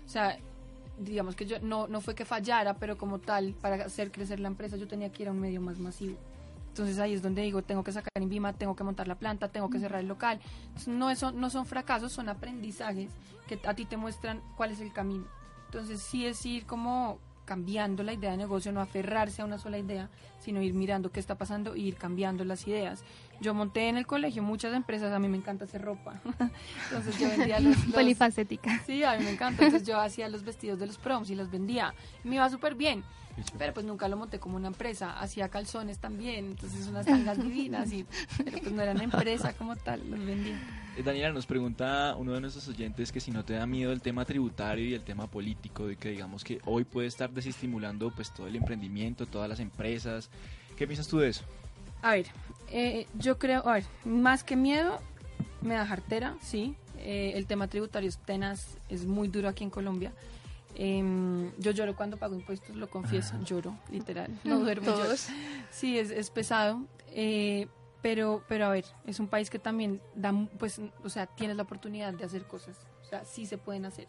O 0.06 0.10
sea, 0.10 0.38
digamos 0.98 1.36
que 1.36 1.46
yo 1.46 1.60
no, 1.60 1.88
no 1.88 2.00
fue 2.00 2.16
que 2.16 2.24
fallara, 2.24 2.76
pero 2.76 2.98
como 2.98 3.20
tal, 3.20 3.54
para 3.54 3.84
hacer 3.86 4.12
crecer 4.12 4.40
la 4.40 4.48
empresa 4.48 4.78
yo 4.78 4.88
tenía 4.88 5.12
que 5.12 5.24
ir 5.24 5.30
a 5.30 5.32
un 5.32 5.40
medio 5.40 5.62
más 5.62 5.78
masivo. 5.80 6.18
Entonces 6.78 7.00
ahí 7.00 7.14
es 7.14 7.24
donde 7.24 7.42
digo, 7.42 7.64
tengo 7.64 7.84
que 7.84 7.92
sacar 7.92 8.12
en 8.14 8.30
Vima, 8.30 8.54
tengo 8.54 8.76
que 8.76 8.84
montar 8.84 9.08
la 9.08 9.16
planta, 9.16 9.48
tengo 9.48 9.68
que 9.68 9.80
cerrar 9.80 10.00
el 10.02 10.08
local. 10.08 10.40
Entonces, 10.68 10.88
no, 10.90 11.10
eso, 11.10 11.32
no 11.32 11.50
son 11.50 11.66
fracasos, 11.66 12.12
son 12.14 12.30
aprendizajes 12.30 13.10
que 13.48 13.60
a 13.66 13.74
ti 13.74 13.86
te 13.86 13.98
muestran 13.98 14.42
cuál 14.56 14.70
es 14.70 14.80
el 14.80 14.94
camino. 14.94 15.26
Entonces 15.66 16.00
sí 16.02 16.28
es 16.28 16.46
ir 16.46 16.68
como 16.68 17.18
cambiando 17.46 18.04
la 18.04 18.14
idea 18.14 18.30
de 18.30 18.38
negocio, 18.38 18.72
no 18.72 18.80
aferrarse 18.82 19.42
a 19.42 19.46
una 19.46 19.58
sola 19.58 19.80
idea, 19.80 20.10
sino 20.40 20.62
ir 20.62 20.76
mirando 20.76 21.12
qué 21.12 21.20
está 21.20 21.34
pasando 21.34 21.74
e 21.74 21.80
ir 21.80 21.96
cambiando 21.96 22.46
las 22.46 22.68
ideas. 22.68 23.04
Yo 23.42 23.56
monté 23.56 23.90
en 23.90 23.98
el 23.98 24.06
colegio 24.06 24.44
muchas 24.44 24.76
empresas, 24.76 25.12
a 25.12 25.18
mí 25.18 25.28
me 25.28 25.38
encanta 25.38 25.66
hacer 25.66 25.82
ropa. 25.82 26.22
Entonces 26.92 27.18
yo 27.18 27.28
vendía 27.30 27.60
los, 27.62 27.76
los- 27.88 27.96
Polifacética. 27.96 28.84
Sí, 28.86 29.04
a 29.04 29.18
mí 29.18 29.24
me 29.24 29.32
encanta. 29.32 29.66
Entonces 29.66 29.88
yo 29.88 30.00
hacía 30.00 30.30
los 30.30 30.44
vestidos 30.44 30.78
de 30.78 30.86
los 30.86 31.00
proms 31.00 31.32
y 31.32 31.36
los 31.36 31.50
vendía. 31.50 31.96
Me 32.24 32.36
iba 32.36 32.48
súper 32.52 32.76
bien. 32.76 33.04
Pero 33.58 33.74
pues 33.74 33.86
nunca 33.86 34.08
lo 34.08 34.18
monté 34.18 34.40
como 34.40 34.56
una 34.56 34.68
empresa. 34.68 35.20
Hacía 35.20 35.50
calzones 35.50 36.00
también. 36.00 36.46
Entonces 36.46 36.88
unas 36.88 37.06
tangas 37.06 37.42
divinas. 37.42 37.92
Y, 37.92 38.06
pero 38.38 38.58
pues 38.60 38.72
no 38.72 38.82
era 38.82 38.92
una 38.92 39.04
empresa 39.04 39.54
como 39.54 39.76
tal. 39.76 40.10
Los 40.10 40.26
vendía. 40.26 40.60
Eh, 40.98 41.04
Daniela, 41.04 41.32
nos 41.32 41.46
pregunta 41.46 42.16
uno 42.18 42.34
de 42.34 42.42
nuestros 42.42 42.68
oyentes 42.68 43.12
que 43.12 43.20
si 43.20 43.30
no 43.30 43.46
te 43.46 43.54
da 43.54 43.68
miedo 43.68 43.92
el 43.92 44.02
tema 44.02 44.26
tributario 44.26 44.86
y 44.86 44.94
el 44.96 45.04
tema 45.04 45.28
político, 45.28 45.86
de 45.86 45.96
que 45.96 46.10
digamos 46.10 46.44
que 46.44 46.60
hoy 46.66 46.86
puede 46.86 47.08
estar 47.08 47.30
desestimulando 47.30 48.10
pues 48.10 48.34
todo 48.34 48.48
el 48.48 48.56
emprendimiento, 48.56 49.28
todas 49.28 49.48
las 49.48 49.60
empresas. 49.60 50.32
¿Qué 50.76 50.88
piensas 50.88 51.08
tú 51.08 51.20
de 51.20 51.30
eso? 51.30 51.44
A 52.02 52.12
ver, 52.12 52.28
eh, 52.72 53.08
yo 53.16 53.38
creo, 53.38 53.68
a 53.68 53.74
ver, 53.74 53.84
más 54.06 54.44
que 54.44 54.56
miedo, 54.56 55.00
me 55.62 55.76
da 55.76 55.86
jartera, 55.86 56.36
sí. 56.42 56.76
Eh, 57.00 57.34
el 57.36 57.46
tema 57.46 57.68
tributario 57.68 58.10
es 58.10 58.18
tenaz, 58.18 58.78
es 58.90 59.06
muy 59.06 59.28
duro 59.28 59.50
aquí 59.50 59.64
en 59.64 59.70
Colombia. 59.70 60.12
Em, 60.80 61.52
yo 61.58 61.72
lloro 61.72 61.96
cuando 61.96 62.18
pago 62.18 62.36
impuestos, 62.36 62.76
lo 62.76 62.88
confieso, 62.88 63.34
lloro, 63.44 63.76
literal. 63.92 64.30
No 64.44 64.60
duermo. 64.60 64.86
lloro. 64.86 65.04
Todos. 65.06 65.28
Sí, 65.72 65.98
es, 65.98 66.12
es 66.12 66.30
pesado. 66.30 66.82
eh, 67.14 67.68
pero, 68.04 68.44
pero 68.48 68.68
a 68.68 68.70
ver, 68.70 68.86
es 69.08 69.20
un 69.20 69.28
país 69.28 69.50
que 69.50 69.58
también 69.58 70.00
da, 70.14 70.32
pues, 70.60 70.80
o 71.04 71.10
sea, 71.10 71.26
tienes 71.26 71.58
la 71.58 71.64
oportunidad 71.64 72.14
de 72.14 72.24
hacer 72.24 72.46
cosas. 72.46 72.78
O 73.02 73.06
sea, 73.06 73.26
sí 73.26 73.48
se 73.48 73.58
pueden 73.58 73.86
hacer. 73.86 74.08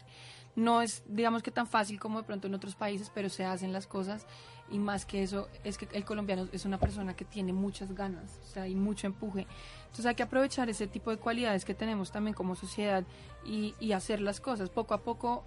No 0.55 0.81
es, 0.83 1.01
digamos 1.07 1.41
que 1.41 1.49
tan 1.51 1.65
fácil 1.65 1.99
como 1.99 2.19
de 2.19 2.23
pronto 2.23 2.47
en 2.47 2.53
otros 2.53 2.75
países, 2.75 3.11
pero 3.13 3.29
se 3.29 3.45
hacen 3.45 3.73
las 3.73 3.87
cosas. 3.87 4.27
Y 4.69 4.77
más 4.77 5.05
que 5.05 5.23
eso, 5.23 5.49
es 5.63 5.79
que 5.79 5.87
el 5.93 6.05
colombiano 6.05 6.47
es 6.51 6.65
una 6.65 6.77
persona 6.77 7.15
que 7.15 7.25
tiene 7.25 7.51
muchas 7.51 7.93
ganas, 7.93 8.39
o 8.43 8.45
sea, 8.45 8.63
hay 8.63 8.75
mucho 8.75 9.07
empuje. 9.07 9.47
Entonces 9.85 10.05
hay 10.05 10.13
que 10.13 10.21
aprovechar 10.23 10.69
ese 10.69 10.85
tipo 10.85 11.09
de 11.09 11.17
cualidades 11.17 11.65
que 11.65 11.73
tenemos 11.73 12.11
también 12.11 12.35
como 12.35 12.55
sociedad 12.55 13.03
y, 13.43 13.73
y 13.79 13.93
hacer 13.93 14.21
las 14.21 14.39
cosas. 14.39 14.69
Poco 14.69 14.93
a 14.93 14.99
poco 15.01 15.43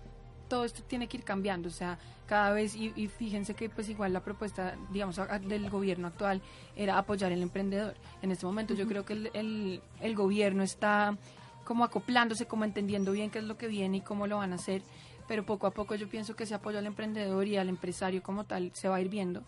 todo 0.53 0.67
esto 0.67 0.83
tiene 0.87 1.07
que 1.09 1.17
ir 1.17 1.25
cambiando, 1.25 1.71
o 1.71 1.73
sea, 1.73 1.99
cada 2.27 2.53
vez, 2.53 2.77
y, 2.77 2.93
y 2.95 3.07
fíjense 3.07 3.55
que 3.55 3.71
pues 3.71 3.89
igual 3.89 4.13
la 4.13 4.21
propuesta, 4.21 4.75
digamos, 4.91 5.19
a- 5.19 5.39
del 5.39 5.71
gobierno 5.71 6.09
actual 6.09 6.43
era 6.77 6.99
apoyar 6.99 7.33
al 7.33 7.41
emprendedor. 7.41 7.95
En 8.21 8.31
este 8.31 8.45
momento 8.45 8.75
yo 8.75 8.87
creo 8.87 9.07
que 9.07 9.15
el, 9.15 9.31
el, 9.33 9.81
el 10.01 10.15
gobierno 10.15 10.63
está 10.63 11.17
como 11.65 11.85
acoplándose, 11.85 12.45
como 12.45 12.65
entendiendo 12.67 13.13
bien 13.13 13.31
qué 13.31 13.39
es 13.39 13.47
lo 13.47 13.57
que 13.57 13.67
viene 13.67 13.97
y 13.97 14.01
cómo 14.03 14.27
lo 14.27 14.37
van 14.37 14.53
a 14.53 14.57
hacer, 14.57 14.83
pero 15.27 15.47
poco 15.47 15.67
a 15.67 15.71
poco 15.71 15.95
yo 15.95 16.07
pienso 16.07 16.37
que 16.37 16.45
ese 16.45 16.55
apoyo 16.55 16.79
al 16.79 16.85
emprendedor 16.87 17.47
y 17.49 17.57
al 17.57 17.71
empresario 17.71 18.23
como 18.23 18.45
tal 18.45 18.73
se 18.75 18.91
va 18.91 18.97
a 18.97 19.01
ir 19.01 19.09
viendo. 19.09 19.43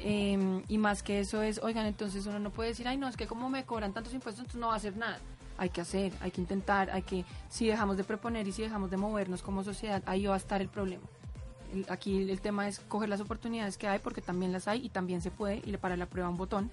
Eh, 0.00 0.62
y 0.66 0.78
más 0.78 1.04
que 1.04 1.20
eso 1.20 1.42
es, 1.42 1.60
oigan, 1.62 1.86
entonces 1.86 2.26
uno 2.26 2.40
no 2.40 2.50
puede 2.50 2.70
decir, 2.70 2.88
ay, 2.88 2.96
no, 2.96 3.06
es 3.06 3.16
que 3.16 3.28
como 3.28 3.48
me 3.50 3.64
cobran 3.64 3.92
tantos 3.92 4.12
impuestos, 4.14 4.40
entonces 4.40 4.60
no 4.60 4.66
va 4.66 4.74
a 4.74 4.78
hacer 4.78 4.96
nada. 4.96 5.20
Hay 5.60 5.68
que 5.68 5.82
hacer, 5.82 6.10
hay 6.22 6.30
que 6.30 6.40
intentar, 6.40 6.90
hay 6.90 7.02
que, 7.02 7.24
si 7.50 7.66
dejamos 7.66 7.98
de 7.98 8.04
proponer 8.04 8.48
y 8.48 8.52
si 8.52 8.62
dejamos 8.62 8.90
de 8.90 8.96
movernos 8.96 9.42
como 9.42 9.62
sociedad, 9.62 10.02
ahí 10.06 10.24
va 10.24 10.32
a 10.34 10.38
estar 10.38 10.62
el 10.62 10.68
problema. 10.68 11.04
El- 11.74 11.84
Aquí 11.90 12.28
el 12.30 12.40
tema 12.40 12.66
es 12.66 12.80
coger 12.80 13.10
las 13.10 13.20
oportunidades 13.20 13.76
que 13.76 13.86
hay, 13.86 13.98
porque 13.98 14.22
también 14.22 14.52
las 14.52 14.66
hay 14.68 14.86
y 14.86 14.88
también 14.88 15.20
se 15.20 15.30
puede, 15.30 15.60
y 15.64 15.76
para 15.76 15.98
la 15.98 16.06
prueba 16.06 16.30
un 16.30 16.38
botón, 16.38 16.70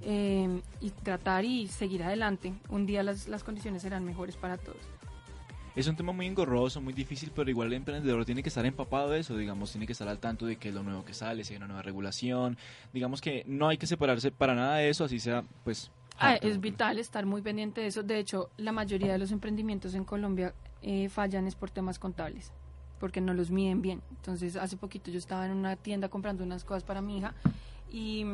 eh, 0.00 0.62
y 0.80 0.90
tratar 0.90 1.44
y 1.44 1.68
seguir 1.68 2.02
adelante. 2.02 2.54
Un 2.70 2.86
día 2.86 3.02
las, 3.02 3.28
las 3.28 3.44
condiciones 3.44 3.82
serán 3.82 4.02
mejores 4.04 4.36
para 4.36 4.56
todos. 4.56 4.78
Es 5.76 5.86
un 5.86 5.96
tema 5.96 6.12
muy 6.12 6.26
engorroso, 6.26 6.80
muy 6.80 6.94
difícil, 6.94 7.32
pero 7.34 7.50
igual 7.50 7.68
el 7.68 7.74
emprendedor 7.74 8.24
tiene 8.24 8.42
que 8.42 8.48
estar 8.48 8.64
empapado 8.64 9.10
de 9.10 9.20
eso, 9.20 9.36
digamos, 9.36 9.72
tiene 9.72 9.86
que 9.86 9.92
estar 9.92 10.08
al 10.08 10.18
tanto 10.18 10.46
de 10.46 10.56
que 10.56 10.70
es 10.70 10.74
lo 10.74 10.82
nuevo 10.82 11.04
que 11.04 11.12
sale, 11.14 11.44
si 11.44 11.52
hay 11.52 11.58
una 11.58 11.66
nueva 11.66 11.82
regulación, 11.82 12.56
digamos 12.94 13.20
que 13.20 13.44
no 13.46 13.68
hay 13.68 13.76
que 13.76 13.86
separarse 13.86 14.30
para 14.30 14.54
nada 14.54 14.76
de 14.76 14.88
eso, 14.88 15.04
así 15.04 15.20
sea, 15.20 15.44
pues... 15.64 15.90
Ah, 16.22 16.36
es 16.36 16.60
vital 16.60 16.98
estar 17.00 17.26
muy 17.26 17.42
pendiente 17.42 17.80
de 17.80 17.88
eso. 17.88 18.04
De 18.04 18.18
hecho, 18.18 18.50
la 18.56 18.70
mayoría 18.70 19.12
de 19.12 19.18
los 19.18 19.32
emprendimientos 19.32 19.94
en 19.94 20.04
Colombia 20.04 20.54
eh, 20.80 21.08
fallan 21.08 21.48
es 21.48 21.56
por 21.56 21.70
temas 21.70 21.98
contables, 21.98 22.52
porque 23.00 23.20
no 23.20 23.34
los 23.34 23.50
miden 23.50 23.82
bien. 23.82 24.02
Entonces, 24.10 24.54
hace 24.56 24.76
poquito 24.76 25.10
yo 25.10 25.18
estaba 25.18 25.46
en 25.46 25.52
una 25.52 25.74
tienda 25.74 26.08
comprando 26.08 26.44
unas 26.44 26.64
cosas 26.64 26.84
para 26.84 27.02
mi 27.02 27.18
hija 27.18 27.34
y, 27.90 28.24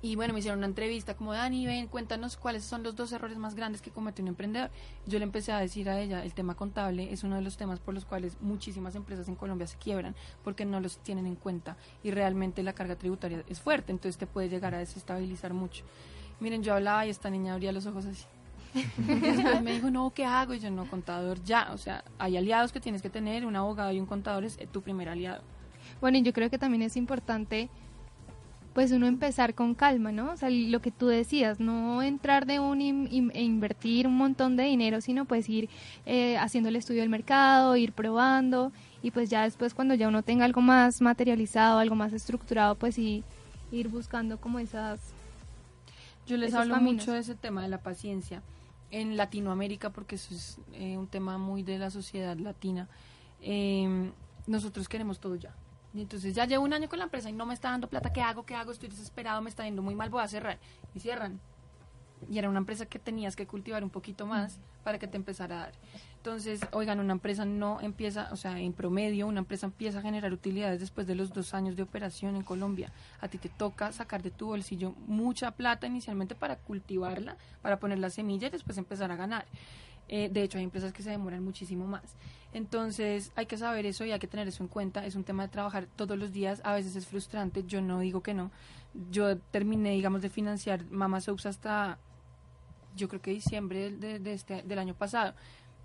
y 0.00 0.16
bueno, 0.16 0.32
me 0.32 0.40
hicieron 0.40 0.60
una 0.60 0.68
entrevista 0.68 1.14
como, 1.14 1.34
Dani, 1.34 1.66
ven, 1.66 1.86
cuéntanos 1.86 2.38
cuáles 2.38 2.64
son 2.64 2.82
los 2.82 2.96
dos 2.96 3.12
errores 3.12 3.36
más 3.36 3.54
grandes 3.54 3.82
que 3.82 3.90
comete 3.90 4.22
un 4.22 4.28
emprendedor. 4.28 4.70
Yo 5.06 5.18
le 5.18 5.24
empecé 5.24 5.52
a 5.52 5.58
decir 5.58 5.90
a 5.90 6.00
ella, 6.00 6.24
el 6.24 6.32
tema 6.32 6.54
contable 6.54 7.12
es 7.12 7.24
uno 7.24 7.36
de 7.36 7.42
los 7.42 7.58
temas 7.58 7.78
por 7.78 7.92
los 7.92 8.06
cuales 8.06 8.38
muchísimas 8.40 8.94
empresas 8.94 9.28
en 9.28 9.36
Colombia 9.36 9.66
se 9.66 9.76
quiebran, 9.76 10.14
porque 10.42 10.64
no 10.64 10.80
los 10.80 10.96
tienen 10.98 11.26
en 11.26 11.36
cuenta 11.36 11.76
y 12.02 12.10
realmente 12.10 12.62
la 12.62 12.72
carga 12.72 12.96
tributaria 12.96 13.44
es 13.48 13.60
fuerte, 13.60 13.92
entonces 13.92 14.16
te 14.16 14.26
puede 14.26 14.48
llegar 14.48 14.74
a 14.74 14.78
desestabilizar 14.78 15.52
mucho. 15.52 15.84
Miren, 16.42 16.62
yo 16.62 16.74
hablaba 16.74 17.06
y 17.06 17.10
esta 17.10 17.30
niña 17.30 17.54
abría 17.54 17.72
los 17.72 17.86
ojos 17.86 18.04
así. 18.06 18.24
Después 18.96 19.60
me 19.62 19.72
dijo, 19.74 19.90
no, 19.90 20.10
¿qué 20.10 20.24
hago? 20.24 20.54
Y 20.54 20.58
yo, 20.58 20.70
no, 20.70 20.86
contador, 20.88 21.42
ya. 21.44 21.68
O 21.72 21.78
sea, 21.78 22.02
hay 22.18 22.36
aliados 22.36 22.72
que 22.72 22.80
tienes 22.80 23.00
que 23.00 23.10
tener, 23.10 23.46
un 23.46 23.54
abogado 23.56 23.92
y 23.92 24.00
un 24.00 24.06
contador 24.06 24.44
es 24.44 24.58
eh, 24.58 24.66
tu 24.70 24.82
primer 24.82 25.08
aliado. 25.08 25.42
Bueno, 26.00 26.18
y 26.18 26.22
yo 26.22 26.32
creo 26.32 26.50
que 26.50 26.58
también 26.58 26.82
es 26.82 26.96
importante 26.96 27.68
pues 28.74 28.90
uno 28.90 29.06
empezar 29.06 29.54
con 29.54 29.74
calma, 29.74 30.12
¿no? 30.12 30.32
O 30.32 30.36
sea, 30.38 30.48
lo 30.48 30.80
que 30.80 30.90
tú 30.90 31.06
decías, 31.06 31.60
no 31.60 32.02
entrar 32.02 32.46
de 32.46 32.58
un 32.58 32.80
im- 32.80 33.06
im- 33.10 33.30
e 33.34 33.42
invertir 33.42 34.06
un 34.06 34.16
montón 34.16 34.56
de 34.56 34.62
dinero, 34.62 35.02
sino 35.02 35.26
pues 35.26 35.46
ir 35.50 35.68
eh, 36.06 36.38
haciendo 36.38 36.70
el 36.70 36.76
estudio 36.76 37.00
del 37.02 37.10
mercado, 37.10 37.76
ir 37.76 37.92
probando 37.92 38.72
y 39.02 39.10
pues 39.10 39.28
ya 39.28 39.42
después 39.42 39.74
cuando 39.74 39.92
ya 39.94 40.08
uno 40.08 40.22
tenga 40.22 40.46
algo 40.46 40.62
más 40.62 41.02
materializado, 41.02 41.80
algo 41.80 41.96
más 41.96 42.14
estructurado, 42.14 42.74
pues 42.76 42.94
sí, 42.94 43.22
ir 43.70 43.88
buscando 43.88 44.38
como 44.40 44.58
esas... 44.58 45.00
Yo 46.26 46.36
les 46.36 46.54
hablo 46.54 46.74
caminos. 46.74 47.02
mucho 47.02 47.12
de 47.12 47.20
ese 47.20 47.34
tema 47.34 47.62
de 47.62 47.68
la 47.68 47.78
paciencia 47.78 48.42
en 48.90 49.16
Latinoamérica 49.16 49.90
porque 49.90 50.16
eso 50.16 50.34
es 50.34 50.58
eh, 50.72 50.96
un 50.96 51.08
tema 51.08 51.38
muy 51.38 51.62
de 51.62 51.78
la 51.78 51.90
sociedad 51.90 52.36
latina. 52.36 52.88
Eh, 53.40 54.12
nosotros 54.46 54.88
queremos 54.88 55.18
todo 55.18 55.36
ya. 55.36 55.54
Y 55.94 56.00
entonces 56.00 56.34
ya 56.34 56.46
llevo 56.46 56.64
un 56.64 56.72
año 56.72 56.88
con 56.88 56.98
la 56.98 57.04
empresa 57.04 57.28
y 57.28 57.32
no 57.32 57.44
me 57.44 57.54
está 57.54 57.70
dando 57.70 57.88
plata. 57.88 58.12
¿Qué 58.12 58.22
hago? 58.22 58.44
¿Qué 58.44 58.54
hago? 58.54 58.72
Estoy 58.72 58.88
desesperado, 58.88 59.42
me 59.42 59.50
está 59.50 59.64
yendo 59.64 59.82
muy 59.82 59.94
mal, 59.94 60.10
voy 60.10 60.22
a 60.22 60.28
cerrar. 60.28 60.58
Y 60.94 61.00
cierran. 61.00 61.40
Y 62.30 62.38
era 62.38 62.48
una 62.48 62.58
empresa 62.58 62.86
que 62.86 62.98
tenías 62.98 63.36
que 63.36 63.46
cultivar 63.46 63.84
un 63.84 63.90
poquito 63.90 64.26
más 64.26 64.58
para 64.84 64.98
que 64.98 65.06
te 65.06 65.16
empezara 65.16 65.56
a 65.56 65.60
dar. 65.66 65.72
Entonces, 66.16 66.60
oigan, 66.70 67.00
una 67.00 67.14
empresa 67.14 67.44
no 67.44 67.80
empieza, 67.80 68.28
o 68.30 68.36
sea, 68.36 68.60
en 68.60 68.72
promedio, 68.72 69.26
una 69.26 69.40
empresa 69.40 69.66
empieza 69.66 69.98
a 69.98 70.02
generar 70.02 70.32
utilidades 70.32 70.78
después 70.78 71.06
de 71.06 71.16
los 71.16 71.32
dos 71.32 71.52
años 71.52 71.76
de 71.76 71.82
operación 71.82 72.36
en 72.36 72.42
Colombia. 72.42 72.92
A 73.20 73.28
ti 73.28 73.38
te 73.38 73.48
toca 73.48 73.90
sacar 73.90 74.22
de 74.22 74.30
tu 74.30 74.46
bolsillo 74.46 74.94
mucha 75.06 75.50
plata 75.50 75.86
inicialmente 75.86 76.34
para 76.34 76.56
cultivarla, 76.56 77.36
para 77.60 77.80
poner 77.80 77.98
la 77.98 78.08
semilla 78.08 78.46
y 78.46 78.50
después 78.50 78.78
empezar 78.78 79.10
a 79.10 79.16
ganar. 79.16 79.46
Eh, 80.08 80.28
de 80.30 80.42
hecho, 80.42 80.58
hay 80.58 80.64
empresas 80.64 80.92
que 80.92 81.02
se 81.02 81.10
demoran 81.10 81.42
muchísimo 81.42 81.86
más. 81.86 82.14
Entonces, 82.52 83.32
hay 83.34 83.46
que 83.46 83.56
saber 83.56 83.86
eso 83.86 84.04
y 84.04 84.12
hay 84.12 84.18
que 84.18 84.26
tener 84.26 84.46
eso 84.46 84.62
en 84.62 84.68
cuenta. 84.68 85.06
Es 85.06 85.16
un 85.16 85.24
tema 85.24 85.44
de 85.44 85.48
trabajar 85.48 85.88
todos 85.96 86.18
los 86.18 86.32
días. 86.32 86.60
A 86.64 86.74
veces 86.74 86.96
es 86.96 87.06
frustrante. 87.06 87.64
Yo 87.66 87.80
no 87.80 87.98
digo 88.00 88.22
que 88.22 88.34
no. 88.34 88.50
Yo 89.10 89.38
terminé, 89.38 89.92
digamos, 89.92 90.20
de 90.22 90.28
financiar 90.28 90.84
Mama 90.90 91.20
Soaps 91.20 91.46
hasta, 91.46 91.98
yo 92.96 93.08
creo 93.08 93.20
que 93.20 93.30
diciembre 93.30 93.80
del, 93.84 94.00
de- 94.00 94.18
de 94.18 94.32
este, 94.32 94.62
del 94.62 94.78
año 94.78 94.94
pasado. 94.94 95.34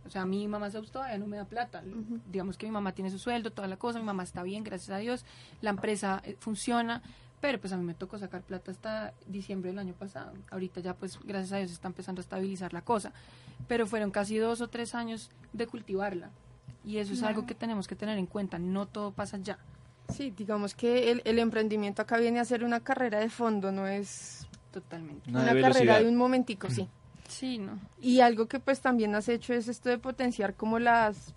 O 0.05 0.10
sea, 0.10 0.26
mi 0.26 0.47
mamá 0.47 0.70
todavía 0.70 1.18
no 1.18 1.28
me 1.28 1.36
da 1.38 1.45
plata. 1.45 1.84
Digamos 2.32 2.58
que 2.58 2.66
mi 2.66 2.72
mamá 2.72 2.93
tiene 2.93 3.10
su 3.12 3.20
sueldo, 3.20 3.51
toda 3.51 3.68
la 3.68 3.76
cosa. 3.78 3.99
Mi 3.99 4.05
mamá 4.05 4.24
está 4.24 4.41
bien, 4.43 4.64
gracias 4.64 4.89
a 4.91 4.97
Dios. 4.99 5.26
La 5.62 5.70
empresa 5.72 6.22
eh, 6.24 6.38
funciona. 6.39 7.01
pero 7.41 7.60
pues 7.60 7.72
a 7.74 7.78
mí 7.78 7.84
me 7.84 7.93
tocó 7.93 8.18
sacar 8.18 8.41
plata 8.41 8.72
hasta 8.72 9.14
diciembre 9.28 9.70
del 9.70 9.80
año 9.80 9.93
pasado. 9.93 10.34
Ahorita 10.49 10.80
ya 10.80 10.95
pues 10.95 11.20
gracias 11.24 11.51
a 11.53 11.58
Dios 11.58 11.72
está 11.72 11.88
empezando 11.88 12.20
a 12.20 12.24
estabilizar 12.24 12.74
la 12.74 12.82
cosa, 12.82 13.12
pero 13.68 13.86
fueron 13.86 14.10
casi 14.12 14.38
dos 14.38 14.60
o 14.62 14.70
tres 14.70 14.95
años 14.95 15.30
de 15.53 15.68
cultivarla 15.68 16.32
y 16.84 16.97
eso 16.97 17.14
es 17.14 17.22
algo 17.22 17.45
que 17.45 17.53
tenemos 17.53 17.86
que 17.88 17.95
tener 17.95 18.18
en 18.18 18.26
cuenta, 18.26 18.58
no 18.60 18.86
todo 18.88 19.12
pasa 19.12 19.38
ya. 19.38 19.60
Sí, 20.10 20.32
digamos 20.32 20.74
que 20.74 21.12
el, 21.12 21.22
el 21.26 21.38
emprendimiento 21.38 22.01
acá 22.01 22.18
viene 22.18 22.39
a 22.39 22.45
ser 22.45 22.64
una 22.64 22.80
carrera 22.80 23.20
de 23.20 23.30
fondo, 23.30 23.72
no 23.72 23.86
es 23.88 24.47
Totalmente. 24.78 25.28
Una 25.32 25.41
una, 25.41 25.53
de 25.55 25.61
carrera 25.61 25.99
de 25.99 26.07
un 26.07 26.15
momentico, 26.15 26.69
sí. 26.69 26.88
Sí, 27.28 27.57
no. 27.57 27.80
Y 27.99 28.19
algo 28.19 28.45
que 28.45 28.59
pues 28.59 28.80
también 28.80 29.15
has 29.15 29.28
hecho 29.28 29.55
es 29.55 29.67
esto 29.67 29.89
de 29.89 29.97
potenciar 29.97 30.53
como 30.53 30.78
las, 30.78 31.34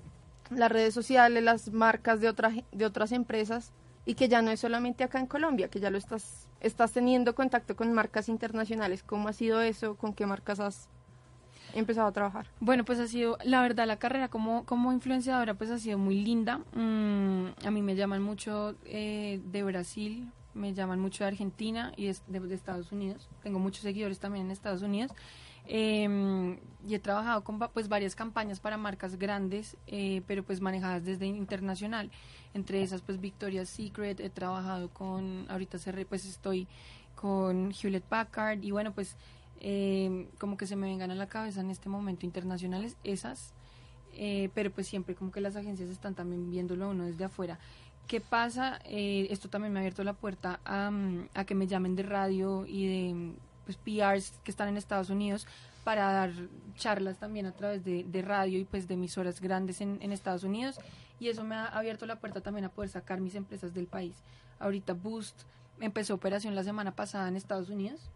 las 0.50 0.70
redes 0.70 0.92
sociales, 0.92 1.42
las 1.42 1.72
marcas 1.72 2.20
de, 2.20 2.28
otra, 2.28 2.52
de 2.70 2.84
otras 2.84 3.12
empresas 3.12 3.72
y 4.04 4.12
que 4.12 4.28
ya 4.28 4.42
no 4.42 4.50
es 4.50 4.60
solamente 4.60 5.04
acá 5.04 5.20
en 5.20 5.26
Colombia, 5.26 5.68
que 5.68 5.80
ya 5.80 5.88
lo 5.88 5.96
estás, 5.96 6.48
estás 6.60 6.92
teniendo 6.92 7.34
contacto 7.34 7.76
con 7.76 7.94
marcas 7.94 8.28
internacionales. 8.28 9.02
¿Cómo 9.02 9.28
ha 9.28 9.32
sido 9.32 9.62
eso? 9.62 9.94
¿Con 9.94 10.12
qué 10.12 10.26
marcas 10.26 10.60
has 10.60 10.90
empezado 11.72 12.08
a 12.08 12.12
trabajar? 12.12 12.46
Bueno, 12.60 12.84
pues 12.84 12.98
ha 12.98 13.06
sido, 13.06 13.38
la 13.42 13.62
verdad, 13.62 13.86
la 13.86 13.96
carrera 13.96 14.28
como, 14.28 14.66
como 14.66 14.92
influenciadora 14.92 15.54
pues 15.54 15.70
ha 15.70 15.78
sido 15.78 15.96
muy 15.96 16.20
linda. 16.20 16.58
Mm, 16.74 17.46
a 17.64 17.70
mí 17.70 17.80
me 17.80 17.96
llaman 17.96 18.22
mucho 18.22 18.74
eh, 18.84 19.40
de 19.46 19.62
Brasil, 19.62 20.30
me 20.54 20.74
llaman 20.74 21.00
mucho 21.00 21.24
de 21.24 21.28
Argentina 21.28 21.92
y 21.96 22.06
de, 22.06 22.54
Estados 22.54 22.92
Unidos. 22.92 23.28
Tengo 23.42 23.58
muchos 23.58 23.82
seguidores 23.82 24.18
también 24.18 24.46
en 24.46 24.52
Estados 24.52 24.82
Unidos. 24.82 25.12
Eh, 25.66 26.58
y 26.86 26.94
he 26.94 26.98
trabajado 26.98 27.44
con 27.44 27.58
pues 27.58 27.88
varias 27.88 28.14
campañas 28.16 28.60
para 28.60 28.76
marcas 28.76 29.16
grandes, 29.16 29.76
eh, 29.86 30.22
pero 30.26 30.42
pues 30.42 30.60
manejadas 30.60 31.04
desde 31.04 31.26
internacional. 31.26 32.10
Entre 32.54 32.82
esas 32.82 33.02
pues 33.02 33.20
Victoria's 33.20 33.68
Secret, 33.68 34.20
he 34.20 34.30
trabajado 34.30 34.88
con, 34.90 35.46
ahorita 35.48 35.78
cerré, 35.78 36.04
pues 36.06 36.24
estoy 36.24 36.66
con 37.14 37.72
Hewlett 37.72 38.04
Packard 38.04 38.62
y 38.62 38.70
bueno 38.70 38.92
pues 38.92 39.16
eh, 39.60 40.28
como 40.38 40.56
que 40.56 40.66
se 40.66 40.74
me 40.74 40.86
vengan 40.86 41.10
a 41.10 41.14
la 41.14 41.26
cabeza 41.26 41.60
en 41.60 41.70
este 41.70 41.90
momento 41.90 42.24
internacionales 42.24 42.96
esas, 43.04 43.52
eh, 44.14 44.48
pero 44.54 44.70
pues 44.70 44.86
siempre 44.86 45.14
como 45.14 45.30
que 45.30 45.42
las 45.42 45.54
agencias 45.54 45.90
están 45.90 46.14
también 46.14 46.50
viéndolo 46.50 46.88
uno 46.88 47.04
desde 47.04 47.24
afuera. 47.24 47.58
¿Qué 48.10 48.20
pasa? 48.20 48.80
Eh, 48.86 49.28
esto 49.30 49.48
también 49.48 49.72
me 49.72 49.78
ha 49.78 49.82
abierto 49.82 50.02
la 50.02 50.14
puerta 50.14 50.58
a, 50.64 50.90
mm, 50.90 51.28
a 51.32 51.44
que 51.44 51.54
me 51.54 51.68
llamen 51.68 51.94
de 51.94 52.02
radio 52.02 52.66
y 52.66 52.88
de 52.88 53.14
mm, 53.14 53.34
pues, 53.66 53.76
PRs 53.76 54.32
que 54.42 54.50
están 54.50 54.66
en 54.66 54.76
Estados 54.76 55.10
Unidos 55.10 55.46
para 55.84 56.12
dar 56.12 56.32
charlas 56.74 57.18
también 57.18 57.46
a 57.46 57.52
través 57.52 57.84
de, 57.84 58.02
de 58.02 58.22
radio 58.22 58.58
y 58.58 58.64
pues 58.64 58.88
de 58.88 58.94
emisoras 58.94 59.40
grandes 59.40 59.80
en, 59.80 59.98
en 60.02 60.10
Estados 60.10 60.42
Unidos 60.42 60.80
y 61.20 61.28
eso 61.28 61.44
me 61.44 61.54
ha 61.54 61.66
abierto 61.66 62.04
la 62.04 62.16
puerta 62.16 62.40
también 62.40 62.64
a 62.64 62.70
poder 62.70 62.90
sacar 62.90 63.20
mis 63.20 63.36
empresas 63.36 63.74
del 63.74 63.86
país. 63.86 64.16
Ahorita 64.58 64.92
Boost 64.92 65.42
empezó 65.78 66.12
operación 66.12 66.56
la 66.56 66.64
semana 66.64 66.90
pasada 66.90 67.28
en 67.28 67.36
Estados 67.36 67.68
Unidos. 67.68 68.10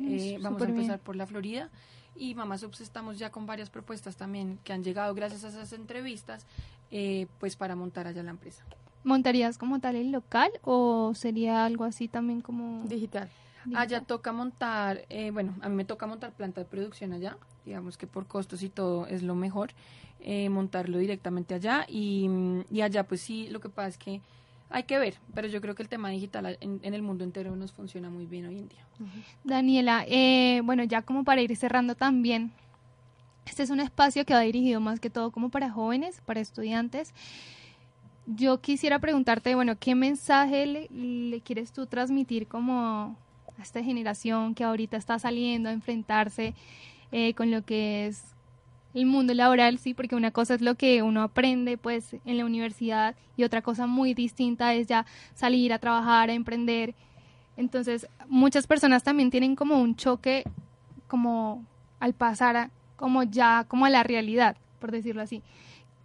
Eh, 0.00 0.38
vamos 0.42 0.60
a 0.60 0.64
bien. 0.64 0.76
empezar 0.76 0.98
por 0.98 1.14
la 1.14 1.24
Florida 1.24 1.70
y 2.16 2.34
Mamá 2.34 2.58
Subs 2.58 2.80
estamos 2.80 3.16
ya 3.16 3.30
con 3.30 3.46
varias 3.46 3.70
propuestas 3.70 4.16
también 4.16 4.58
que 4.64 4.72
han 4.72 4.82
llegado 4.82 5.14
gracias 5.14 5.44
a 5.44 5.48
esas 5.50 5.72
entrevistas 5.72 6.46
eh, 6.90 7.28
pues 7.38 7.54
para 7.54 7.76
montar 7.76 8.08
allá 8.08 8.24
la 8.24 8.30
empresa. 8.30 8.64
¿Montarías 9.06 9.56
como 9.56 9.78
tal 9.78 9.94
el 9.94 10.10
local 10.10 10.50
o 10.62 11.14
sería 11.14 11.64
algo 11.64 11.84
así 11.84 12.08
también 12.08 12.40
como... 12.40 12.82
Digital. 12.88 13.28
Allá 13.74 14.00
toca 14.00 14.32
montar, 14.32 15.04
eh, 15.08 15.30
bueno, 15.30 15.54
a 15.60 15.68
mí 15.68 15.76
me 15.76 15.84
toca 15.84 16.06
montar 16.06 16.32
planta 16.32 16.60
de 16.60 16.66
producción 16.66 17.12
allá, 17.12 17.36
digamos 17.64 17.96
que 17.96 18.08
por 18.08 18.26
costos 18.26 18.62
y 18.62 18.68
todo 18.68 19.06
es 19.06 19.22
lo 19.22 19.36
mejor, 19.36 19.70
eh, 20.20 20.48
montarlo 20.48 20.98
directamente 20.98 21.54
allá 21.54 21.86
y, 21.88 22.28
y 22.70 22.80
allá 22.80 23.04
pues 23.04 23.20
sí, 23.20 23.48
lo 23.48 23.60
que 23.60 23.68
pasa 23.68 23.88
es 23.88 23.98
que 23.98 24.20
hay 24.70 24.82
que 24.84 24.98
ver, 24.98 25.14
pero 25.34 25.46
yo 25.46 25.60
creo 25.60 25.76
que 25.76 25.84
el 25.84 25.88
tema 25.88 26.10
digital 26.10 26.58
en, 26.60 26.80
en 26.82 26.94
el 26.94 27.02
mundo 27.02 27.22
entero 27.22 27.54
nos 27.54 27.72
funciona 27.72 28.10
muy 28.10 28.26
bien 28.26 28.46
hoy 28.46 28.58
en 28.58 28.68
día. 28.68 28.84
Daniela, 29.44 30.04
eh, 30.08 30.62
bueno, 30.64 30.82
ya 30.82 31.02
como 31.02 31.22
para 31.22 31.40
ir 31.42 31.56
cerrando 31.56 31.94
también, 31.94 32.50
este 33.46 33.62
es 33.62 33.70
un 33.70 33.78
espacio 33.78 34.24
que 34.24 34.34
va 34.34 34.40
dirigido 34.40 34.80
más 34.80 34.98
que 34.98 35.10
todo 35.10 35.30
como 35.30 35.48
para 35.48 35.70
jóvenes, 35.70 36.20
para 36.26 36.40
estudiantes. 36.40 37.14
Yo 38.26 38.60
quisiera 38.60 38.98
preguntarte, 38.98 39.54
bueno, 39.54 39.76
¿qué 39.78 39.94
mensaje 39.94 40.66
le, 40.66 41.40
quieres 41.42 41.72
tú 41.72 41.86
transmitir 41.86 42.48
como 42.48 43.16
a 43.56 43.62
esta 43.62 43.82
generación 43.82 44.54
que 44.54 44.64
ahorita 44.64 44.96
está 44.96 45.18
saliendo 45.18 45.68
a 45.68 45.72
enfrentarse 45.72 46.54
eh, 47.12 47.34
con 47.34 47.52
lo 47.52 47.64
que 47.64 48.08
es 48.08 48.34
el 48.94 49.06
mundo 49.06 49.34
laboral, 49.34 49.78
sí, 49.78 49.94
porque 49.94 50.16
una 50.16 50.30
cosa 50.30 50.54
es 50.54 50.62
lo 50.62 50.74
que 50.74 51.02
uno 51.02 51.22
aprende 51.22 51.76
pues 51.76 52.16
en 52.24 52.38
la 52.38 52.46
universidad 52.46 53.14
y 53.36 53.44
otra 53.44 53.60
cosa 53.60 53.86
muy 53.86 54.14
distinta 54.14 54.74
es 54.74 54.86
ya 54.86 55.04
salir 55.34 55.72
a 55.72 55.78
trabajar, 55.78 56.30
a 56.30 56.32
emprender. 56.32 56.94
Entonces, 57.56 58.08
muchas 58.26 58.66
personas 58.66 59.02
también 59.02 59.30
tienen 59.30 59.54
como 59.54 59.80
un 59.80 59.96
choque 59.96 60.44
como 61.08 61.64
al 62.00 62.14
pasar 62.14 62.56
a, 62.56 62.70
como 62.96 63.22
ya 63.22 63.64
como 63.68 63.84
a 63.84 63.90
la 63.90 64.02
realidad, 64.02 64.56
por 64.80 64.90
decirlo 64.90 65.22
así. 65.22 65.42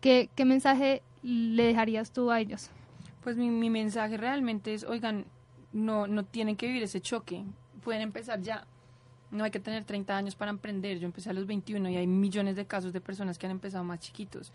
¿Qué, 0.01 0.30
qué 0.36 0.45
mensaje 0.45 1.01
le 1.24 1.63
dejarías 1.63 2.11
tú 2.11 2.32
a 2.32 2.39
ellos? 2.39 2.69
Pues 3.24 3.38
mi, 3.38 3.49
mi 3.49 3.69
mensaje 3.69 4.17
realmente 4.17 4.74
es, 4.74 4.84
oigan, 4.84 5.26
no, 5.74 6.07
no 6.07 6.26
tienen 6.26 6.55
que 6.55 6.67
vivir 6.67 6.84
ese 6.84 7.01
choque, 7.01 7.43
pueden 7.84 8.01
empezar 8.01 8.41
ya. 8.41 8.65
No 9.30 9.45
hay 9.45 9.51
que 9.51 9.59
tener 9.59 9.86
30 9.86 10.15
años 10.15 10.36
para 10.36 10.51
emprender. 10.51 10.99
Yo 10.99 11.05
empecé 11.05 11.30
a 11.30 11.34
los 11.34 11.47
21 11.47 11.89
y 11.89 11.95
hay 11.95 12.07
millones 12.07 12.57
de 12.57 12.65
casos 12.65 12.91
de 12.91 12.99
personas 12.99 13.38
que 13.38 13.45
han 13.45 13.51
empezado 13.51 13.84
más 13.84 13.99
chiquitos. 13.99 14.51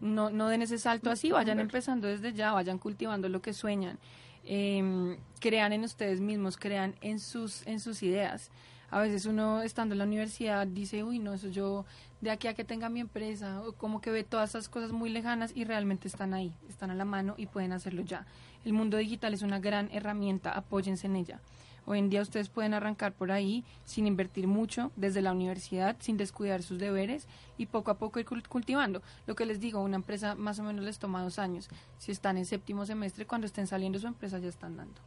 No, 0.00 0.30
no 0.30 0.48
den 0.48 0.62
ese 0.62 0.78
salto 0.78 1.10
así, 1.10 1.30
vayan 1.30 1.60
empezando 1.60 2.08
desde 2.08 2.32
ya, 2.32 2.52
vayan 2.52 2.78
cultivando 2.78 3.28
lo 3.28 3.42
que 3.42 3.52
sueñan. 3.52 3.98
Eh, 4.44 5.18
crean 5.40 5.72
en 5.72 5.84
ustedes 5.84 6.20
mismos, 6.20 6.56
crean 6.56 6.94
en 7.00 7.18
sus, 7.18 7.66
en 7.66 7.80
sus 7.80 8.02
ideas. 8.02 8.50
A 8.94 9.00
veces 9.00 9.26
uno 9.26 9.60
estando 9.62 9.94
en 9.94 9.98
la 9.98 10.04
universidad 10.04 10.68
dice, 10.68 11.02
uy, 11.02 11.18
no, 11.18 11.34
eso 11.34 11.48
yo 11.48 11.84
de 12.20 12.30
aquí 12.30 12.46
a 12.46 12.54
que 12.54 12.62
tenga 12.62 12.88
mi 12.88 13.00
empresa, 13.00 13.60
o 13.62 13.72
como 13.72 14.00
que 14.00 14.12
ve 14.12 14.22
todas 14.22 14.50
esas 14.50 14.68
cosas 14.68 14.92
muy 14.92 15.10
lejanas 15.10 15.50
y 15.52 15.64
realmente 15.64 16.06
están 16.06 16.32
ahí, 16.32 16.54
están 16.68 16.92
a 16.92 16.94
la 16.94 17.04
mano 17.04 17.34
y 17.36 17.46
pueden 17.46 17.72
hacerlo 17.72 18.02
ya. 18.02 18.24
El 18.64 18.72
mundo 18.72 18.96
digital 18.96 19.34
es 19.34 19.42
una 19.42 19.58
gran 19.58 19.90
herramienta, 19.90 20.52
apóyense 20.52 21.08
en 21.08 21.16
ella. 21.16 21.40
Hoy 21.86 21.98
en 21.98 22.08
día 22.08 22.22
ustedes 22.22 22.48
pueden 22.50 22.72
arrancar 22.72 23.12
por 23.12 23.32
ahí 23.32 23.64
sin 23.84 24.06
invertir 24.06 24.46
mucho 24.46 24.92
desde 24.94 25.22
la 25.22 25.32
universidad, 25.32 25.96
sin 25.98 26.16
descuidar 26.16 26.62
sus 26.62 26.78
deberes 26.78 27.26
y 27.58 27.66
poco 27.66 27.90
a 27.90 27.98
poco 27.98 28.20
ir 28.20 28.26
cul- 28.26 28.46
cultivando. 28.46 29.02
Lo 29.26 29.34
que 29.34 29.44
les 29.44 29.58
digo, 29.58 29.82
una 29.82 29.96
empresa 29.96 30.36
más 30.36 30.60
o 30.60 30.62
menos 30.62 30.84
les 30.84 31.00
toma 31.00 31.20
dos 31.24 31.40
años. 31.40 31.68
Si 31.98 32.12
están 32.12 32.38
en 32.38 32.46
séptimo 32.46 32.86
semestre, 32.86 33.26
cuando 33.26 33.48
estén 33.48 33.66
saliendo 33.66 33.98
su 33.98 34.06
empresa 34.06 34.38
ya 34.38 34.48
están 34.48 34.76
dando. 34.76 35.00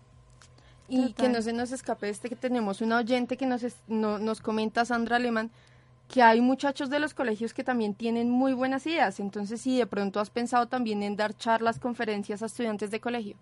Y 0.90 1.14
que 1.14 1.28
no 1.30 1.42
se 1.42 1.54
nos 1.54 1.72
escape 1.72 2.10
este 2.10 2.30
que 2.30 2.36
tenemos 2.36 2.82
una 2.82 2.98
oyente 2.98 3.36
que 3.38 3.46
nos, 3.46 3.64
es- 3.64 3.76
no- 3.88 4.20
nos 4.20 4.42
comenta, 4.42 4.86
Sandra 4.86 5.18
Alemán, 5.18 5.52
que 6.08 6.22
hay 6.24 6.40
muchachos 6.40 6.90
de 6.90 7.00
los 7.00 7.14
colegios 7.14 7.54
que 7.54 7.64
también 7.66 7.94
tienen 7.94 8.30
muy 8.30 8.54
buenas 8.54 8.86
ideas. 8.88 9.20
Entonces, 9.20 9.60
si 9.60 9.78
de 9.78 9.86
pronto 9.88 10.20
has 10.22 10.30
pensado 10.30 10.68
también 10.68 11.04
en 11.04 11.18
dar 11.18 11.36
charlas, 11.36 11.80
conferencias 11.80 12.42
a 12.42 12.46
estudiantes 12.46 12.92
de 12.92 13.02
colegio. 13.02 13.36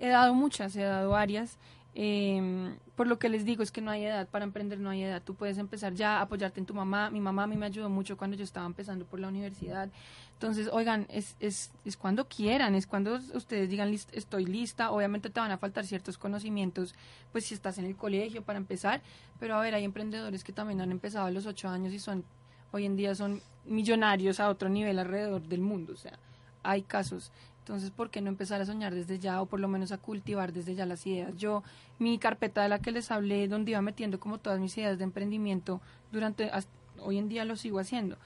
He 0.00 0.08
dado 0.08 0.34
muchas, 0.34 0.74
he 0.76 0.82
dado 0.82 1.10
varias. 1.10 1.56
Eh, 1.94 2.76
por 2.94 3.06
lo 3.06 3.18
que 3.18 3.28
les 3.28 3.44
digo 3.44 3.62
es 3.62 3.72
que 3.72 3.80
no 3.80 3.90
hay 3.90 4.04
edad 4.04 4.28
para 4.28 4.44
emprender, 4.44 4.78
no 4.78 4.90
hay 4.90 5.02
edad. 5.02 5.22
Tú 5.24 5.34
puedes 5.34 5.58
empezar 5.58 5.94
ya 5.94 6.20
apoyarte 6.20 6.60
en 6.60 6.66
tu 6.66 6.74
mamá. 6.74 7.10
Mi 7.10 7.20
mamá 7.20 7.44
a 7.44 7.46
mí 7.46 7.56
me 7.56 7.66
ayudó 7.66 7.88
mucho 7.88 8.16
cuando 8.16 8.36
yo 8.36 8.44
estaba 8.44 8.66
empezando 8.66 9.04
por 9.04 9.18
la 9.20 9.28
universidad. 9.28 9.88
Entonces, 10.34 10.68
oigan, 10.72 11.06
es, 11.10 11.36
es, 11.40 11.72
es 11.84 11.96
cuando 11.96 12.28
quieran, 12.28 12.74
es 12.76 12.86
cuando 12.86 13.18
ustedes 13.34 13.68
digan 13.70 13.90
"Lis- 13.90 14.06
estoy 14.12 14.46
lista. 14.46 14.90
Obviamente 14.92 15.30
te 15.30 15.40
van 15.40 15.50
a 15.50 15.58
faltar 15.58 15.84
ciertos 15.86 16.18
conocimientos, 16.18 16.94
pues 17.32 17.46
si 17.46 17.54
estás 17.54 17.78
en 17.78 17.84
el 17.86 17.96
colegio 17.96 18.42
para 18.42 18.58
empezar. 18.58 19.00
Pero 19.40 19.56
a 19.56 19.60
ver, 19.60 19.74
hay 19.74 19.84
emprendedores 19.84 20.44
que 20.44 20.52
también 20.52 20.80
han 20.80 20.92
empezado 20.92 21.26
a 21.26 21.30
los 21.32 21.46
ocho 21.46 21.68
años 21.68 21.92
y 21.92 21.98
son, 21.98 22.24
hoy 22.70 22.84
en 22.86 22.94
día 22.96 23.14
son 23.16 23.40
millonarios 23.64 24.38
a 24.40 24.48
otro 24.48 24.68
nivel 24.68 24.98
alrededor 25.00 25.42
del 25.42 25.60
mundo. 25.60 25.92
O 25.94 25.96
sea, 25.96 26.18
hay 26.62 26.82
casos. 26.82 27.32
Entonces, 27.68 27.90
¿por 27.90 28.08
qué 28.08 28.22
no 28.22 28.30
empezar 28.30 28.62
a 28.62 28.64
soñar 28.64 28.94
desde 28.94 29.18
ya 29.18 29.42
o 29.42 29.46
por 29.46 29.60
lo 29.60 29.68
menos 29.68 29.92
a 29.92 29.98
cultivar 29.98 30.54
desde 30.54 30.74
ya 30.74 30.86
las 30.86 31.06
ideas? 31.06 31.36
Yo, 31.36 31.62
mi 31.98 32.18
carpeta 32.18 32.62
de 32.62 32.70
la 32.70 32.78
que 32.78 32.92
les 32.92 33.10
hablé, 33.10 33.46
donde 33.46 33.72
iba 33.72 33.82
metiendo 33.82 34.18
como 34.18 34.38
todas 34.38 34.58
mis 34.58 34.74
ideas 34.78 34.96
de 34.96 35.04
emprendimiento, 35.04 35.82
durante, 36.10 36.44
hasta- 36.44 36.72
hoy 37.02 37.18
en 37.18 37.28
día 37.28 37.44
lo 37.44 37.56
sigo 37.56 37.78
haciendo. 37.78 38.16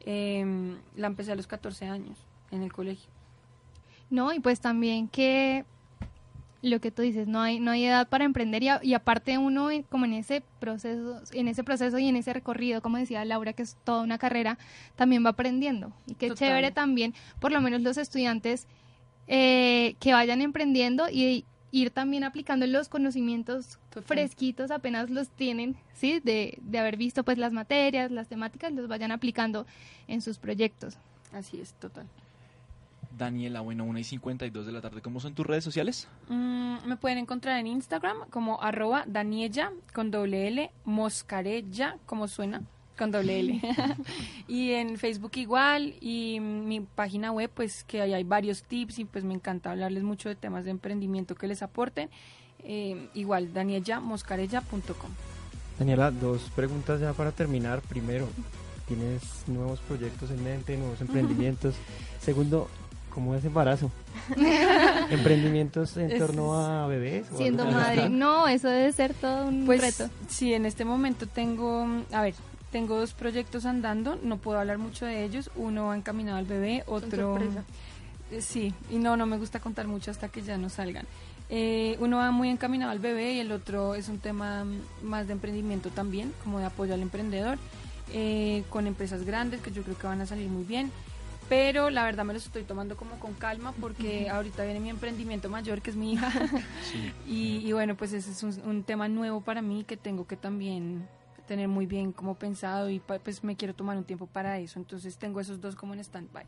Em, 0.00 0.78
la 0.96 1.06
empecé 1.06 1.30
a 1.30 1.36
los 1.36 1.46
14 1.46 1.86
años 1.86 2.18
en 2.50 2.64
el 2.64 2.72
colegio. 2.72 3.08
No, 4.10 4.32
y 4.32 4.40
pues 4.40 4.58
también 4.58 5.06
que 5.06 5.64
lo 6.60 6.80
que 6.80 6.90
tú 6.90 7.02
dices, 7.02 7.28
no 7.28 7.40
hay 7.40 7.60
no 7.60 7.70
hay 7.70 7.84
edad 7.84 8.08
para 8.08 8.24
emprender 8.24 8.64
y, 8.64 8.68
a- 8.68 8.80
y 8.82 8.94
aparte 8.94 9.38
uno 9.38 9.68
como 9.90 10.06
en 10.06 10.14
ese 10.14 10.42
proceso, 10.58 11.22
en 11.32 11.46
ese 11.46 11.62
proceso 11.62 12.00
y 12.00 12.08
en 12.08 12.16
ese 12.16 12.32
recorrido, 12.32 12.82
como 12.82 12.96
decía 12.96 13.24
Laura, 13.24 13.52
que 13.52 13.62
es 13.62 13.76
toda 13.84 14.02
una 14.02 14.18
carrera, 14.18 14.58
también 14.96 15.24
va 15.24 15.30
aprendiendo. 15.30 15.92
Y 16.08 16.14
qué 16.14 16.30
Total. 16.30 16.48
chévere 16.48 16.72
también, 16.72 17.14
por 17.38 17.52
lo 17.52 17.60
menos 17.60 17.82
los 17.82 17.96
estudiantes 17.96 18.66
eh, 19.28 19.94
que 20.00 20.12
vayan 20.12 20.40
emprendiendo 20.40 21.08
y 21.10 21.44
ir 21.70 21.90
también 21.90 22.24
aplicando 22.24 22.66
los 22.66 22.88
conocimientos 22.88 23.78
Total. 23.90 24.04
fresquitos 24.04 24.70
apenas 24.70 25.10
los 25.10 25.28
tienen, 25.28 25.76
¿sí? 25.92 26.20
De, 26.20 26.58
de 26.62 26.78
haber 26.78 26.96
visto 26.96 27.24
pues 27.24 27.38
las 27.38 27.52
materias, 27.52 28.10
las 28.10 28.28
temáticas, 28.28 28.72
los 28.72 28.88
vayan 28.88 29.12
aplicando 29.12 29.66
en 30.06 30.22
sus 30.22 30.38
proyectos. 30.38 30.96
Así 31.32 31.60
es, 31.60 31.74
total. 31.74 32.06
Daniela, 33.18 33.60
bueno, 33.60 33.84
1 33.84 33.98
y 33.98 34.04
52 34.04 34.64
de 34.64 34.72
la 34.72 34.80
tarde. 34.80 35.02
¿Cómo 35.02 35.20
son 35.20 35.34
tus 35.34 35.46
redes 35.46 35.64
sociales? 35.64 36.08
Mm, 36.28 36.86
me 36.86 36.96
pueden 36.96 37.18
encontrar 37.18 37.58
en 37.58 37.66
Instagram 37.66 38.16
como 38.30 38.62
arroba 38.62 39.04
Daniella 39.06 39.72
con 39.92 40.10
doble 40.10 40.46
L, 40.48 40.70
Moscarella, 40.84 41.98
como 42.06 42.28
suena, 42.28 42.62
con 42.98 43.10
doble 43.10 43.40
L. 43.40 43.60
y 44.48 44.72
en 44.72 44.98
Facebook 44.98 45.32
igual 45.36 45.94
y 46.00 46.40
mi 46.40 46.80
página 46.80 47.32
web 47.32 47.50
pues 47.54 47.84
que 47.84 48.02
ahí 48.02 48.12
hay 48.12 48.24
varios 48.24 48.62
tips 48.64 48.98
y 48.98 49.04
pues 49.06 49.24
me 49.24 49.32
encanta 49.34 49.70
hablarles 49.70 50.02
mucho 50.02 50.28
de 50.28 50.34
temas 50.34 50.64
de 50.66 50.72
emprendimiento 50.72 51.34
que 51.34 51.46
les 51.46 51.62
aporten. 51.62 52.10
Eh, 52.64 53.08
igual, 53.14 53.52
daniellamoscarella.com. 53.54 55.10
Daniela, 55.78 56.10
dos 56.10 56.42
preguntas 56.56 57.00
ya 57.00 57.12
para 57.12 57.30
terminar. 57.30 57.80
Primero, 57.82 58.28
¿tienes 58.88 59.22
nuevos 59.46 59.78
proyectos 59.80 60.30
en 60.32 60.42
mente, 60.42 60.76
nuevos 60.76 61.00
emprendimientos? 61.00 61.76
Segundo, 62.20 62.68
¿cómo 63.14 63.36
es 63.36 63.44
embarazo? 63.44 63.92
¿Emprendimientos 65.10 65.96
en 65.96 66.10
Es- 66.10 66.18
torno 66.18 66.54
a 66.58 66.86
bebés? 66.88 67.26
Siendo 67.36 67.64
madre. 67.64 68.08
No, 68.08 68.48
eso 68.48 68.68
debe 68.68 68.92
ser 68.92 69.14
todo 69.14 69.46
un 69.46 69.66
Pues 69.66 69.80
reto. 69.80 70.10
sí, 70.28 70.52
en 70.52 70.66
este 70.66 70.84
momento 70.84 71.26
tengo, 71.26 71.86
a 72.12 72.22
ver, 72.22 72.34
tengo 72.70 72.98
dos 72.98 73.12
proyectos 73.14 73.66
andando, 73.66 74.18
no 74.22 74.38
puedo 74.38 74.58
hablar 74.58 74.78
mucho 74.78 75.06
de 75.06 75.24
ellos. 75.24 75.50
Uno 75.56 75.86
va 75.86 75.96
encaminado 75.96 76.38
al 76.38 76.46
bebé, 76.46 76.84
otro... 76.86 77.38
Eh, 77.38 77.48
Sí, 78.40 78.74
y 78.90 78.98
no, 78.98 79.16
no 79.16 79.26
me 79.26 79.38
gusta 79.38 79.58
contar 79.60 79.86
mucho 79.86 80.10
hasta 80.10 80.28
que 80.28 80.42
ya 80.42 80.58
no 80.58 80.68
salgan. 80.68 81.06
Eh, 81.50 81.96
uno 82.00 82.18
va 82.18 82.30
muy 82.30 82.50
encaminado 82.50 82.92
al 82.92 82.98
bebé 82.98 83.32
y 83.32 83.40
el 83.40 83.52
otro 83.52 83.94
es 83.94 84.08
un 84.08 84.18
tema 84.18 84.64
mm, 84.64 84.80
más 85.02 85.26
de 85.26 85.32
emprendimiento 85.32 85.88
también, 85.88 86.32
como 86.44 86.58
de 86.58 86.66
apoyo 86.66 86.92
al 86.92 87.00
emprendedor, 87.00 87.58
eh, 88.12 88.64
con 88.68 88.86
empresas 88.86 89.24
grandes 89.24 89.62
que 89.62 89.70
yo 89.70 89.82
creo 89.82 89.96
que 89.96 90.06
van 90.06 90.20
a 90.20 90.26
salir 90.26 90.48
muy 90.48 90.64
bien. 90.64 90.92
Pero 91.48 91.88
la 91.88 92.04
verdad 92.04 92.26
me 92.26 92.34
los 92.34 92.44
estoy 92.44 92.64
tomando 92.64 92.98
como 92.98 93.18
con 93.18 93.32
calma 93.32 93.72
porque 93.80 94.28
ahorita 94.28 94.64
viene 94.64 94.80
mi 94.80 94.90
emprendimiento 94.90 95.48
mayor, 95.48 95.80
que 95.80 95.88
es 95.88 95.96
mi 95.96 96.12
hija. 96.12 96.30
Sí. 96.82 97.12
Y, 97.26 97.66
y 97.66 97.72
bueno, 97.72 97.94
pues 97.94 98.12
ese 98.12 98.30
es 98.30 98.42
un, 98.42 98.60
un 98.66 98.82
tema 98.82 99.08
nuevo 99.08 99.40
para 99.40 99.62
mí 99.62 99.84
que 99.84 99.96
tengo 99.96 100.26
que 100.26 100.36
también 100.36 101.08
tener 101.48 101.66
muy 101.66 101.86
bien 101.86 102.12
como 102.12 102.34
pensado 102.34 102.88
y 102.90 103.00
pues 103.00 103.42
me 103.42 103.56
quiero 103.56 103.74
tomar 103.74 103.96
un 103.96 104.04
tiempo 104.04 104.26
para 104.26 104.58
eso. 104.58 104.78
Entonces 104.78 105.16
tengo 105.18 105.40
esos 105.40 105.60
dos 105.60 105.74
como 105.74 105.94
en 105.94 106.00
stand-by. 106.00 106.44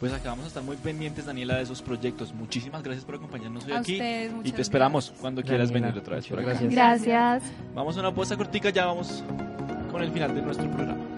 Pues 0.00 0.12
acá 0.12 0.30
vamos 0.30 0.46
a 0.46 0.48
estar 0.48 0.62
muy 0.64 0.76
pendientes, 0.76 1.24
Daniela, 1.26 1.54
de 1.56 1.62
esos 1.62 1.80
proyectos. 1.80 2.34
Muchísimas 2.34 2.82
gracias 2.82 3.04
por 3.04 3.14
acompañarnos 3.14 3.64
hoy 3.64 3.72
A 3.72 3.78
aquí. 3.78 3.92
ustedes, 3.92 4.32
Y 4.42 4.50
te 4.52 4.60
esperamos 4.60 5.04
gracias. 5.06 5.20
cuando 5.20 5.42
quieras 5.42 5.68
Daniela, 5.68 5.86
venir 5.88 6.00
otra 6.02 6.16
vez 6.16 6.26
por 6.26 6.40
muchas 6.40 6.56
acá. 6.56 6.64
gracias. 6.68 7.04
Gracias. 7.04 7.52
Vamos 7.74 7.96
a 7.96 8.00
una 8.00 8.12
pausa 8.12 8.36
cortica, 8.36 8.70
ya 8.70 8.86
vamos 8.86 9.22
con 9.92 10.02
el 10.02 10.10
final 10.10 10.34
de 10.34 10.42
nuestro 10.42 10.68
programa. 10.70 11.11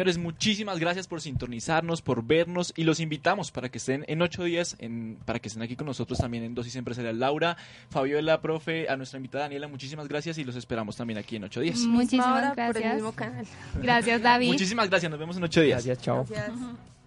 Señores, 0.00 0.16
muchísimas 0.16 0.78
gracias 0.78 1.06
por 1.06 1.20
sintonizarnos, 1.20 2.00
por 2.00 2.24
vernos 2.24 2.72
y 2.74 2.84
los 2.84 3.00
invitamos 3.00 3.50
para 3.50 3.68
que 3.68 3.76
estén 3.76 4.06
en 4.08 4.22
ocho 4.22 4.44
días, 4.44 4.74
en, 4.78 5.18
para 5.26 5.40
que 5.40 5.48
estén 5.48 5.62
aquí 5.62 5.76
con 5.76 5.86
nosotros 5.86 6.18
también 6.18 6.42
en 6.42 6.54
Dosis 6.54 6.74
Empresarial. 6.76 7.20
Laura, 7.20 7.58
Fabiola, 7.90 8.40
profe, 8.40 8.88
a 8.88 8.96
nuestra 8.96 9.18
invitada 9.18 9.44
Daniela, 9.44 9.68
muchísimas 9.68 10.08
gracias 10.08 10.38
y 10.38 10.44
los 10.44 10.56
esperamos 10.56 10.96
también 10.96 11.18
aquí 11.18 11.36
en 11.36 11.44
ocho 11.44 11.60
días. 11.60 11.80
Muchísimas 11.80 12.54
por 12.54 12.60
el 12.60 12.72
gracias. 12.72 12.94
mismo 12.94 13.12
canal. 13.12 13.44
Gracias, 13.82 14.22
David. 14.22 14.48
Muchísimas 14.48 14.88
gracias, 14.88 15.10
nos 15.10 15.20
vemos 15.20 15.36
en 15.36 15.44
ocho 15.44 15.60
días. 15.60 15.84
Gracias, 15.84 16.02
chao. 16.02 16.24
Gracias. 16.26 16.99